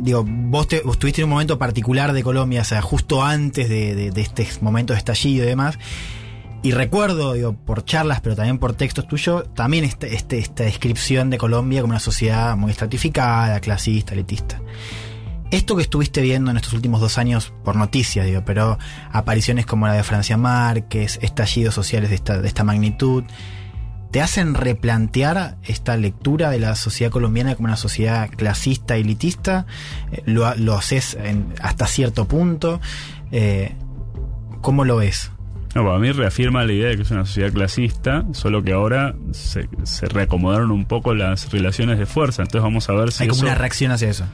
digo, 0.00 0.24
vos, 0.26 0.68
te, 0.68 0.80
vos 0.80 0.98
tuviste 0.98 1.22
un 1.24 1.30
momento 1.30 1.58
particular 1.58 2.12
de 2.12 2.22
Colombia, 2.22 2.62
o 2.62 2.64
sea, 2.64 2.82
justo 2.82 3.24
antes 3.24 3.68
de, 3.68 3.94
de- 3.94 4.10
de 4.10 4.20
este 4.20 4.46
momento 4.60 4.92
de 4.92 4.98
estallido 4.98 5.44
y 5.44 5.48
demás. 5.48 5.78
Y 6.62 6.72
recuerdo, 6.72 7.34
digo, 7.34 7.52
por 7.52 7.84
charlas, 7.84 8.20
pero 8.20 8.34
también 8.34 8.58
por 8.58 8.72
textos 8.72 9.06
tuyos, 9.06 9.44
también 9.54 9.84
este, 9.84 10.14
este, 10.16 10.38
esta 10.38 10.64
descripción 10.64 11.30
de 11.30 11.38
Colombia 11.38 11.80
como 11.82 11.92
una 11.92 12.00
sociedad 12.00 12.56
muy 12.56 12.72
estratificada, 12.72 13.60
clasista, 13.60 14.14
elitista. 14.14 14.60
Esto 15.52 15.76
que 15.76 15.82
estuviste 15.82 16.22
viendo 16.22 16.50
en 16.50 16.56
estos 16.56 16.72
últimos 16.72 17.00
dos 17.00 17.18
años 17.18 17.52
por 17.62 17.76
noticias, 17.76 18.26
digo, 18.26 18.42
pero 18.44 18.78
apariciones 19.12 19.64
como 19.64 19.86
la 19.86 19.92
de 19.92 20.02
Francia 20.02 20.36
Márquez, 20.36 21.20
estallidos 21.22 21.72
sociales 21.72 22.08
de 22.10 22.16
esta, 22.16 22.40
de 22.40 22.48
esta 22.48 22.64
magnitud, 22.64 23.22
¿te 24.10 24.20
hacen 24.22 24.54
replantear 24.54 25.56
esta 25.64 25.96
lectura 25.96 26.50
de 26.50 26.58
la 26.58 26.74
sociedad 26.74 27.10
colombiana 27.10 27.54
como 27.54 27.66
una 27.66 27.76
sociedad 27.76 28.28
clasista, 28.30 28.96
elitista? 28.96 29.66
Eh, 30.12 30.22
¿Lo, 30.26 30.54
lo 30.56 30.74
haces 30.76 31.16
en- 31.20 31.52
hasta 31.60 31.86
cierto 31.86 32.26
punto? 32.26 32.80
Eh, 33.32 33.72
¿Cómo 34.60 34.84
lo 34.84 34.96
ves? 34.96 35.30
No, 35.74 35.84
para 35.84 35.98
mí 35.98 36.10
reafirma 36.10 36.64
la 36.64 36.72
idea 36.72 36.88
de 36.88 36.96
que 36.96 37.02
es 37.02 37.10
una 37.10 37.26
sociedad 37.26 37.52
clasista, 37.52 38.24
solo 38.32 38.62
que 38.62 38.72
ahora 38.72 39.14
se, 39.32 39.68
se 39.82 40.06
reacomodaron 40.06 40.70
un 40.70 40.86
poco 40.86 41.14
las 41.14 41.52
relaciones 41.52 41.98
de 41.98 42.06
fuerza. 42.06 42.42
Entonces 42.42 42.62
vamos 42.62 42.88
a 42.88 42.94
ver 42.94 43.12
si 43.12 43.24
Hay 43.24 43.28
como 43.28 43.38
eso 43.40 43.46
una 43.46 43.54
reacción 43.56 43.92
hacia 43.92 44.08
eso. 44.08 44.24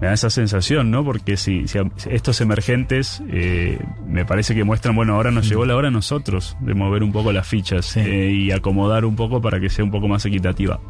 Me 0.00 0.06
da 0.06 0.12
esa 0.12 0.30
sensación, 0.30 0.90
¿no? 0.90 1.04
Porque 1.04 1.36
si, 1.36 1.64
estos 2.10 2.40
emergentes 2.40 3.22
eh, 3.30 3.78
me 4.06 4.24
parece 4.24 4.54
que 4.54 4.64
muestran, 4.64 4.94
bueno, 4.94 5.14
ahora 5.14 5.30
nos 5.30 5.48
llegó 5.48 5.64
la 5.66 5.74
hora 5.76 5.88
a 5.88 5.90
nosotros 5.90 6.56
de 6.60 6.74
mover 6.74 7.02
un 7.02 7.12
poco 7.12 7.32
las 7.32 7.46
fichas 7.46 7.86
Sí. 7.86 8.00
eh, 8.00 8.30
y 8.32 8.50
acomodar 8.52 9.04
un 9.04 9.16
poco 9.16 9.40
para 9.40 9.58
que 9.60 9.68
sea 9.70 9.84
un 9.84 9.90
poco 9.90 10.08
más 10.08 10.24
equitativa. 10.26 10.80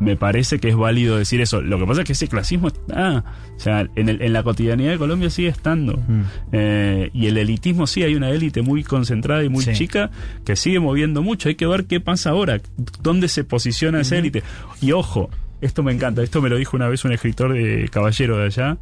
Me 0.00 0.16
parece 0.16 0.58
que 0.58 0.68
es 0.68 0.76
válido 0.76 1.16
decir 1.16 1.40
eso. 1.40 1.62
Lo 1.62 1.78
que 1.78 1.86
pasa 1.86 2.02
es 2.02 2.06
que 2.06 2.12
ese 2.12 2.28
clasismo 2.28 2.68
está, 2.68 3.24
o 3.56 3.58
sea, 3.58 3.86
en, 3.96 4.10
el- 4.10 4.20
en 4.20 4.34
la 4.34 4.42
cotidianidad 4.42 4.90
de 4.90 4.98
Colombia 4.98 5.30
sigue 5.30 5.48
estando. 5.48 5.96
Mm. 5.96 6.20
Eh, 6.52 7.10
y 7.14 7.26
el 7.28 7.38
elitismo 7.38 7.86
sí, 7.86 8.02
hay 8.02 8.14
una 8.14 8.28
élite 8.28 8.60
muy 8.60 8.84
concentrada 8.84 9.42
y 9.44 9.48
muy 9.48 9.64
Sí. 9.64 9.72
chica 9.72 10.10
que 10.44 10.56
sigue 10.56 10.78
moviendo 10.78 11.22
mucho. 11.22 11.48
Hay 11.48 11.54
que 11.54 11.66
ver 11.66 11.86
qué 11.86 12.00
pasa 12.00 12.30
ahora, 12.30 12.60
dónde 13.02 13.28
se 13.28 13.44
posiciona 13.44 14.02
esa 14.02 14.18
élite. 14.18 14.42
Y 14.82 14.92
ojo, 14.92 15.30
esto 15.62 15.82
me 15.82 15.92
encanta, 15.92 16.22
esto 16.22 16.42
me 16.42 16.50
lo 16.50 16.56
dijo 16.56 16.76
una 16.76 16.88
vez 16.88 17.04
un 17.04 17.12
escritor 17.12 17.54
de 17.54 17.88
caballero 17.90 18.36
de 18.36 18.46
allá. 18.46 18.78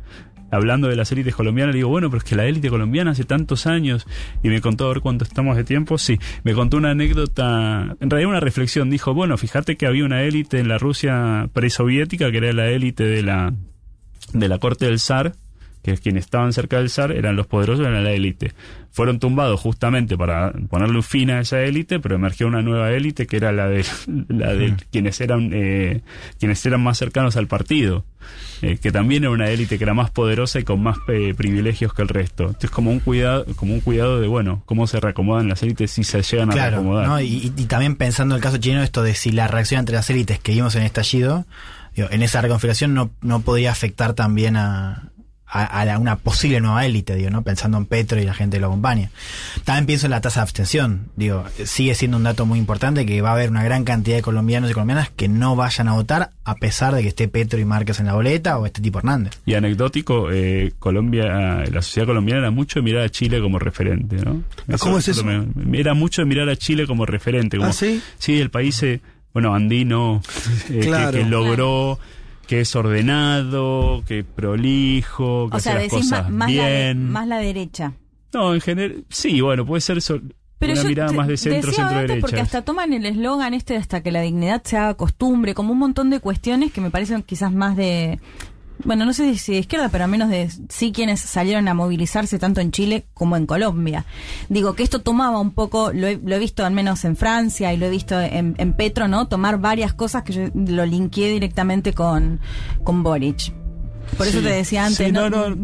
hablando 0.50 0.88
de 0.88 0.96
las 0.96 1.12
élites 1.12 1.36
colombianas, 1.36 1.74
le 1.74 1.78
digo, 1.78 1.90
bueno, 1.90 2.10
pero 2.10 2.18
es 2.18 2.24
que 2.24 2.34
la 2.34 2.44
élite 2.46 2.70
colombiana 2.70 3.12
hace 3.12 3.22
tantos 3.24 3.68
años, 3.68 4.06
y 4.42 4.48
me 4.48 4.60
contó 4.60 4.86
a 4.86 4.88
ver 4.88 5.00
cuánto 5.00 5.24
estamos 5.24 5.56
de 5.56 5.62
tiempo, 5.62 5.96
sí, 5.96 6.18
me 6.42 6.54
contó 6.54 6.76
una 6.76 6.90
anécdota, 6.90 7.96
en 8.00 8.10
realidad 8.10 8.30
una 8.30 8.40
reflexión, 8.40 8.90
dijo, 8.90 9.14
bueno, 9.14 9.36
fíjate 9.36 9.76
que 9.76 9.86
había 9.86 10.04
una 10.04 10.22
élite 10.22 10.58
en 10.58 10.66
la 10.66 10.78
Rusia 10.78 11.48
presoviética, 11.52 12.32
que 12.32 12.38
era 12.38 12.52
la 12.52 12.68
élite 12.68 13.04
de 13.04 13.22
la, 13.22 13.54
de 14.32 14.48
la 14.48 14.58
corte 14.58 14.86
del 14.86 14.98
zar, 14.98 15.34
que 15.82 15.96
quienes 15.96 16.24
estaban 16.24 16.52
cerca 16.52 16.78
del 16.78 16.90
zar 16.90 17.12
eran 17.12 17.36
los 17.36 17.46
poderosos, 17.46 17.86
eran 17.86 18.04
la 18.04 18.12
élite. 18.12 18.52
Fueron 18.92 19.18
tumbados 19.18 19.60
justamente 19.60 20.16
para 20.18 20.52
ponerle 20.68 20.96
un 20.96 21.02
fin 21.02 21.30
a 21.30 21.40
esa 21.40 21.62
élite, 21.62 22.00
pero 22.00 22.16
emergió 22.16 22.46
una 22.48 22.60
nueva 22.60 22.90
élite 22.92 23.26
que 23.26 23.36
era 23.36 23.52
la 23.52 23.68
de, 23.68 23.84
la 24.28 24.52
de 24.52 24.74
quienes 24.90 25.20
eran 25.20 25.50
eh, 25.52 26.02
quienes 26.38 26.64
eran 26.66 26.82
más 26.82 26.98
cercanos 26.98 27.36
al 27.36 27.46
partido, 27.46 28.04
eh, 28.62 28.78
que 28.78 28.92
también 28.92 29.22
era 29.22 29.30
una 29.30 29.48
élite 29.48 29.78
que 29.78 29.84
era 29.84 29.94
más 29.94 30.10
poderosa 30.10 30.58
y 30.58 30.64
con 30.64 30.82
más 30.82 30.98
eh, 31.08 31.34
privilegios 31.34 31.94
que 31.94 32.02
el 32.02 32.08
resto. 32.08 32.44
Entonces 32.44 32.70
como 32.70 32.90
un 32.90 33.00
cuidado, 33.00 33.46
como 33.56 33.72
un 33.72 33.80
cuidado 33.80 34.20
de 34.20 34.26
bueno, 34.26 34.62
cómo 34.66 34.86
se 34.86 35.00
reacomodan 35.00 35.48
las 35.48 35.62
élites 35.62 35.92
si 35.92 36.04
se 36.04 36.20
llegan 36.22 36.50
a 36.50 36.54
reacomodar. 36.54 37.06
¿no? 37.06 37.20
y, 37.20 37.52
y 37.56 37.64
también 37.66 37.96
pensando 37.96 38.34
en 38.34 38.40
el 38.40 38.42
caso 38.42 38.58
chileno, 38.58 38.82
esto 38.82 39.02
de 39.02 39.14
si 39.14 39.30
la 39.30 39.48
reacción 39.48 39.78
entre 39.78 39.94
las 39.94 40.10
élites 40.10 40.40
que 40.40 40.52
vimos 40.52 40.74
en 40.74 40.82
el 40.82 40.86
estallido, 40.86 41.46
digo, 41.94 42.08
en 42.10 42.22
esa 42.22 42.40
reconfiguración 42.42 42.92
no, 42.92 43.10
no 43.22 43.40
podría 43.40 43.70
afectar 43.70 44.14
también 44.14 44.56
a, 44.56 45.10
a, 45.52 45.64
a 45.64 45.84
la- 45.84 45.98
una 45.98 46.16
posible 46.16 46.60
nueva 46.60 46.86
élite, 46.86 47.14
digo, 47.16 47.30
¿no? 47.30 47.42
Pensando 47.42 47.76
en 47.78 47.86
Petro 47.86 48.20
y 48.20 48.24
la 48.24 48.34
gente 48.34 48.56
que 48.56 48.60
lo 48.60 48.68
acompaña. 48.68 49.10
También 49.64 49.86
pienso 49.86 50.06
en 50.06 50.10
la 50.10 50.20
tasa 50.20 50.40
de 50.40 50.42
abstención, 50.44 51.08
digo, 51.16 51.44
sigue 51.64 51.94
siendo 51.94 52.16
un 52.16 52.22
dato 52.22 52.46
muy 52.46 52.58
importante 52.58 53.04
que 53.06 53.20
va 53.22 53.30
a 53.30 53.32
haber 53.32 53.50
una 53.50 53.64
gran 53.64 53.84
cantidad 53.84 54.16
de 54.16 54.22
colombianos 54.22 54.70
y 54.70 54.74
colombianas 54.74 55.10
que 55.10 55.28
no 55.28 55.56
vayan 55.56 55.88
a 55.88 55.92
votar 55.94 56.30
a 56.44 56.54
pesar 56.54 56.94
de 56.94 57.02
que 57.02 57.08
esté 57.08 57.28
Petro 57.28 57.58
y 57.58 57.64
Márquez 57.64 58.00
en 58.00 58.06
la 58.06 58.14
boleta 58.14 58.58
o 58.58 58.66
este 58.66 58.80
tipo 58.80 58.98
Hernández. 58.98 59.40
Y 59.46 59.54
anecdótico, 59.54 60.30
eh, 60.32 60.72
Colombia, 60.78 61.24
la 61.70 61.82
sociedad 61.82 62.06
colombiana 62.06 62.40
era 62.40 62.50
mucho 62.50 62.78
de 62.80 62.84
mirar 62.84 63.02
a 63.04 63.08
Chile 63.08 63.40
como 63.40 63.58
referente, 63.58 64.16
¿no? 64.16 64.42
¿Cómo 64.78 64.98
es 64.98 65.08
eso? 65.08 65.24
era 65.72 65.94
mucho 65.94 66.22
de 66.22 66.26
mirar 66.26 66.48
a 66.48 66.56
Chile 66.56 66.86
como 66.86 67.06
referente. 67.06 67.56
Como, 67.56 67.70
¿Ah, 67.70 67.72
sí? 67.72 68.00
Sí, 68.18 68.40
el 68.40 68.50
país, 68.50 68.82
eh, 68.82 69.00
bueno, 69.32 69.54
andino, 69.54 70.22
eh, 70.70 70.80
Claro. 70.84 71.12
que, 71.18 71.24
logró, 71.24 71.98
que 72.50 72.62
es 72.62 72.74
ordenado, 72.74 74.02
que 74.08 74.24
prolijo, 74.24 75.48
que 75.50 75.56
O 75.56 75.60
sea, 75.60 75.74
las 75.74 75.84
decís 75.84 76.10
cosas 76.10 76.30
más, 76.30 76.52
la 76.52 76.66
de- 76.66 76.82
bien. 76.94 77.08
más 77.08 77.28
la 77.28 77.38
derecha. 77.38 77.92
No, 78.32 78.54
en 78.54 78.60
general, 78.60 79.04
sí, 79.08 79.40
bueno, 79.40 79.64
puede 79.64 79.80
ser 79.80 80.02
so- 80.02 80.20
Pero 80.58 80.72
una 80.72 80.82
yo 80.82 80.88
mirada 80.88 81.12
más 81.12 81.28
de 81.28 81.36
centro, 81.36 81.70
decía 81.70 81.84
centro 81.88 82.00
derecha. 82.00 82.20
porque 82.20 82.40
hasta 82.40 82.62
toman 82.62 82.92
el 82.92 83.06
eslogan 83.06 83.54
este 83.54 83.74
de 83.74 83.78
hasta 83.78 84.02
que 84.02 84.10
la 84.10 84.20
dignidad 84.22 84.62
se 84.64 84.76
haga 84.76 84.94
costumbre, 84.94 85.54
como 85.54 85.72
un 85.72 85.78
montón 85.78 86.10
de 86.10 86.18
cuestiones 86.18 86.72
que 86.72 86.80
me 86.80 86.90
parecen 86.90 87.22
quizás 87.22 87.52
más 87.52 87.76
de 87.76 88.18
bueno, 88.84 89.04
no 89.04 89.12
sé 89.12 89.36
si 89.36 89.52
de 89.52 89.58
izquierda, 89.58 89.88
pero 89.90 90.04
al 90.04 90.10
menos 90.10 90.28
de 90.28 90.50
sí 90.68 90.92
quienes 90.92 91.20
salieron 91.20 91.68
a 91.68 91.74
movilizarse 91.74 92.38
tanto 92.38 92.60
en 92.60 92.72
Chile 92.72 93.06
como 93.14 93.36
en 93.36 93.46
Colombia. 93.46 94.04
Digo 94.48 94.74
que 94.74 94.82
esto 94.82 95.00
tomaba 95.00 95.40
un 95.40 95.52
poco, 95.52 95.92
lo 95.92 96.06
he, 96.06 96.20
lo 96.22 96.34
he 96.34 96.38
visto 96.38 96.64
al 96.64 96.72
menos 96.72 97.04
en 97.04 97.16
Francia 97.16 97.72
y 97.72 97.76
lo 97.76 97.86
he 97.86 97.90
visto 97.90 98.20
en, 98.20 98.54
en 98.58 98.72
Petro, 98.74 99.08
¿no? 99.08 99.28
Tomar 99.28 99.58
varias 99.58 99.92
cosas 99.92 100.22
que 100.22 100.32
yo 100.32 100.42
lo 100.54 100.86
linkeé 100.86 101.32
directamente 101.32 101.92
con, 101.92 102.40
con 102.84 103.02
Boric. 103.02 103.59
Por 104.16 104.26
eso 104.26 104.38
Sí. 104.38 104.44
te 104.44 104.50
decía 104.52 104.84
antes, 104.86 105.06
Sí, 105.06 105.12
¿no? 105.12 105.30
no, 105.30 105.50
no, 105.50 105.56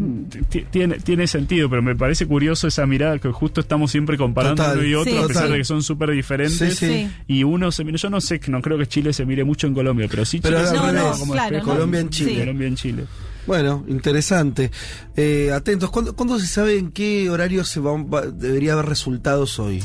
ti- 0.49 0.65
tiene, 0.71 0.99
tiene 0.99 1.27
sentido, 1.27 1.69
pero 1.69 1.81
me 1.81 1.95
parece 1.95 2.25
curioso 2.25 2.67
esa 2.67 2.85
mirada 2.87 3.19
que 3.19 3.29
justo 3.31 3.61
estamos 3.61 3.91
siempre 3.91 4.17
comparando 4.17 4.63
Total. 4.63 4.77
uno 4.79 4.87
y 4.87 4.95
otro, 4.95 5.11
Sí, 5.11 5.17
a 5.17 5.21
pesar 5.27 5.43
total. 5.43 5.51
de 5.51 5.57
que 5.59 5.63
son 5.65 5.83
súper 5.83 6.11
diferentes. 6.11 6.57
Sí, 6.57 6.71
sí. 6.71 6.87
Sí. 6.87 7.09
Y 7.27 7.43
uno 7.43 7.71
se 7.71 7.83
mira, 7.83 7.97
yo 7.97 8.09
no 8.09 8.19
sé, 8.21 8.39
no 8.47 8.61
creo 8.61 8.77
que 8.77 8.87
Chile 8.87 9.13
se 9.13 9.25
mire 9.25 9.43
mucho 9.43 9.67
en 9.67 9.73
Colombia, 9.73 10.07
pero 10.09 10.25
sí 10.25 10.39
Pero 10.39 10.57
Chile 10.65 10.71
No, 10.79 10.91
no. 10.91 11.63
Colombia 11.63 11.99
en 11.99 12.09
Chile. 12.09 12.31
Sí. 12.31 12.37
Colombia 12.39 12.67
en 12.67 12.75
Chile. 12.75 13.03
Bueno, 13.45 13.85
interesante. 13.87 14.71
Eh, 15.15 15.51
atentos, 15.53 15.89
¿cuándo, 15.89 16.15
cuándo 16.15 16.37
se 16.39 16.47
sabe 16.47 16.77
en 16.77 16.91
qué 16.91 17.29
horario 17.29 17.63
se 17.63 17.79
va, 17.79 17.91
va- 18.01 18.25
debería 18.25 18.73
haber 18.73 18.87
resultados 18.87 19.57
hoy? 19.59 19.81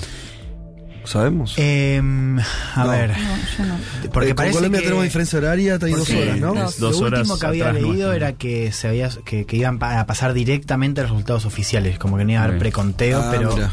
¿Sabemos? 1.04 1.54
Em, 1.56 2.38
a 2.38 2.84
No. 2.84 2.90
ver, 2.90 3.10
No, 3.10 3.16
yo 3.58 3.64
no. 3.64 3.74
porque 4.12 4.28
Eh, 4.28 4.30
con 4.30 4.36
parece 4.36 4.54
Colombia 4.56 4.80
que- 4.80 4.84
tenemos 4.86 5.04
diferencia 5.04 5.38
horaria, 5.38 5.78
hay 5.82 5.92
dos 5.92 6.10
horas, 6.10 6.38
¿no? 6.38 6.54
dos. 6.54 6.78
Dos 6.78 7.00
lo 7.00 7.06
horas 7.06 7.20
último 7.20 7.38
que 7.38 7.46
había 7.46 7.72
leído 7.72 7.88
nuestro. 7.88 8.12
era 8.12 8.32
que 8.34 8.72
se 8.72 8.88
había 8.88 9.08
que, 9.24 9.44
que 9.44 9.56
iban 9.56 9.78
pa- 9.78 9.98
a 10.00 10.06
pasar 10.06 10.32
directamente 10.32 11.00
a 11.00 11.04
los 11.04 11.10
resultados 11.12 11.44
oficiales, 11.44 11.98
como 11.98 12.16
que 12.18 12.24
no 12.24 12.30
iba 12.32 12.40
a 12.40 12.44
haber 12.44 12.58
preconteo, 12.58 13.20
Ah, 13.20 13.28
pero 13.30 13.54
mira. 13.54 13.70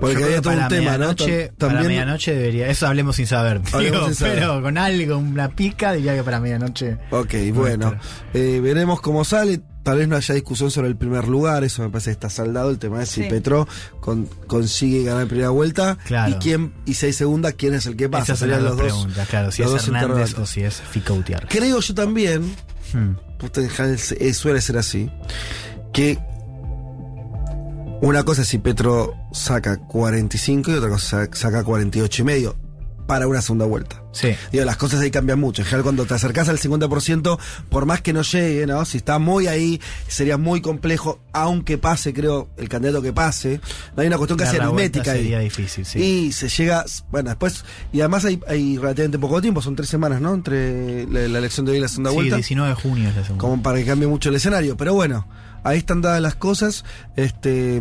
Porque 0.00 0.24
había 0.24 0.40
todo 0.40 0.54
un 0.54 0.68
tema, 0.68 0.92
¿no? 0.92 0.98
medianoche, 0.98 1.48
Tam- 1.50 1.56
Para 1.58 1.72
También 1.72 1.88
medianoche 1.88 2.34
debería, 2.34 2.68
eso 2.68 2.86
hablemos 2.86 3.16
sin 3.16 3.26
saber, 3.26 3.60
Hablemos 3.72 3.82
digo, 3.82 4.06
sin 4.06 4.14
saber. 4.14 4.34
pero 4.38 4.62
con 4.62 4.78
algo, 4.78 5.18
una 5.18 5.48
pica, 5.50 5.92
diría 5.92 6.14
que 6.14 6.22
para 6.22 6.40
medianoche. 6.40 6.96
Ok, 7.10 7.34
bueno, 7.52 7.94
eh, 8.32 8.60
veremos 8.62 9.00
cómo 9.02 9.24
sale. 9.24 9.60
Tal 9.82 9.96
vez 9.98 10.08
no 10.08 10.16
haya 10.16 10.34
discusión 10.34 10.70
sobre 10.70 10.88
el 10.88 10.96
primer 10.96 11.26
lugar, 11.26 11.64
eso 11.64 11.82
me 11.82 11.88
parece 11.88 12.10
que 12.10 12.12
está 12.12 12.28
saldado. 12.28 12.70
El 12.70 12.78
tema 12.78 13.02
es 13.02 13.08
si. 13.08 13.22
Petro 13.22 13.66
con- 14.00 14.26
consigue 14.46 15.04
ganar 15.04 15.26
primera 15.26 15.48
vuelta 15.50 15.96
Claro. 16.04 16.32
y 16.32 16.34
quién 16.34 16.74
y 16.84 16.94
si 16.94 17.06
hay 17.06 17.12
segunda, 17.14 17.52
quién 17.52 17.72
es 17.74 17.86
el 17.86 17.96
que 17.96 18.08
pasa. 18.08 18.24
Esas 18.34 18.40
Serían 18.40 18.64
las 18.64 18.72
dos 18.76 18.82
los 18.82 18.88
dos. 18.92 18.96
preguntas, 19.02 19.28
claro, 19.28 19.50
si 19.50 19.62
los 19.62 19.70
es 19.72 19.76
dos 19.86 19.88
Hernández 19.88 20.38
o 20.38 20.44
si 20.46 20.62
es 20.62 20.74
Fico 20.82 21.14
Gutiérrez. 21.14 21.48
Creo 21.50 21.80
yo 21.80 21.94
también, 21.94 22.42
Hmm. 22.92 23.12
eh, 24.18 24.34
suele 24.34 24.60
ser 24.60 24.76
así, 24.76 25.10
que 25.94 26.18
una 28.02 28.22
cosa 28.24 28.42
es 28.42 28.48
si 28.48 28.58
Petro 28.58 29.14
saca 29.32 29.76
45 29.78 30.70
y 30.70 30.74
otra 30.74 30.88
cosa 30.90 31.24
es 31.24 31.30
saca 31.38 31.62
48 31.64 32.22
y 32.22 32.24
medio 32.24 32.56
para 33.06 33.26
una 33.26 33.42
segunda 33.42 33.66
vuelta. 33.66 33.99
Sí. 34.12 34.34
Digo, 34.50 34.64
las 34.64 34.76
cosas 34.76 35.00
ahí 35.00 35.10
cambian 35.10 35.38
mucho. 35.38 35.62
En 35.62 35.66
general, 35.66 35.84
cuando 35.84 36.04
te 36.04 36.14
acercas 36.14 36.48
al 36.48 36.58
50%, 36.58 37.38
por 37.68 37.86
más 37.86 38.00
que 38.00 38.12
no 38.12 38.22
llegue, 38.22 38.66
¿no? 38.66 38.84
Si 38.84 38.96
está 38.98 39.18
muy 39.18 39.46
ahí, 39.46 39.80
sería 40.08 40.36
muy 40.36 40.60
complejo, 40.60 41.20
aunque 41.32 41.78
pase, 41.78 42.12
creo, 42.12 42.48
el 42.56 42.68
candidato 42.68 43.02
que 43.02 43.12
pase. 43.12 43.60
No 43.96 44.02
hay 44.02 44.08
una 44.08 44.16
cuestión 44.18 44.38
casi 44.38 44.56
aritmética 44.56 45.12
ahí. 45.12 45.18
sería 45.22 45.38
difícil, 45.38 45.84
sí. 45.84 45.98
Y 46.00 46.32
se 46.32 46.48
llega, 46.48 46.84
bueno, 47.10 47.30
después, 47.30 47.64
y 47.92 48.00
además 48.00 48.24
hay, 48.24 48.40
hay 48.48 48.78
relativamente 48.78 49.18
poco 49.18 49.40
tiempo, 49.40 49.62
son 49.62 49.76
tres 49.76 49.88
semanas, 49.88 50.20
¿no? 50.20 50.34
Entre 50.34 51.06
la, 51.06 51.28
la 51.28 51.38
elección 51.38 51.66
de 51.66 51.72
hoy 51.72 51.78
y 51.78 51.80
la 51.80 51.88
segunda 51.88 52.10
Sí, 52.10 52.16
vuelta. 52.16 52.36
19 52.36 52.68
de 52.70 52.74
junio 52.74 53.08
es 53.10 53.16
la 53.16 53.22
segunda. 53.22 53.40
Como 53.42 53.62
para 53.62 53.78
que 53.78 53.84
cambie 53.86 54.08
mucho 54.08 54.28
el 54.30 54.34
escenario. 54.34 54.76
Pero 54.76 54.94
bueno, 54.94 55.28
ahí 55.62 55.78
están 55.78 56.00
dadas 56.00 56.20
las 56.20 56.34
cosas. 56.34 56.84
Este. 57.16 57.80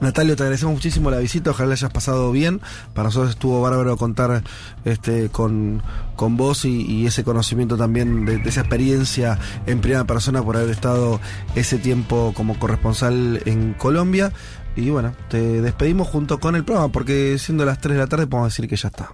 Natalio, 0.00 0.36
te 0.36 0.44
agradecemos 0.44 0.74
muchísimo 0.74 1.10
la 1.10 1.18
visita, 1.18 1.50
ojalá 1.50 1.72
hayas 1.72 1.90
pasado 1.90 2.30
bien. 2.30 2.60
Para 2.94 3.08
nosotros 3.08 3.30
estuvo 3.30 3.60
bárbaro 3.60 3.96
contar 3.96 4.42
este, 4.84 5.28
con, 5.28 5.82
con 6.16 6.36
vos 6.36 6.64
y, 6.64 6.82
y 6.82 7.06
ese 7.06 7.24
conocimiento 7.24 7.76
también 7.76 8.24
de, 8.24 8.38
de 8.38 8.48
esa 8.48 8.60
experiencia 8.60 9.38
en 9.66 9.80
primera 9.80 10.04
persona 10.04 10.42
por 10.42 10.56
haber 10.56 10.70
estado 10.70 11.20
ese 11.54 11.78
tiempo 11.78 12.32
como 12.36 12.58
corresponsal 12.58 13.42
en 13.44 13.74
Colombia. 13.74 14.32
Y 14.76 14.90
bueno, 14.90 15.12
te 15.28 15.60
despedimos 15.60 16.06
junto 16.06 16.38
con 16.38 16.54
el 16.54 16.64
programa, 16.64 16.92
porque 16.92 17.36
siendo 17.38 17.64
las 17.64 17.80
3 17.80 17.94
de 17.94 18.00
la 18.00 18.06
tarde 18.06 18.26
podemos 18.28 18.52
decir 18.52 18.68
que 18.68 18.76
ya 18.76 18.88
está. 18.88 19.10